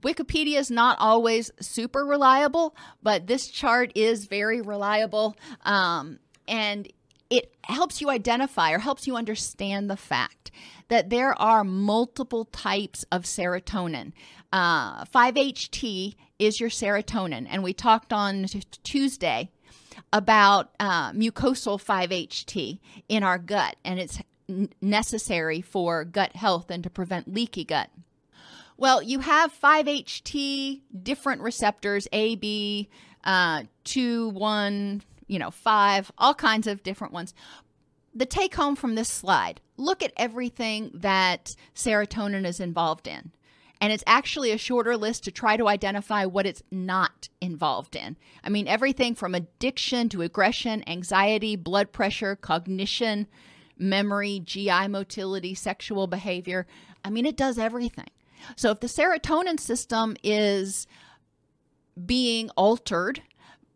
Wikipedia 0.00 0.58
is 0.58 0.70
not 0.70 0.98
always 1.00 1.50
super 1.58 2.04
reliable, 2.04 2.76
but 3.02 3.26
this 3.26 3.48
chart 3.48 3.92
is 3.94 4.26
very 4.26 4.60
reliable. 4.60 5.38
Um, 5.64 6.18
and 6.46 6.86
it 7.30 7.54
helps 7.64 8.00
you 8.00 8.08
identify 8.10 8.72
or 8.72 8.78
helps 8.78 9.06
you 9.06 9.16
understand 9.16 9.90
the 9.90 9.96
fact 9.96 10.50
that 10.88 11.10
there 11.10 11.40
are 11.40 11.64
multiple 11.64 12.46
types 12.46 13.04
of 13.12 13.24
serotonin. 13.24 14.12
Uh, 14.52 15.04
5-HT 15.04 16.14
is 16.38 16.58
your 16.58 16.70
serotonin, 16.70 17.46
and 17.50 17.62
we 17.62 17.72
talked 17.74 18.12
on 18.12 18.44
t- 18.44 18.62
Tuesday 18.82 19.50
about 20.12 20.70
uh, 20.80 21.12
mucosal 21.12 21.82
5-HT 21.82 22.78
in 23.08 23.22
our 23.22 23.38
gut, 23.38 23.76
and 23.84 24.00
it's 24.00 24.20
necessary 24.80 25.60
for 25.60 26.04
gut 26.04 26.34
health 26.34 26.70
and 26.70 26.82
to 26.82 26.88
prevent 26.88 27.32
leaky 27.32 27.64
gut. 27.64 27.90
Well, 28.78 29.02
you 29.02 29.18
have 29.18 29.52
5-HT 29.52 30.80
different 31.02 31.42
receptors, 31.42 32.08
A, 32.12 32.36
B, 32.36 32.88
uh, 33.24 33.64
2, 33.84 34.30
1, 34.30 35.02
you 35.28 35.38
know, 35.38 35.50
5, 35.50 36.10
all 36.18 36.34
kinds 36.34 36.66
of 36.66 36.82
different 36.82 37.12
ones. 37.12 37.34
The 38.14 38.26
take 38.26 38.54
home 38.56 38.74
from 38.74 38.94
this 38.94 39.08
slide 39.08 39.60
look 39.76 40.02
at 40.02 40.12
everything 40.16 40.90
that 40.94 41.54
serotonin 41.74 42.44
is 42.44 42.58
involved 42.58 43.06
in. 43.06 43.30
And 43.80 43.92
it's 43.92 44.02
actually 44.08 44.50
a 44.50 44.58
shorter 44.58 44.96
list 44.96 45.22
to 45.24 45.30
try 45.30 45.56
to 45.56 45.68
identify 45.68 46.24
what 46.24 46.46
it's 46.46 46.64
not 46.70 47.28
involved 47.40 47.94
in. 47.94 48.16
I 48.42 48.48
mean, 48.48 48.66
everything 48.66 49.14
from 49.14 49.36
addiction 49.36 50.08
to 50.08 50.22
aggression, 50.22 50.82
anxiety, 50.88 51.54
blood 51.54 51.92
pressure, 51.92 52.34
cognition, 52.34 53.28
memory, 53.78 54.40
GI 54.44 54.88
motility, 54.88 55.54
sexual 55.54 56.08
behavior. 56.08 56.66
I 57.04 57.10
mean, 57.10 57.24
it 57.24 57.36
does 57.36 57.56
everything. 57.56 58.08
So 58.56 58.70
if 58.72 58.80
the 58.80 58.88
serotonin 58.88 59.60
system 59.60 60.16
is 60.24 60.88
being 62.04 62.50
altered 62.50 63.22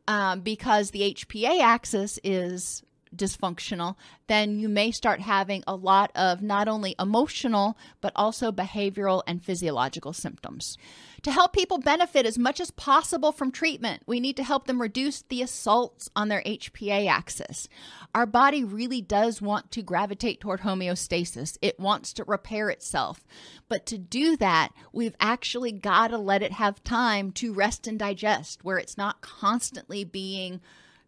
um, 0.08 0.40
because 0.40 0.90
the 0.90 1.14
HPA 1.14 1.60
axis 1.60 2.18
is 2.24 2.82
dysfunctional, 3.14 3.96
then 4.26 4.58
you 4.58 4.68
may 4.68 4.90
start 4.90 5.20
having 5.20 5.62
a 5.66 5.76
lot 5.76 6.10
of 6.14 6.42
not 6.42 6.68
only 6.68 6.94
emotional, 6.98 7.76
but 8.00 8.12
also 8.16 8.50
behavioral 8.50 9.22
and 9.26 9.44
physiological 9.44 10.12
symptoms. 10.12 10.78
To 11.22 11.30
help 11.30 11.52
people 11.52 11.78
benefit 11.78 12.26
as 12.26 12.36
much 12.36 12.58
as 12.58 12.72
possible 12.72 13.30
from 13.30 13.52
treatment, 13.52 14.02
we 14.06 14.18
need 14.18 14.36
to 14.38 14.42
help 14.42 14.66
them 14.66 14.82
reduce 14.82 15.22
the 15.22 15.40
assaults 15.40 16.10
on 16.16 16.26
their 16.28 16.42
HPA 16.42 17.08
axis. 17.08 17.68
Our 18.12 18.26
body 18.26 18.64
really 18.64 19.00
does 19.00 19.40
want 19.40 19.70
to 19.70 19.82
gravitate 19.82 20.40
toward 20.40 20.62
homeostasis, 20.62 21.58
it 21.62 21.78
wants 21.78 22.12
to 22.14 22.24
repair 22.24 22.70
itself. 22.70 23.24
But 23.68 23.86
to 23.86 23.98
do 23.98 24.36
that, 24.38 24.70
we've 24.92 25.14
actually 25.20 25.70
got 25.70 26.08
to 26.08 26.18
let 26.18 26.42
it 26.42 26.52
have 26.52 26.82
time 26.82 27.30
to 27.32 27.54
rest 27.54 27.86
and 27.86 28.00
digest, 28.00 28.64
where 28.64 28.78
it's 28.78 28.98
not 28.98 29.20
constantly 29.20 30.02
being, 30.02 30.60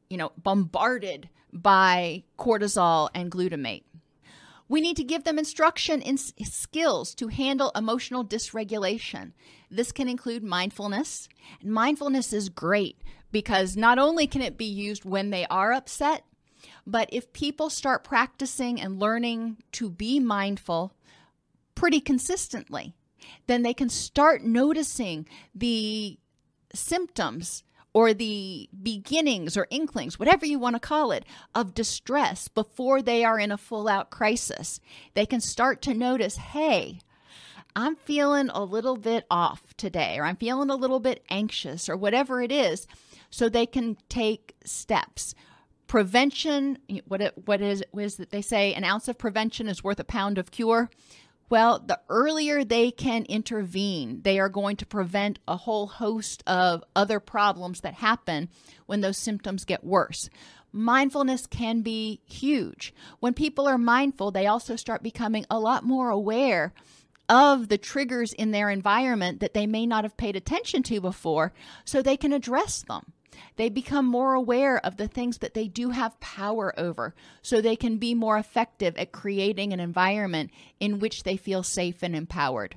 you 0.08 0.16
know, 0.16 0.30
bombarded 0.36 1.28
by 1.52 2.22
cortisol 2.38 3.08
and 3.14 3.32
glutamate. 3.32 3.82
We 4.68 4.80
need 4.80 4.96
to 4.96 5.04
give 5.04 5.24
them 5.24 5.38
instruction 5.38 6.00
in 6.00 6.16
skills 6.16 7.14
to 7.16 7.28
handle 7.28 7.70
emotional 7.74 8.24
dysregulation. 8.24 9.32
This 9.70 9.92
can 9.92 10.08
include 10.08 10.42
mindfulness. 10.42 11.28
And 11.60 11.72
mindfulness 11.72 12.32
is 12.32 12.48
great 12.48 12.98
because 13.30 13.76
not 13.76 13.98
only 13.98 14.26
can 14.26 14.40
it 14.40 14.56
be 14.56 14.64
used 14.64 15.04
when 15.04 15.30
they 15.30 15.46
are 15.46 15.72
upset, 15.72 16.24
but 16.86 17.08
if 17.12 17.32
people 17.32 17.68
start 17.68 18.04
practicing 18.04 18.80
and 18.80 18.98
learning 18.98 19.58
to 19.72 19.90
be 19.90 20.18
mindful 20.18 20.94
pretty 21.74 22.00
consistently, 22.00 22.94
then 23.46 23.62
they 23.62 23.74
can 23.74 23.88
start 23.88 24.42
noticing 24.42 25.26
the 25.54 26.18
symptoms 26.72 27.63
or 27.94 28.12
the 28.12 28.68
beginnings 28.82 29.56
or 29.56 29.68
inklings, 29.70 30.18
whatever 30.18 30.44
you 30.44 30.58
want 30.58 30.74
to 30.74 30.80
call 30.80 31.12
it, 31.12 31.24
of 31.54 31.74
distress 31.74 32.48
before 32.48 33.00
they 33.00 33.24
are 33.24 33.38
in 33.38 33.52
a 33.52 33.56
full 33.56 33.88
out 33.88 34.10
crisis. 34.10 34.80
They 35.14 35.24
can 35.24 35.40
start 35.40 35.80
to 35.82 35.94
notice, 35.94 36.36
hey, 36.36 36.98
I'm 37.76 37.96
feeling 37.96 38.50
a 38.50 38.62
little 38.62 38.96
bit 38.96 39.24
off 39.30 39.74
today, 39.76 40.18
or 40.18 40.24
I'm 40.24 40.36
feeling 40.36 40.70
a 40.70 40.76
little 40.76 41.00
bit 41.00 41.24
anxious, 41.30 41.88
or 41.88 41.96
whatever 41.96 42.42
it 42.42 42.52
is, 42.52 42.86
so 43.30 43.48
they 43.48 43.66
can 43.66 43.96
take 44.08 44.54
steps. 44.64 45.34
Prevention, 45.86 46.78
what 47.06 47.20
it, 47.20 47.34
what 47.46 47.60
is, 47.60 47.84
what 47.92 48.04
is 48.04 48.18
it 48.18 48.30
they 48.30 48.42
say? 48.42 48.74
An 48.74 48.84
ounce 48.84 49.06
of 49.06 49.18
prevention 49.18 49.68
is 49.68 49.84
worth 49.84 50.00
a 50.00 50.04
pound 50.04 50.38
of 50.38 50.50
cure. 50.50 50.90
Well, 51.54 51.78
the 51.78 52.00
earlier 52.08 52.64
they 52.64 52.90
can 52.90 53.26
intervene, 53.26 54.22
they 54.22 54.40
are 54.40 54.48
going 54.48 54.74
to 54.78 54.86
prevent 54.86 55.38
a 55.46 55.56
whole 55.56 55.86
host 55.86 56.42
of 56.48 56.82
other 56.96 57.20
problems 57.20 57.82
that 57.82 57.94
happen 57.94 58.48
when 58.86 59.02
those 59.02 59.18
symptoms 59.18 59.64
get 59.64 59.84
worse. 59.84 60.28
Mindfulness 60.72 61.46
can 61.46 61.82
be 61.82 62.20
huge. 62.24 62.92
When 63.20 63.34
people 63.34 63.68
are 63.68 63.78
mindful, 63.78 64.32
they 64.32 64.48
also 64.48 64.74
start 64.74 65.04
becoming 65.04 65.46
a 65.48 65.60
lot 65.60 65.84
more 65.84 66.10
aware 66.10 66.74
of 67.28 67.68
the 67.68 67.78
triggers 67.78 68.32
in 68.32 68.50
their 68.50 68.68
environment 68.68 69.38
that 69.38 69.54
they 69.54 69.68
may 69.68 69.86
not 69.86 70.02
have 70.02 70.16
paid 70.16 70.34
attention 70.34 70.82
to 70.82 71.00
before 71.00 71.52
so 71.84 72.02
they 72.02 72.16
can 72.16 72.32
address 72.32 72.82
them. 72.82 73.12
They 73.56 73.68
become 73.68 74.06
more 74.06 74.34
aware 74.34 74.84
of 74.84 74.96
the 74.96 75.08
things 75.08 75.38
that 75.38 75.54
they 75.54 75.68
do 75.68 75.90
have 75.90 76.20
power 76.20 76.72
over 76.78 77.14
so 77.42 77.60
they 77.60 77.76
can 77.76 77.98
be 77.98 78.14
more 78.14 78.38
effective 78.38 78.96
at 78.96 79.12
creating 79.12 79.72
an 79.72 79.80
environment 79.80 80.50
in 80.80 80.98
which 80.98 81.22
they 81.22 81.36
feel 81.36 81.62
safe 81.62 82.02
and 82.02 82.14
empowered. 82.14 82.76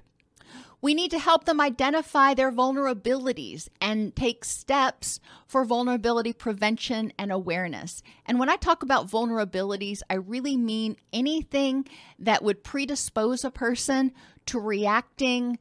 We 0.79 0.93
need 0.93 1.09
to 1.11 1.19
help 1.19 1.45
them 1.45 1.59
identify 1.59 2.33
their 2.33 2.51
vulnerabilities 2.51 3.67
and 3.81 4.15
take 4.15 4.45
steps 4.45 5.19
for 5.47 5.65
vulnerability 5.65 6.33
prevention 6.33 7.11
and 7.17 7.31
awareness. 7.31 8.03
And 8.27 8.37
when 8.37 8.49
I 8.49 8.57
talk 8.57 8.83
about 8.83 9.09
vulnerabilities, 9.09 10.01
I 10.09 10.15
really 10.15 10.55
mean 10.55 10.97
anything 11.11 11.87
that 12.19 12.43
would 12.43 12.63
predispose 12.63 13.43
a 13.43 13.49
person 13.49 14.11
to 14.45 14.59
reacting 14.59 15.57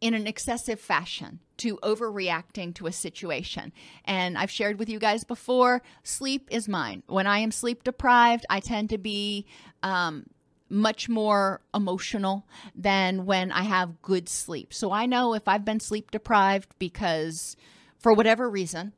in 0.00 0.14
an 0.14 0.26
excessive 0.26 0.80
fashion 0.80 1.40
to 1.58 1.76
overreacting 1.78 2.74
to 2.74 2.86
a 2.86 2.92
situation. 2.92 3.72
And 4.04 4.38
I've 4.38 4.50
shared 4.50 4.78
with 4.78 4.88
you 4.88 4.98
guys 4.98 5.24
before 5.24 5.82
sleep 6.02 6.48
is 6.50 6.68
mine. 6.68 7.02
When 7.06 7.26
I 7.26 7.38
am 7.40 7.50
sleep 7.50 7.84
deprived, 7.84 8.46
I 8.48 8.60
tend 8.60 8.88
to 8.90 8.98
be 8.98 9.46
um, 9.82 10.26
much 10.70 11.08
more 11.08 11.60
emotional 11.74 12.46
than 12.74 13.26
when 13.26 13.52
I 13.52 13.62
have 13.62 14.00
good 14.00 14.28
sleep. 14.28 14.72
So 14.72 14.90
I 14.90 15.04
know 15.04 15.34
if 15.34 15.46
I've 15.48 15.64
been 15.64 15.80
sleep 15.80 16.10
deprived 16.10 16.74
because 16.78 17.56
for 17.98 18.14
whatever 18.14 18.48
reason, 18.48 18.94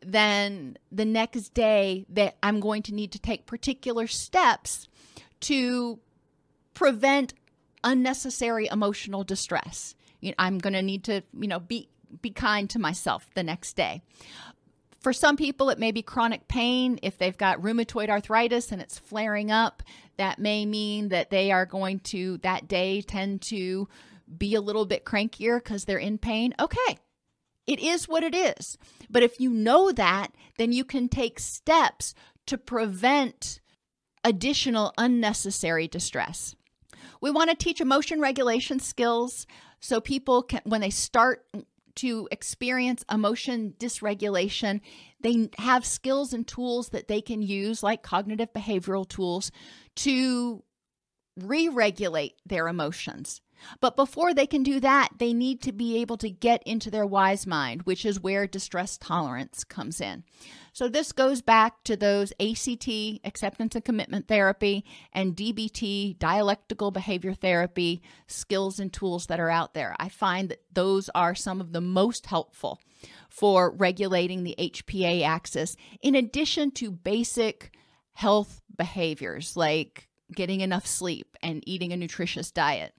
then 0.00 0.78
the 0.90 1.04
next 1.04 1.52
day 1.52 2.06
that 2.08 2.36
I'm 2.42 2.60
going 2.60 2.82
to 2.84 2.94
need 2.94 3.12
to 3.12 3.18
take 3.18 3.46
particular 3.46 4.06
steps 4.06 4.88
to 5.40 5.98
prevent 6.72 7.34
unnecessary 7.84 8.68
emotional 8.70 9.24
distress 9.24 9.94
you 10.22 10.30
know, 10.30 10.36
I'm 10.38 10.58
going 10.58 10.72
to 10.72 10.80
need 10.80 11.04
to, 11.04 11.22
you 11.38 11.48
know, 11.48 11.60
be 11.60 11.90
be 12.20 12.30
kind 12.30 12.68
to 12.70 12.78
myself 12.78 13.26
the 13.34 13.42
next 13.42 13.74
day. 13.74 14.02
For 15.00 15.12
some 15.12 15.36
people, 15.36 15.70
it 15.70 15.78
may 15.78 15.90
be 15.90 16.02
chronic 16.02 16.46
pain. 16.46 16.98
If 17.02 17.18
they've 17.18 17.36
got 17.36 17.60
rheumatoid 17.60 18.08
arthritis 18.08 18.70
and 18.70 18.80
it's 18.80 18.98
flaring 18.98 19.50
up, 19.50 19.82
that 20.16 20.38
may 20.38 20.64
mean 20.64 21.08
that 21.08 21.30
they 21.30 21.50
are 21.50 21.66
going 21.66 22.00
to 22.00 22.38
that 22.38 22.68
day 22.68 23.02
tend 23.02 23.42
to 23.42 23.88
be 24.38 24.54
a 24.54 24.60
little 24.60 24.86
bit 24.86 25.04
crankier 25.04 25.58
because 25.58 25.84
they're 25.84 25.98
in 25.98 26.18
pain. 26.18 26.54
Okay, 26.60 26.98
it 27.66 27.80
is 27.80 28.08
what 28.08 28.22
it 28.22 28.34
is. 28.34 28.78
But 29.10 29.22
if 29.22 29.40
you 29.40 29.50
know 29.50 29.90
that, 29.92 30.32
then 30.56 30.72
you 30.72 30.84
can 30.84 31.08
take 31.08 31.40
steps 31.40 32.14
to 32.46 32.56
prevent 32.56 33.60
additional 34.22 34.92
unnecessary 34.96 35.88
distress. 35.88 36.54
We 37.20 37.30
want 37.30 37.50
to 37.50 37.56
teach 37.56 37.80
emotion 37.80 38.20
regulation 38.20 38.78
skills 38.78 39.46
so 39.82 40.00
people 40.00 40.44
can, 40.44 40.62
when 40.64 40.80
they 40.80 40.90
start 40.90 41.44
to 41.96 42.28
experience 42.30 43.04
emotion 43.10 43.74
dysregulation, 43.78 44.80
they 45.20 45.50
have 45.58 45.84
skills 45.84 46.32
and 46.32 46.46
tools 46.46 46.90
that 46.90 47.08
they 47.08 47.20
can 47.20 47.42
use, 47.42 47.82
like 47.82 48.02
cognitive 48.02 48.52
behavioral 48.54 49.06
tools, 49.06 49.50
to 49.96 50.62
re 51.36 51.68
regulate 51.68 52.36
their 52.46 52.68
emotions. 52.68 53.42
But 53.80 53.96
before 53.96 54.34
they 54.34 54.46
can 54.46 54.62
do 54.62 54.80
that, 54.80 55.10
they 55.18 55.32
need 55.32 55.62
to 55.62 55.72
be 55.72 56.00
able 56.00 56.16
to 56.18 56.30
get 56.30 56.62
into 56.64 56.90
their 56.90 57.06
wise 57.06 57.46
mind, 57.46 57.82
which 57.82 58.04
is 58.04 58.20
where 58.20 58.46
distress 58.46 58.98
tolerance 58.98 59.64
comes 59.64 60.00
in. 60.00 60.24
So 60.72 60.88
this 60.88 61.12
goes 61.12 61.42
back 61.42 61.84
to 61.84 61.96
those 61.96 62.32
ACT, 62.40 62.88
acceptance 63.24 63.74
and 63.74 63.84
commitment 63.84 64.26
therapy, 64.26 64.84
and 65.12 65.36
DBT, 65.36 66.18
dialectical 66.18 66.90
behavior 66.90 67.34
therapy 67.34 68.02
skills 68.26 68.78
and 68.78 68.92
tools 68.92 69.26
that 69.26 69.40
are 69.40 69.50
out 69.50 69.74
there. 69.74 69.94
I 69.98 70.08
find 70.08 70.48
that 70.48 70.62
those 70.72 71.10
are 71.14 71.34
some 71.34 71.60
of 71.60 71.72
the 71.72 71.82
most 71.82 72.26
helpful 72.26 72.80
for 73.28 73.70
regulating 73.70 74.44
the 74.44 74.54
HPA 74.58 75.22
axis, 75.22 75.76
in 76.00 76.14
addition 76.14 76.70
to 76.72 76.90
basic 76.90 77.76
health 78.14 78.62
behaviors 78.76 79.56
like 79.56 80.08
getting 80.34 80.60
enough 80.60 80.86
sleep 80.86 81.36
and 81.42 81.62
eating 81.66 81.92
a 81.92 81.96
nutritious 81.96 82.50
diet. 82.50 82.94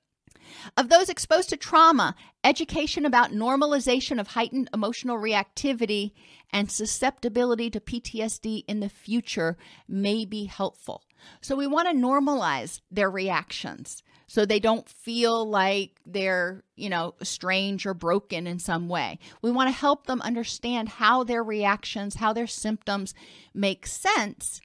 Of 0.77 0.89
those 0.89 1.09
exposed 1.09 1.49
to 1.49 1.57
trauma, 1.57 2.15
education 2.43 3.05
about 3.05 3.31
normalization 3.31 4.19
of 4.19 4.27
heightened 4.27 4.69
emotional 4.73 5.17
reactivity 5.17 6.11
and 6.51 6.71
susceptibility 6.71 7.69
to 7.69 7.79
PTSD 7.79 8.63
in 8.67 8.79
the 8.79 8.89
future 8.89 9.57
may 9.87 10.25
be 10.25 10.45
helpful. 10.45 11.03
So, 11.41 11.55
we 11.55 11.67
want 11.67 11.87
to 11.87 11.95
normalize 11.95 12.81
their 12.91 13.09
reactions 13.09 14.03
so 14.27 14.45
they 14.45 14.59
don't 14.59 14.89
feel 14.89 15.47
like 15.47 15.99
they're, 16.05 16.63
you 16.75 16.89
know, 16.89 17.13
strange 17.21 17.85
or 17.85 17.93
broken 17.93 18.47
in 18.47 18.59
some 18.59 18.89
way. 18.89 19.19
We 19.41 19.51
want 19.51 19.69
to 19.69 19.75
help 19.75 20.07
them 20.07 20.21
understand 20.21 20.89
how 20.89 21.23
their 21.23 21.43
reactions, 21.43 22.15
how 22.15 22.33
their 22.33 22.47
symptoms 22.47 23.13
make 23.53 23.85
sense, 23.85 24.59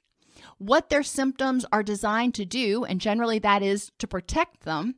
what 0.57 0.89
their 0.89 1.03
symptoms 1.03 1.65
are 1.71 1.83
designed 1.83 2.33
to 2.35 2.45
do, 2.45 2.83
and 2.83 2.99
generally 2.99 3.39
that 3.39 3.61
is 3.61 3.91
to 3.99 4.07
protect 4.07 4.61
them, 4.61 4.95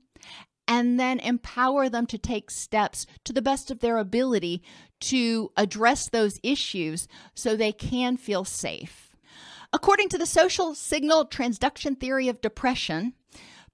and 0.72 0.98
then 0.98 1.20
empower 1.20 1.90
them 1.90 2.06
to 2.06 2.18
take 2.18 2.50
steps 2.50 3.06
to 3.26 3.34
the 3.34 3.42
best 3.42 3.70
of 3.70 3.80
their 3.80 3.98
ability 3.98 4.64
to 5.02 5.52
address 5.58 6.08
those 6.08 6.40
issues 6.44 7.10
so 7.36 7.58
they 7.58 7.74
can 7.74 8.16
feel 8.16 8.46
safe. 8.46 9.14
According 9.74 10.08
to 10.10 10.18
the 10.18 10.26
social 10.26 10.74
signal 10.74 11.26
transduction 11.26 12.00
theory 12.00 12.30
of 12.30 12.40
depression, 12.40 13.16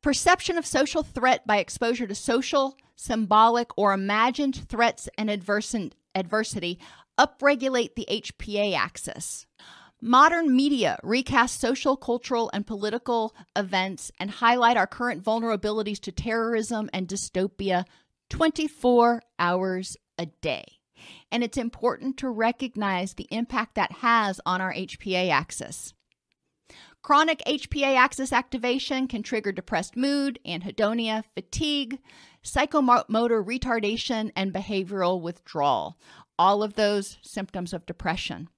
perception 0.01 0.57
of 0.57 0.65
social 0.65 1.03
threat 1.03 1.45
by 1.45 1.57
exposure 1.57 2.07
to 2.07 2.15
social, 2.15 2.75
symbolic, 2.95 3.69
or 3.77 3.93
imagined 3.93 4.67
threats 4.67 5.07
and 5.19 5.29
adversity 5.29 6.79
upregulate 7.19 7.93
the 7.93 8.07
HPA 8.09 8.75
axis. 8.75 9.45
Modern 10.01 10.55
media 10.55 10.99
recast 11.01 11.59
social, 11.59 11.97
cultural, 11.97 12.51
and 12.53 12.67
political 12.67 13.33
events 13.55 14.11
and 14.19 14.29
highlight 14.29 14.77
our 14.77 14.85
current 14.85 15.23
vulnerabilities 15.23 15.99
to 16.01 16.11
terrorism 16.11 16.87
and 16.93 17.07
dystopia 17.07 17.83
24 18.29 19.23
hours 19.39 19.97
a 20.19 20.27
day. 20.27 20.65
And 21.31 21.43
it's 21.43 21.57
important 21.57 22.17
to 22.17 22.29
recognize 22.29 23.15
the 23.15 23.27
impact 23.31 23.73
that 23.73 23.91
has 23.91 24.39
on 24.45 24.61
our 24.61 24.71
HPA 24.71 25.31
axis. 25.31 25.95
Chronic 27.01 27.41
HPA 27.47 27.95
axis 27.95 28.31
activation 28.31 29.07
can 29.07 29.23
trigger 29.23 29.51
depressed 29.51 29.95
mood, 29.95 30.37
anhedonia, 30.45 31.23
fatigue, 31.33 31.97
psychomotor 32.43 33.43
retardation, 33.43 34.31
and 34.35 34.53
behavioral 34.53 35.19
withdrawal. 35.19 35.97
All 36.37 36.61
of 36.61 36.75
those 36.75 37.17
symptoms 37.23 37.73
of 37.73 37.87
depression. 37.87 38.49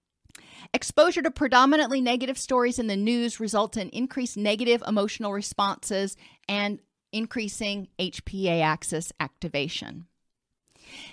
Exposure 0.74 1.24
to 1.24 1.32
predominantly 1.32 1.99
negative 1.99 2.38
stories 2.38 2.78
in 2.78 2.88
the 2.88 2.95
news 2.95 3.39
results 3.39 3.78
in 3.78 3.89
increased 3.89 4.38
negative 4.38 4.84
emotional 4.88 5.34
responses 5.34 6.15
and 6.47 6.80
increasing 7.11 7.88
HPA 7.97 8.61
axis 8.61 9.11
activation. 9.20 10.05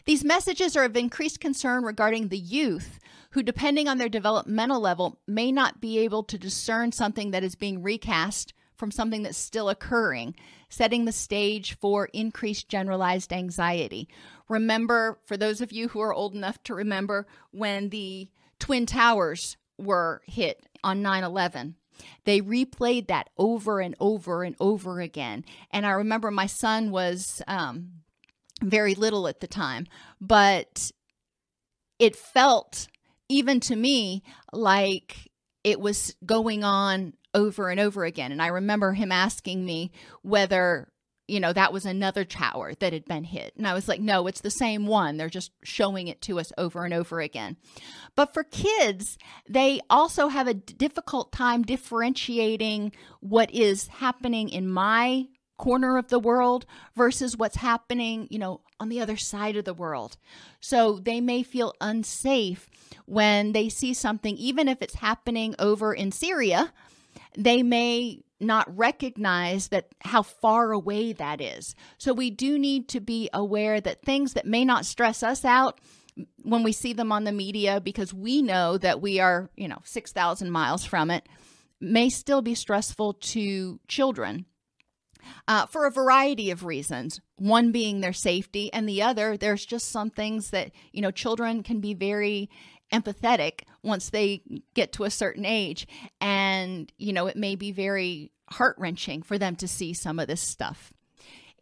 These 0.05 0.25
messages 0.25 0.77
are 0.77 0.85
of 0.85 0.97
increased 0.97 1.41
concern 1.41 1.85
regarding 1.85 2.29
the 2.29 2.39
youth 2.39 2.99
who, 3.31 3.43
depending 3.43 3.89
on 3.89 3.99
their 3.99 4.09
developmental 4.09 4.81
level, 4.81 5.21
may 5.27 5.53
not 5.53 5.81
be 5.81 5.99
able 5.99 6.23
to 6.25 6.39
discern 6.39 6.93
something 6.93 7.31
that 7.31 7.45
is 7.45 7.55
being 7.55 7.83
recast 7.83 8.53
from 8.75 8.91
something 8.91 9.23
that's 9.23 9.39
still 9.39 9.71
occurring, 9.71 10.35
setting 10.69 11.05
the 11.05 11.13
stage 11.13 11.77
for 11.79 12.07
increased 12.13 12.69
generalized 12.69 13.33
anxiety. 13.33 14.09
Remember, 14.49 15.19
for 15.25 15.37
those 15.37 15.61
of 15.61 15.73
you 15.73 15.89
who 15.89 16.01
are 16.01 16.13
old 16.13 16.35
enough 16.35 16.63
to 16.65 16.75
remember 16.75 17.27
when 17.53 17.89
the 17.89 18.29
Twin 18.59 18.87
Towers 18.87 19.57
were 19.79 20.23
hit 20.27 20.67
on 20.83 21.03
9 21.03 21.25
11. 21.25 21.77
They 22.25 22.41
replayed 22.41 23.09
that 23.09 23.31
over 23.39 23.81
and 23.81 23.95
over 24.01 24.43
and 24.43 24.55
over 24.61 25.01
again. 25.01 25.45
And 25.71 25.87
I 25.87 25.91
remember 25.91 26.31
my 26.31 26.47
son 26.47 26.91
was 26.91 27.43
um, 27.47 28.03
very 28.63 28.95
little 28.95 29.29
at 29.29 29.41
the 29.41 29.47
time, 29.47 29.87
but 30.21 30.91
it 31.99 32.17
felt, 32.17 32.89
even 33.29 33.61
to 33.61 33.77
me, 33.77 34.23
like 34.53 35.31
it 35.65 35.81
was 35.81 36.15
going 36.25 36.65
on 36.65 37.15
over 37.35 37.71
and 37.71 37.81
over 37.81 38.05
again. 38.05 38.33
And 38.33 38.43
I 38.43 38.49
remember 38.49 38.93
him 38.93 39.13
asking 39.13 39.65
me 39.65 39.91
whether 40.23 40.89
you 41.29 41.41
know, 41.41 41.53
that 41.53 41.73
was 41.73 41.85
another 41.85 42.25
tower 42.25 42.75
that 42.79 42.93
had 42.93 43.05
been 43.05 43.25
hit. 43.25 43.55
And 43.57 43.67
I 43.67 43.75
was 43.75 43.89
like, 43.89 44.01
no, 44.01 44.27
it's 44.27 44.41
the 44.41 44.51
same 44.51 44.87
one. 44.87 45.17
They're 45.17 45.29
just 45.29 45.51
showing 45.63 46.09
it 46.09 46.21
to 46.23 46.39
us 46.39 46.53
over 46.57 46.85
and 46.85 46.95
over 46.95 47.21
again. 47.21 47.57
But 48.15 48.33
for 48.33 48.45
kids, 48.45 49.19
they 49.49 49.81
also 49.91 50.29
have 50.29 50.47
a 50.47 50.55
difficult 50.55 51.33
time 51.33 51.63
differentiating 51.63 52.93
what 53.21 53.51
is 53.53 53.89
happening 53.89 54.49
in 54.49 54.69
my 54.69 55.27
corner 55.59 55.97
of 55.97 56.09
the 56.09 56.19
world 56.19 56.67
versus 56.95 57.37
what's 57.37 57.57
happening, 57.57 58.29
you 58.31 58.39
know, 58.39 58.61
on 58.79 58.89
the 58.89 59.01
other 59.01 59.17
side 59.17 59.57
of 59.57 59.65
the 59.65 59.75
world. 59.75 60.17
So 60.61 60.99
they 60.99 61.21
may 61.21 61.43
feel 61.43 61.75
unsafe 61.81 62.69
when 63.07 63.53
they 63.53 63.69
see 63.69 63.95
something, 63.95 64.37
even 64.37 64.69
if 64.69 64.83
it's 64.83 64.97
happening 64.97 65.55
over 65.59 65.95
in 65.95 66.13
Syria. 66.13 66.73
They 67.37 67.63
may 67.63 68.23
not 68.41 68.77
recognize 68.77 69.69
that 69.69 69.89
how 70.03 70.23
far 70.23 70.73
away 70.73 71.13
that 71.15 71.41
is. 71.41 71.75
So 71.99 72.13
we 72.13 72.31
do 72.31 72.59
need 72.59 72.89
to 72.89 73.01
be 73.01 73.31
aware 73.33 73.81
that 73.81 74.03
things 74.03 74.35
that 74.35 74.47
may 74.47 74.65
not 74.65 74.87
stress 74.87 75.23
us 75.23 75.45
out 75.45 75.81
when 76.43 76.63
we 76.63 76.73
see 76.73 76.93
them 76.93 77.13
on 77.13 77.25
the 77.25 77.33
media 77.33 77.81
because 77.81 78.13
we 78.15 78.43
know 78.43 78.79
that 78.79 79.01
we 79.01 79.21
are, 79.21 79.51
you 79.57 79.69
know, 79.69 79.79
6,000 79.85 80.51
miles 80.51 80.85
from 80.85 81.11
it 81.11 81.29
may 81.81 82.09
still 82.09 82.43
be 82.43 82.55
stressful 82.55 83.15
to 83.15 83.81
children. 83.89 84.47
Uh, 85.49 85.67
for 85.67 85.87
a 85.87 85.91
variety 85.91 86.53
of 86.53 86.65
reasons. 86.65 87.21
One 87.35 87.73
being 87.73 88.01
their 88.01 88.13
safety, 88.13 88.73
and 88.73 88.89
the 88.89 89.03
other, 89.03 89.37
there's 89.37 89.67
just 89.67 89.91
some 89.91 90.09
things 90.09 90.51
that, 90.51 90.71
you 90.93 91.03
know, 91.03 91.11
children 91.11 91.65
can 91.65 91.81
be 91.81 91.95
very 91.95 92.49
empathetic 92.93 93.63
once 93.83 94.11
they 94.11 94.43
get 94.75 94.93
to 94.93 95.05
a 95.05 95.11
certain 95.11 95.45
age. 95.45 95.87
And, 96.21 96.93
you 96.99 97.13
know, 97.13 97.27
it 97.27 97.37
may 97.37 97.57
be 97.57 97.73
very 97.73 98.33
heart 98.51 98.77
wrenching 98.79 99.23
for 99.23 99.39
them 99.39 99.57
to 99.57 99.69
see 99.69 99.93
some 99.93 100.19
of 100.19 100.29
this 100.29 100.41
stuff. 100.41 100.93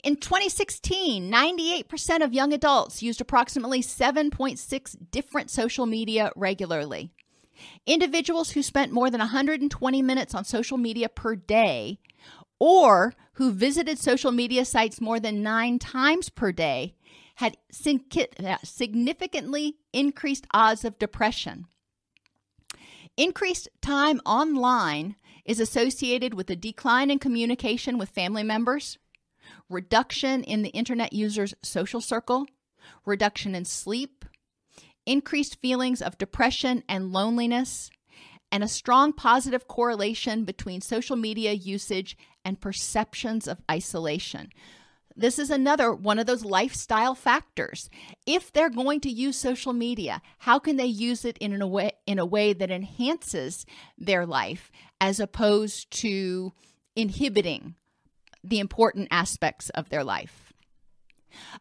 In 0.02 0.16
2016, 0.16 1.32
98% 1.32 2.22
of 2.22 2.34
young 2.34 2.52
adults 2.52 3.02
used 3.02 3.22
approximately 3.22 3.80
7.6 3.80 4.96
different 5.10 5.50
social 5.50 5.86
media 5.86 6.30
regularly. 6.36 7.10
Individuals 7.86 8.50
who 8.50 8.62
spent 8.62 8.92
more 8.92 9.08
than 9.10 9.20
120 9.20 10.02
minutes 10.02 10.34
on 10.34 10.44
social 10.44 10.76
media 10.76 11.08
per 11.08 11.34
day 11.36 12.00
or 12.58 13.14
who 13.34 13.50
visited 13.50 13.98
social 13.98 14.30
media 14.30 14.64
sites 14.64 15.00
more 15.00 15.18
than 15.18 15.42
nine 15.42 15.78
times 15.78 16.28
per 16.28 16.52
day 16.52 16.94
had 17.34 17.56
significantly 17.72 19.76
increased 19.92 20.46
odds 20.52 20.84
of 20.84 20.98
depression. 20.98 21.66
Increased 23.16 23.68
time 23.80 24.20
online 24.24 25.16
is 25.44 25.60
associated 25.60 26.34
with 26.34 26.50
a 26.50 26.56
decline 26.56 27.10
in 27.10 27.18
communication 27.18 27.98
with 27.98 28.08
family 28.08 28.42
members, 28.42 28.98
reduction 29.68 30.42
in 30.42 30.62
the 30.62 30.70
internet 30.70 31.12
user's 31.12 31.54
social 31.62 32.00
circle, 32.00 32.46
reduction 33.04 33.54
in 33.54 33.64
sleep, 33.64 34.24
increased 35.06 35.60
feelings 35.60 36.00
of 36.00 36.18
depression 36.18 36.82
and 36.88 37.12
loneliness, 37.12 37.90
and 38.50 38.64
a 38.64 38.68
strong 38.68 39.12
positive 39.12 39.68
correlation 39.68 40.44
between 40.44 40.80
social 40.80 41.16
media 41.16 41.52
usage 41.52 42.16
and 42.44 42.60
perceptions 42.60 43.48
of 43.48 43.60
isolation. 43.70 44.50
This 45.16 45.38
is 45.38 45.50
another 45.50 45.94
one 45.94 46.18
of 46.18 46.26
those 46.26 46.44
lifestyle 46.44 47.14
factors. 47.14 47.88
If 48.26 48.52
they're 48.52 48.70
going 48.70 49.00
to 49.02 49.10
use 49.10 49.36
social 49.36 49.72
media, 49.72 50.20
how 50.38 50.58
can 50.58 50.76
they 50.76 50.86
use 50.86 51.24
it 51.24 51.38
in 51.38 51.60
a 51.62 51.66
way 51.66 51.92
in 52.06 52.18
a 52.18 52.26
way 52.26 52.52
that 52.52 52.70
enhances 52.70 53.64
their 53.96 54.26
life 54.26 54.72
as 55.00 55.20
opposed 55.20 55.90
to 56.02 56.52
inhibiting 56.96 57.76
the 58.42 58.58
important 58.58 59.08
aspects 59.10 59.70
of 59.70 59.88
their 59.88 60.02
life? 60.02 60.52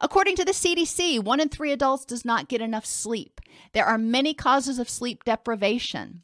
According 0.01 0.35
to 0.37 0.45
the 0.45 0.51
CDC, 0.51 1.23
one 1.23 1.39
in 1.39 1.49
three 1.49 1.71
adults 1.71 2.05
does 2.05 2.25
not 2.25 2.47
get 2.47 2.61
enough 2.61 2.85
sleep. 2.85 3.41
There 3.73 3.85
are 3.85 3.97
many 3.97 4.33
causes 4.33 4.79
of 4.79 4.89
sleep 4.89 5.23
deprivation, 5.23 6.21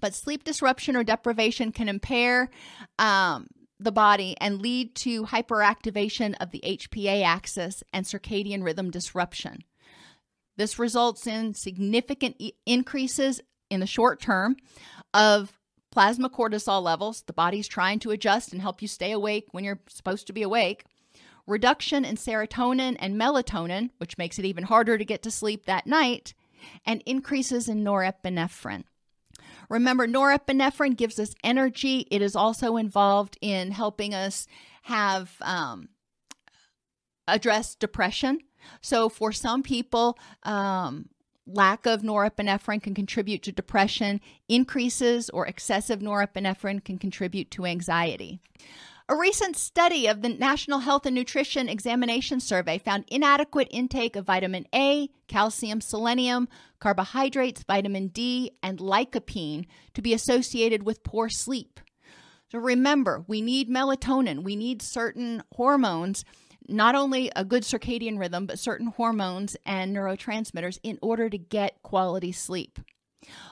but 0.00 0.14
sleep 0.14 0.44
disruption 0.44 0.96
or 0.96 1.04
deprivation 1.04 1.72
can 1.72 1.88
impair 1.88 2.50
um, 2.98 3.48
the 3.84 3.92
body 3.92 4.36
and 4.40 4.60
lead 4.60 4.94
to 4.96 5.24
hyperactivation 5.24 6.34
of 6.40 6.50
the 6.50 6.62
HPA 6.64 7.24
axis 7.24 7.82
and 7.92 8.04
circadian 8.04 8.64
rhythm 8.64 8.90
disruption. 8.90 9.64
This 10.56 10.78
results 10.78 11.26
in 11.26 11.54
significant 11.54 12.36
e- 12.38 12.52
increases 12.66 13.40
in 13.70 13.80
the 13.80 13.86
short 13.86 14.20
term 14.20 14.56
of 15.12 15.52
plasma 15.90 16.28
cortisol 16.30 16.82
levels. 16.82 17.22
The 17.22 17.32
body's 17.32 17.68
trying 17.68 17.98
to 18.00 18.10
adjust 18.10 18.52
and 18.52 18.60
help 18.60 18.82
you 18.82 18.88
stay 18.88 19.12
awake 19.12 19.46
when 19.52 19.64
you're 19.64 19.80
supposed 19.88 20.26
to 20.26 20.32
be 20.32 20.42
awake. 20.42 20.84
Reduction 21.46 22.04
in 22.04 22.16
serotonin 22.16 22.96
and 22.98 23.20
melatonin, 23.20 23.90
which 23.98 24.16
makes 24.16 24.38
it 24.38 24.44
even 24.44 24.64
harder 24.64 24.96
to 24.96 25.04
get 25.04 25.22
to 25.22 25.30
sleep 25.30 25.66
that 25.66 25.86
night, 25.86 26.34
and 26.86 27.02
increases 27.04 27.68
in 27.68 27.84
norepinephrine. 27.84 28.84
Remember, 29.68 30.06
norepinephrine 30.06 30.96
gives 30.96 31.18
us 31.18 31.34
energy. 31.42 32.06
It 32.10 32.22
is 32.22 32.36
also 32.36 32.76
involved 32.76 33.38
in 33.40 33.70
helping 33.70 34.14
us 34.14 34.46
have 34.82 35.32
um, 35.40 35.88
address 37.26 37.74
depression. 37.74 38.40
So, 38.80 39.08
for 39.08 39.32
some 39.32 39.62
people, 39.62 40.18
um, 40.42 41.08
lack 41.46 41.86
of 41.86 42.02
norepinephrine 42.02 42.82
can 42.82 42.94
contribute 42.94 43.42
to 43.42 43.52
depression. 43.52 44.20
Increases 44.48 45.30
or 45.30 45.46
excessive 45.46 46.00
norepinephrine 46.00 46.84
can 46.84 46.98
contribute 46.98 47.50
to 47.52 47.66
anxiety. 47.66 48.40
A 49.06 49.14
recent 49.14 49.54
study 49.54 50.06
of 50.06 50.22
the 50.22 50.30
National 50.30 50.78
Health 50.78 51.04
and 51.04 51.14
Nutrition 51.14 51.68
Examination 51.68 52.40
Survey 52.40 52.78
found 52.78 53.04
inadequate 53.08 53.68
intake 53.70 54.16
of 54.16 54.24
vitamin 54.24 54.66
A, 54.74 55.10
calcium, 55.28 55.82
selenium, 55.82 56.48
carbohydrates, 56.80 57.64
vitamin 57.64 58.08
D, 58.08 58.52
and 58.62 58.78
lycopene 58.78 59.66
to 59.92 60.00
be 60.00 60.14
associated 60.14 60.84
with 60.84 61.04
poor 61.04 61.28
sleep. 61.28 61.80
So 62.50 62.58
remember, 62.58 63.26
we 63.28 63.42
need 63.42 63.68
melatonin, 63.68 64.42
we 64.42 64.56
need 64.56 64.80
certain 64.80 65.42
hormones, 65.54 66.24
not 66.66 66.94
only 66.94 67.30
a 67.36 67.44
good 67.44 67.64
circadian 67.64 68.18
rhythm, 68.18 68.46
but 68.46 68.58
certain 68.58 68.86
hormones 68.86 69.54
and 69.66 69.94
neurotransmitters 69.94 70.78
in 70.82 70.98
order 71.02 71.28
to 71.28 71.36
get 71.36 71.82
quality 71.82 72.32
sleep. 72.32 72.78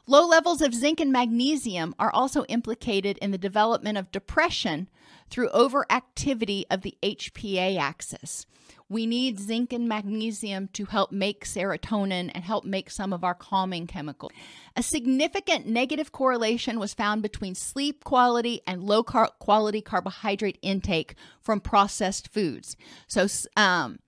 Low 0.06 0.26
levels 0.26 0.62
of 0.62 0.74
zinc 0.74 1.00
and 1.00 1.12
magnesium 1.12 1.94
are 1.98 2.10
also 2.10 2.44
implicated 2.44 3.18
in 3.18 3.30
the 3.30 3.38
development 3.38 3.98
of 3.98 4.12
depression 4.12 4.88
through 5.32 5.48
overactivity 5.48 6.64
of 6.70 6.82
the 6.82 6.94
HPA 7.02 7.78
axis. 7.78 8.46
We 8.88 9.06
need 9.06 9.40
zinc 9.40 9.72
and 9.72 9.88
magnesium 9.88 10.68
to 10.74 10.84
help 10.84 11.10
make 11.10 11.46
serotonin 11.46 12.30
and 12.34 12.44
help 12.44 12.66
make 12.66 12.90
some 12.90 13.14
of 13.14 13.24
our 13.24 13.34
calming 13.34 13.86
chemicals. 13.86 14.32
A 14.76 14.82
significant 14.82 15.66
negative 15.66 16.12
correlation 16.12 16.78
was 16.78 16.92
found 16.92 17.22
between 17.22 17.54
sleep 17.54 18.04
quality 18.04 18.60
and 18.66 18.84
low 18.84 19.02
car- 19.02 19.32
quality 19.38 19.80
carbohydrate 19.80 20.58
intake 20.60 21.14
from 21.40 21.60
processed 21.60 22.28
foods. 22.28 22.76
So, 23.06 23.26
um, 23.56 24.00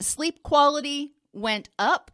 sleep 0.00 0.42
quality 0.42 1.12
went 1.32 1.68
up 1.78 2.10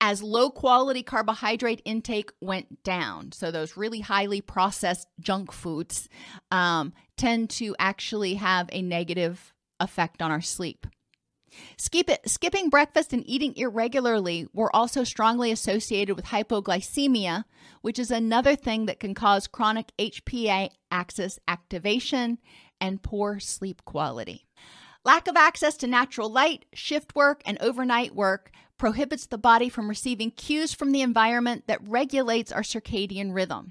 as 0.00 0.22
low 0.22 0.50
quality 0.50 1.02
carbohydrate 1.02 1.82
intake 1.84 2.30
went 2.40 2.82
down. 2.82 3.32
So, 3.32 3.50
those 3.50 3.76
really 3.76 4.00
highly 4.00 4.40
processed 4.40 5.08
junk 5.20 5.52
foods 5.52 6.08
um, 6.50 6.92
tend 7.16 7.50
to 7.50 7.74
actually 7.78 8.34
have 8.34 8.68
a 8.72 8.82
negative 8.82 9.52
effect 9.80 10.22
on 10.22 10.30
our 10.30 10.40
sleep. 10.40 10.86
Skip 11.78 12.10
it, 12.10 12.28
skipping 12.28 12.68
breakfast 12.68 13.12
and 13.12 13.22
eating 13.26 13.56
irregularly 13.56 14.46
were 14.52 14.74
also 14.74 15.04
strongly 15.04 15.50
associated 15.50 16.16
with 16.16 16.26
hypoglycemia, 16.26 17.44
which 17.82 17.98
is 17.98 18.10
another 18.10 18.56
thing 18.56 18.86
that 18.86 19.00
can 19.00 19.14
cause 19.14 19.46
chronic 19.46 19.92
HPA 19.98 20.70
axis 20.90 21.38
activation 21.48 22.38
and 22.80 23.02
poor 23.02 23.38
sleep 23.38 23.84
quality. 23.84 24.46
Lack 25.06 25.28
of 25.28 25.36
access 25.36 25.76
to 25.76 25.86
natural 25.86 26.28
light, 26.28 26.64
shift 26.74 27.14
work, 27.14 27.40
and 27.46 27.56
overnight 27.60 28.12
work 28.12 28.50
prohibits 28.76 29.26
the 29.26 29.38
body 29.38 29.68
from 29.68 29.88
receiving 29.88 30.32
cues 30.32 30.74
from 30.74 30.90
the 30.90 31.00
environment 31.00 31.68
that 31.68 31.86
regulates 31.86 32.50
our 32.50 32.62
circadian 32.62 33.32
rhythm. 33.32 33.68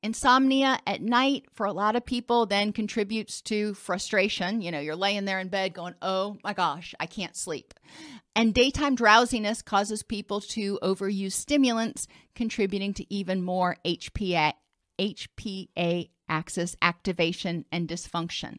Insomnia 0.00 0.78
at 0.86 1.02
night 1.02 1.46
for 1.52 1.66
a 1.66 1.72
lot 1.72 1.96
of 1.96 2.06
people 2.06 2.46
then 2.46 2.72
contributes 2.72 3.42
to 3.42 3.74
frustration. 3.74 4.60
You 4.60 4.70
know, 4.70 4.78
you're 4.78 4.94
laying 4.94 5.24
there 5.24 5.40
in 5.40 5.48
bed 5.48 5.74
going, 5.74 5.96
oh 6.00 6.38
my 6.44 6.52
gosh, 6.52 6.94
I 7.00 7.06
can't 7.06 7.34
sleep. 7.34 7.74
And 8.36 8.54
daytime 8.54 8.94
drowsiness 8.94 9.60
causes 9.60 10.04
people 10.04 10.40
to 10.40 10.78
overuse 10.84 11.32
stimulants, 11.32 12.06
contributing 12.36 12.94
to 12.94 13.12
even 13.12 13.42
more 13.42 13.78
HPA, 13.84 14.52
HPA 15.00 16.10
axis 16.28 16.76
activation 16.80 17.64
and 17.72 17.88
dysfunction. 17.88 18.58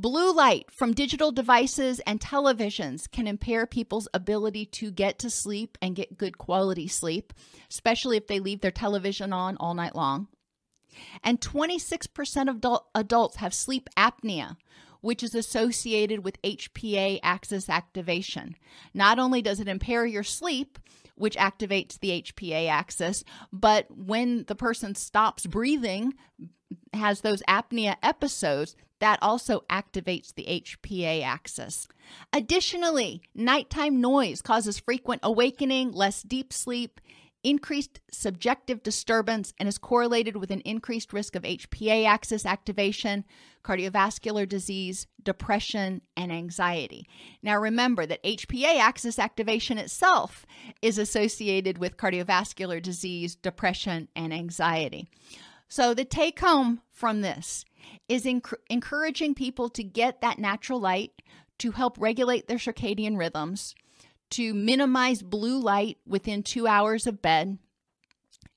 Blue 0.00 0.32
light 0.32 0.70
from 0.70 0.92
digital 0.92 1.32
devices 1.32 1.98
and 2.06 2.20
televisions 2.20 3.10
can 3.10 3.26
impair 3.26 3.66
people's 3.66 4.06
ability 4.14 4.64
to 4.64 4.92
get 4.92 5.18
to 5.18 5.28
sleep 5.28 5.76
and 5.82 5.96
get 5.96 6.16
good 6.16 6.38
quality 6.38 6.86
sleep, 6.86 7.32
especially 7.68 8.16
if 8.16 8.28
they 8.28 8.38
leave 8.38 8.60
their 8.60 8.70
television 8.70 9.32
on 9.32 9.56
all 9.56 9.74
night 9.74 9.96
long. 9.96 10.28
And 11.24 11.40
26% 11.40 12.48
of 12.48 12.82
adults 12.94 13.36
have 13.38 13.52
sleep 13.52 13.88
apnea, 13.96 14.56
which 15.00 15.24
is 15.24 15.34
associated 15.34 16.22
with 16.22 16.40
HPA 16.42 17.18
axis 17.24 17.68
activation. 17.68 18.54
Not 18.94 19.18
only 19.18 19.42
does 19.42 19.58
it 19.58 19.66
impair 19.66 20.06
your 20.06 20.22
sleep, 20.22 20.78
which 21.16 21.36
activates 21.36 21.98
the 21.98 22.22
HPA 22.22 22.68
axis, 22.68 23.24
but 23.52 23.86
when 23.90 24.44
the 24.44 24.54
person 24.54 24.94
stops 24.94 25.44
breathing, 25.44 26.14
has 26.92 27.20
those 27.20 27.42
apnea 27.48 27.96
episodes, 28.02 28.76
that 29.00 29.18
also 29.22 29.62
activates 29.70 30.34
the 30.34 30.44
HPA 30.44 31.22
axis. 31.22 31.86
Additionally, 32.32 33.22
nighttime 33.34 34.00
noise 34.00 34.42
causes 34.42 34.78
frequent 34.78 35.20
awakening, 35.22 35.92
less 35.92 36.22
deep 36.22 36.52
sleep, 36.52 37.00
increased 37.44 38.00
subjective 38.10 38.82
disturbance, 38.82 39.54
and 39.58 39.68
is 39.68 39.78
correlated 39.78 40.36
with 40.36 40.50
an 40.50 40.60
increased 40.62 41.12
risk 41.12 41.36
of 41.36 41.44
HPA 41.44 42.04
axis 42.06 42.44
activation, 42.44 43.24
cardiovascular 43.62 44.48
disease, 44.48 45.06
depression, 45.22 46.02
and 46.16 46.32
anxiety. 46.32 47.06
Now, 47.42 47.58
remember 47.58 48.06
that 48.06 48.24
HPA 48.24 48.78
axis 48.78 49.18
activation 49.18 49.78
itself 49.78 50.44
is 50.82 50.98
associated 50.98 51.78
with 51.78 51.96
cardiovascular 51.96 52.82
disease, 52.82 53.36
depression, 53.36 54.08
and 54.16 54.34
anxiety. 54.34 55.08
So, 55.68 55.92
the 55.92 56.04
take 56.04 56.40
home 56.40 56.80
from 56.90 57.20
this 57.20 57.64
is 58.08 58.24
enc- 58.24 58.54
encouraging 58.70 59.34
people 59.34 59.68
to 59.70 59.84
get 59.84 60.20
that 60.20 60.38
natural 60.38 60.80
light 60.80 61.12
to 61.58 61.72
help 61.72 61.96
regulate 61.98 62.48
their 62.48 62.58
circadian 62.58 63.18
rhythms, 63.18 63.74
to 64.30 64.54
minimize 64.54 65.22
blue 65.22 65.60
light 65.60 65.98
within 66.06 66.42
two 66.42 66.66
hours 66.66 67.06
of 67.06 67.20
bed, 67.20 67.58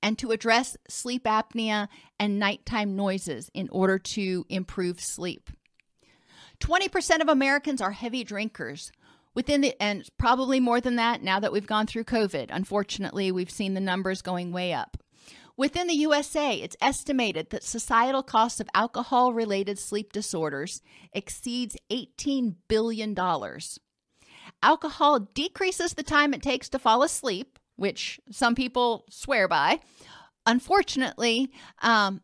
and 0.01 0.17
to 0.17 0.31
address 0.31 0.77
sleep 0.87 1.25
apnea 1.25 1.87
and 2.19 2.39
nighttime 2.39 2.95
noises 2.95 3.49
in 3.53 3.69
order 3.71 3.99
to 3.99 4.45
improve 4.49 4.99
sleep. 4.99 5.49
20% 6.59 7.21
of 7.21 7.29
Americans 7.29 7.81
are 7.81 7.91
heavy 7.91 8.23
drinkers. 8.23 8.91
Within 9.33 9.61
the, 9.61 9.81
and 9.81 10.07
probably 10.17 10.59
more 10.59 10.81
than 10.81 10.97
that 10.97 11.23
now 11.23 11.39
that 11.39 11.53
we've 11.53 11.67
gone 11.67 11.87
through 11.87 12.03
COVID. 12.03 12.47
Unfortunately, 12.49 13.31
we've 13.31 13.49
seen 13.49 13.73
the 13.73 13.79
numbers 13.79 14.21
going 14.21 14.51
way 14.51 14.73
up. 14.73 15.00
Within 15.61 15.85
the 15.85 15.93
USA, 15.93 16.55
it's 16.55 16.75
estimated 16.81 17.51
that 17.51 17.63
societal 17.63 18.23
costs 18.23 18.59
of 18.59 18.67
alcohol 18.73 19.31
related 19.31 19.77
sleep 19.77 20.11
disorders 20.11 20.81
exceeds 21.13 21.77
$18 21.91 22.55
billion. 22.67 23.15
Alcohol 24.63 25.19
decreases 25.35 25.93
the 25.93 26.01
time 26.01 26.33
it 26.33 26.41
takes 26.41 26.67
to 26.69 26.79
fall 26.79 27.03
asleep, 27.03 27.59
which 27.75 28.19
some 28.31 28.55
people 28.55 29.05
swear 29.11 29.47
by. 29.47 29.81
Unfortunately, 30.47 31.51
um, 31.83 32.21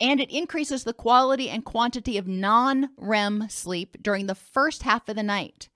and 0.00 0.18
it 0.18 0.30
increases 0.30 0.84
the 0.84 0.94
quality 0.94 1.50
and 1.50 1.66
quantity 1.66 2.16
of 2.16 2.26
non 2.26 2.88
REM 2.96 3.50
sleep 3.50 3.98
during 4.00 4.28
the 4.28 4.34
first 4.34 4.82
half 4.82 5.10
of 5.10 5.16
the 5.16 5.22
night. 5.22 5.68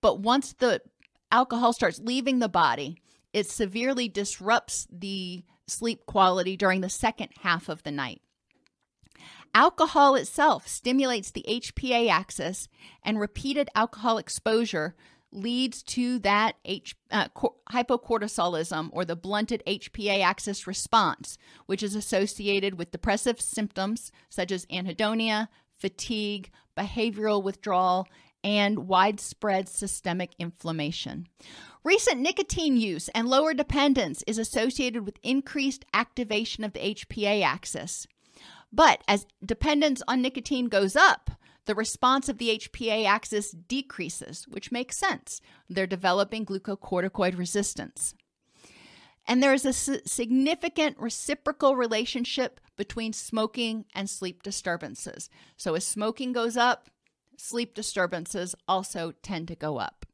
But 0.00 0.18
once 0.18 0.54
the 0.54 0.82
alcohol 1.30 1.72
starts 1.72 2.00
leaving 2.00 2.40
the 2.40 2.48
body, 2.48 3.00
it 3.32 3.48
severely 3.48 4.08
disrupts 4.08 4.88
the 4.90 5.44
sleep 5.66 6.06
quality 6.06 6.56
during 6.56 6.80
the 6.80 6.88
second 6.88 7.30
half 7.40 7.68
of 7.68 7.82
the 7.82 7.90
night. 7.90 8.20
Alcohol 9.54 10.14
itself 10.14 10.68
stimulates 10.68 11.30
the 11.30 11.44
HPA 11.48 12.10
axis, 12.10 12.68
and 13.02 13.18
repeated 13.18 13.70
alcohol 13.74 14.18
exposure 14.18 14.94
leads 15.32 15.82
to 15.82 16.18
that 16.20 16.56
H, 16.64 16.94
uh, 17.10 17.28
hypocortisolism 17.70 18.90
or 18.92 19.04
the 19.04 19.16
blunted 19.16 19.62
HPA 19.66 20.22
axis 20.22 20.66
response, 20.66 21.38
which 21.66 21.82
is 21.82 21.94
associated 21.94 22.78
with 22.78 22.90
depressive 22.90 23.40
symptoms 23.40 24.12
such 24.28 24.52
as 24.52 24.66
anhedonia, 24.66 25.48
fatigue, 25.78 26.50
behavioral 26.76 27.42
withdrawal, 27.42 28.06
and 28.44 28.86
widespread 28.86 29.68
systemic 29.68 30.32
inflammation. 30.38 31.26
Recent 31.86 32.18
nicotine 32.20 32.76
use 32.76 33.08
and 33.10 33.28
lower 33.28 33.54
dependence 33.54 34.24
is 34.26 34.38
associated 34.38 35.06
with 35.06 35.20
increased 35.22 35.84
activation 35.94 36.64
of 36.64 36.72
the 36.72 36.80
HPA 36.80 37.44
axis. 37.44 38.08
But 38.72 39.04
as 39.06 39.24
dependence 39.44 40.02
on 40.08 40.20
nicotine 40.20 40.66
goes 40.66 40.96
up, 40.96 41.30
the 41.66 41.76
response 41.76 42.28
of 42.28 42.38
the 42.38 42.58
HPA 42.58 43.06
axis 43.06 43.52
decreases, 43.52 44.48
which 44.48 44.72
makes 44.72 44.98
sense. 44.98 45.40
They're 45.70 45.86
developing 45.86 46.44
glucocorticoid 46.44 47.38
resistance. 47.38 48.16
And 49.24 49.40
there 49.40 49.54
is 49.54 49.64
a 49.64 49.72
significant 49.72 50.98
reciprocal 50.98 51.76
relationship 51.76 52.58
between 52.76 53.12
smoking 53.12 53.84
and 53.94 54.10
sleep 54.10 54.42
disturbances. 54.42 55.30
So, 55.56 55.76
as 55.76 55.86
smoking 55.86 56.32
goes 56.32 56.56
up, 56.56 56.90
sleep 57.36 57.74
disturbances 57.74 58.56
also 58.66 59.12
tend 59.22 59.46
to 59.46 59.54
go 59.54 59.78
up. 59.78 60.04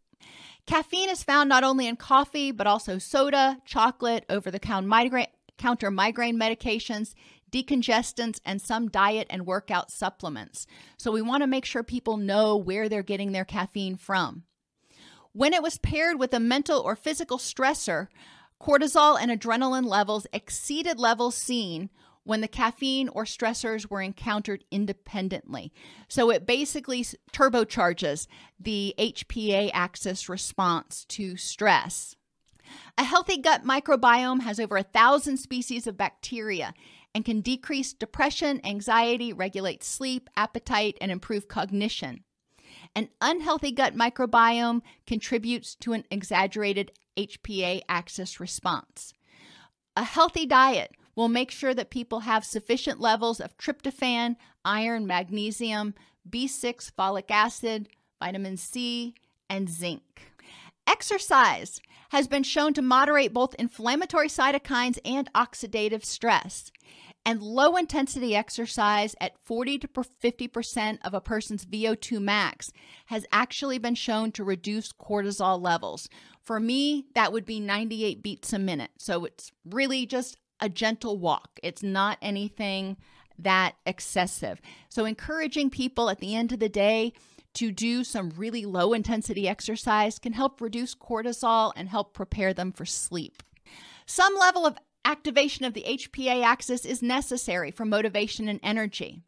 Caffeine 0.66 1.10
is 1.10 1.22
found 1.22 1.48
not 1.48 1.64
only 1.64 1.86
in 1.86 1.96
coffee, 1.96 2.52
but 2.52 2.66
also 2.66 2.98
soda, 2.98 3.58
chocolate, 3.64 4.24
over 4.30 4.50
the 4.50 4.60
counter 4.60 5.90
migraine 5.90 6.38
medications, 6.38 7.14
decongestants, 7.50 8.40
and 8.44 8.62
some 8.62 8.88
diet 8.88 9.26
and 9.28 9.44
workout 9.44 9.90
supplements. 9.90 10.66
So 10.96 11.10
we 11.10 11.20
want 11.20 11.42
to 11.42 11.46
make 11.46 11.64
sure 11.64 11.82
people 11.82 12.16
know 12.16 12.56
where 12.56 12.88
they're 12.88 13.02
getting 13.02 13.32
their 13.32 13.44
caffeine 13.44 13.96
from. 13.96 14.44
When 15.32 15.52
it 15.52 15.62
was 15.62 15.78
paired 15.78 16.18
with 16.18 16.32
a 16.32 16.40
mental 16.40 16.80
or 16.80 16.94
physical 16.94 17.38
stressor, 17.38 18.08
cortisol 18.60 19.18
and 19.20 19.30
adrenaline 19.30 19.86
levels 19.86 20.26
exceeded 20.32 20.98
levels 20.98 21.34
seen 21.34 21.90
when 22.24 22.40
the 22.40 22.48
caffeine 22.48 23.08
or 23.08 23.24
stressors 23.24 23.90
were 23.90 24.00
encountered 24.00 24.64
independently. 24.70 25.72
So 26.08 26.30
it 26.30 26.46
basically 26.46 27.04
turbocharges 27.32 28.26
the 28.60 28.94
HPA 28.98 29.70
axis 29.74 30.28
response 30.28 31.04
to 31.06 31.36
stress. 31.36 32.16
A 32.96 33.04
healthy 33.04 33.38
gut 33.38 33.64
microbiome 33.64 34.42
has 34.42 34.60
over 34.60 34.76
a 34.76 34.82
thousand 34.82 35.38
species 35.38 35.86
of 35.86 35.96
bacteria 35.96 36.74
and 37.14 37.24
can 37.24 37.40
decrease 37.40 37.92
depression, 37.92 38.60
anxiety, 38.64 39.32
regulate 39.32 39.84
sleep, 39.84 40.30
appetite, 40.36 40.96
and 41.00 41.10
improve 41.10 41.48
cognition. 41.48 42.24
An 42.94 43.08
unhealthy 43.20 43.72
gut 43.72 43.94
microbiome 43.94 44.82
contributes 45.06 45.74
to 45.76 45.92
an 45.92 46.04
exaggerated 46.10 46.92
HPA 47.16 47.82
axis 47.88 48.40
response. 48.40 49.12
A 49.96 50.04
healthy 50.04 50.46
diet 50.46 50.92
will 51.14 51.28
make 51.28 51.50
sure 51.50 51.74
that 51.74 51.90
people 51.90 52.20
have 52.20 52.44
sufficient 52.44 53.00
levels 53.00 53.40
of 53.40 53.56
tryptophan, 53.56 54.36
iron, 54.64 55.06
magnesium, 55.06 55.94
B6, 56.28 56.90
folic 56.92 57.30
acid, 57.30 57.88
vitamin 58.20 58.56
C, 58.56 59.14
and 59.50 59.68
zinc. 59.68 60.32
Exercise 60.86 61.80
has 62.10 62.28
been 62.28 62.42
shown 62.42 62.74
to 62.74 62.82
moderate 62.82 63.32
both 63.32 63.54
inflammatory 63.58 64.28
cytokines 64.28 64.98
and 65.04 65.32
oxidative 65.32 66.04
stress. 66.04 66.70
And 67.24 67.40
low 67.40 67.76
intensity 67.76 68.34
exercise 68.34 69.14
at 69.20 69.38
40 69.44 69.78
to 69.78 69.88
50% 69.88 70.98
of 71.04 71.14
a 71.14 71.20
person's 71.20 71.64
VO2 71.64 72.20
max 72.20 72.72
has 73.06 73.24
actually 73.30 73.78
been 73.78 73.94
shown 73.94 74.32
to 74.32 74.42
reduce 74.42 74.92
cortisol 74.92 75.62
levels. 75.62 76.08
For 76.42 76.58
me, 76.58 77.06
that 77.14 77.32
would 77.32 77.46
be 77.46 77.60
98 77.60 78.22
beats 78.22 78.52
a 78.52 78.58
minute. 78.58 78.90
So 78.98 79.24
it's 79.24 79.52
really 79.64 80.04
just 80.04 80.36
a 80.62 80.70
gentle 80.70 81.18
walk. 81.18 81.60
It's 81.62 81.82
not 81.82 82.16
anything 82.22 82.96
that 83.38 83.74
excessive. 83.84 84.62
So, 84.88 85.04
encouraging 85.04 85.70
people 85.70 86.08
at 86.08 86.20
the 86.20 86.34
end 86.34 86.52
of 86.52 86.60
the 86.60 86.68
day 86.68 87.12
to 87.54 87.70
do 87.70 88.04
some 88.04 88.32
really 88.36 88.64
low 88.64 88.94
intensity 88.94 89.46
exercise 89.46 90.18
can 90.18 90.32
help 90.32 90.60
reduce 90.60 90.94
cortisol 90.94 91.72
and 91.76 91.88
help 91.88 92.14
prepare 92.14 92.54
them 92.54 92.72
for 92.72 92.86
sleep. 92.86 93.42
Some 94.06 94.36
level 94.38 94.64
of 94.64 94.78
activation 95.04 95.64
of 95.64 95.74
the 95.74 95.84
HPA 95.86 96.44
axis 96.44 96.84
is 96.84 97.02
necessary 97.02 97.70
for 97.70 97.84
motivation 97.84 98.48
and 98.48 98.60
energy. 98.62 99.20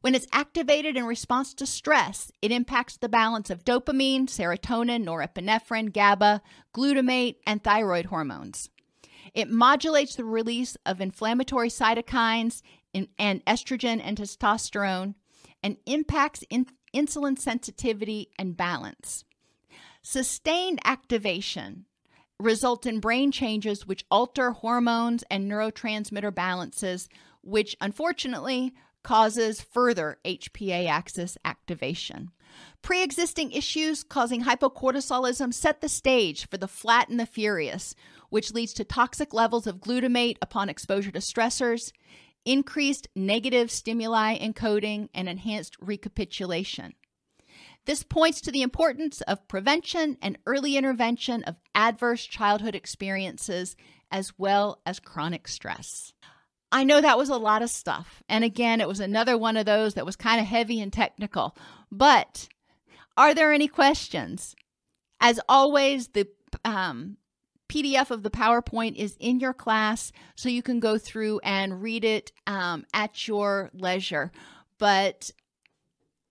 When 0.00 0.14
it's 0.14 0.26
activated 0.32 0.96
in 0.96 1.04
response 1.04 1.54
to 1.54 1.66
stress, 1.66 2.32
it 2.40 2.50
impacts 2.50 2.96
the 2.96 3.08
balance 3.08 3.50
of 3.50 3.64
dopamine, 3.64 4.26
serotonin, 4.26 5.04
norepinephrine, 5.04 5.92
GABA, 5.92 6.42
glutamate, 6.74 7.36
and 7.46 7.62
thyroid 7.62 8.06
hormones. 8.06 8.68
It 9.34 9.50
modulates 9.50 10.16
the 10.16 10.24
release 10.24 10.76
of 10.84 11.00
inflammatory 11.00 11.68
cytokines 11.68 12.62
and 12.94 13.44
estrogen 13.46 14.00
and 14.02 14.16
testosterone 14.16 15.14
and 15.62 15.78
impacts 15.86 16.44
in- 16.50 16.66
insulin 16.94 17.38
sensitivity 17.38 18.28
and 18.38 18.56
balance. 18.56 19.24
Sustained 20.02 20.80
activation 20.84 21.86
results 22.38 22.86
in 22.86 23.00
brain 23.00 23.30
changes 23.30 23.86
which 23.86 24.04
alter 24.10 24.50
hormones 24.50 25.24
and 25.30 25.50
neurotransmitter 25.50 26.34
balances, 26.34 27.08
which 27.42 27.76
unfortunately 27.80 28.74
causes 29.02 29.60
further 29.60 30.18
HPA 30.24 30.88
axis 30.88 31.38
activation. 31.44 32.30
Pre 32.82 33.02
existing 33.02 33.52
issues 33.52 34.02
causing 34.02 34.44
hypocortisolism 34.44 35.52
set 35.54 35.80
the 35.80 35.88
stage 35.88 36.48
for 36.48 36.56
the 36.56 36.68
flat 36.68 37.08
and 37.08 37.18
the 37.18 37.26
furious, 37.26 37.94
which 38.30 38.52
leads 38.52 38.72
to 38.74 38.84
toxic 38.84 39.32
levels 39.32 39.66
of 39.66 39.78
glutamate 39.80 40.38
upon 40.42 40.68
exposure 40.68 41.10
to 41.12 41.20
stressors, 41.20 41.92
increased 42.44 43.08
negative 43.14 43.70
stimuli 43.70 44.38
encoding, 44.38 45.08
and 45.14 45.28
enhanced 45.28 45.76
recapitulation. 45.80 46.94
This 47.84 48.02
points 48.02 48.40
to 48.42 48.52
the 48.52 48.62
importance 48.62 49.20
of 49.22 49.48
prevention 49.48 50.16
and 50.22 50.38
early 50.46 50.76
intervention 50.76 51.42
of 51.44 51.56
adverse 51.74 52.24
childhood 52.24 52.74
experiences 52.74 53.76
as 54.10 54.38
well 54.38 54.80
as 54.86 55.00
chronic 55.00 55.48
stress. 55.48 56.12
I 56.70 56.84
know 56.84 57.00
that 57.00 57.18
was 57.18 57.28
a 57.28 57.36
lot 57.36 57.62
of 57.62 57.70
stuff. 57.70 58.22
And 58.28 58.44
again, 58.44 58.80
it 58.80 58.88
was 58.88 59.00
another 59.00 59.36
one 59.36 59.56
of 59.56 59.66
those 59.66 59.94
that 59.94 60.06
was 60.06 60.16
kind 60.16 60.40
of 60.40 60.46
heavy 60.46 60.80
and 60.80 60.92
technical. 60.92 61.56
But 61.92 62.48
are 63.18 63.34
there 63.34 63.52
any 63.52 63.68
questions? 63.68 64.56
As 65.20 65.38
always, 65.46 66.08
the 66.08 66.26
um, 66.64 67.18
PDF 67.68 68.10
of 68.10 68.22
the 68.22 68.30
PowerPoint 68.30 68.96
is 68.96 69.16
in 69.20 69.38
your 69.38 69.52
class, 69.52 70.10
so 70.34 70.48
you 70.48 70.62
can 70.62 70.80
go 70.80 70.96
through 70.96 71.40
and 71.44 71.82
read 71.82 72.04
it 72.04 72.32
um, 72.46 72.86
at 72.94 73.28
your 73.28 73.70
leisure. 73.74 74.32
But 74.78 75.30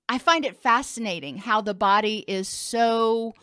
I 0.09 0.17
find 0.17 0.45
it 0.45 0.57
fascinating 0.57 1.37
how 1.37 1.61
the 1.61 1.75
body 1.75 2.25
is 2.27 2.47
so 2.47 3.33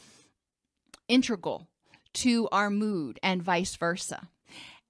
integral 1.06 1.68
to 2.14 2.48
our 2.50 2.68
mood 2.68 3.20
and 3.22 3.42
vice 3.42 3.76
versa. 3.76 4.28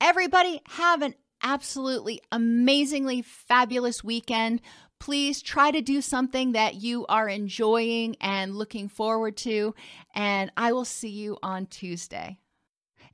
Everybody, 0.00 0.62
have 0.70 1.02
an 1.02 1.14
absolutely 1.42 2.20
amazingly 2.32 3.22
fabulous 3.22 4.02
weekend. 4.02 4.60
Please 5.00 5.42
try 5.42 5.70
to 5.70 5.80
do 5.80 6.00
something 6.00 6.52
that 6.52 6.74
you 6.74 7.06
are 7.06 7.28
enjoying 7.28 8.16
and 8.20 8.56
looking 8.56 8.88
forward 8.88 9.36
to. 9.38 9.74
And 10.14 10.50
I 10.56 10.72
will 10.72 10.84
see 10.84 11.10
you 11.10 11.38
on 11.42 11.66
Tuesday. 11.66 12.38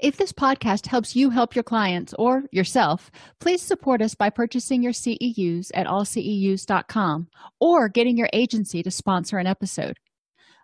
If 0.00 0.16
this 0.16 0.32
podcast 0.32 0.86
helps 0.86 1.14
you 1.14 1.30
help 1.30 1.54
your 1.54 1.62
clients 1.62 2.14
or 2.18 2.44
yourself, 2.50 3.10
please 3.38 3.62
support 3.62 4.02
us 4.02 4.14
by 4.14 4.28
purchasing 4.28 4.82
your 4.82 4.92
CEUs 4.92 5.70
at 5.72 5.86
allceus.com 5.86 7.28
or 7.60 7.88
getting 7.88 8.16
your 8.18 8.28
agency 8.32 8.82
to 8.82 8.90
sponsor 8.90 9.38
an 9.38 9.46
episode. 9.46 9.98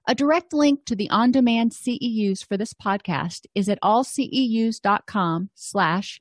A 0.09 0.15
direct 0.15 0.53
link 0.53 0.85
to 0.87 0.97
the 0.97 1.11
on-demand 1.11 1.73
CEUs 1.73 2.45
for 2.45 2.57
this 2.57 2.75
podcast 2.75 3.47
is 3.55 3.69
at 3.69 3.79
allceus.com 3.83 5.51
slash 5.55 6.21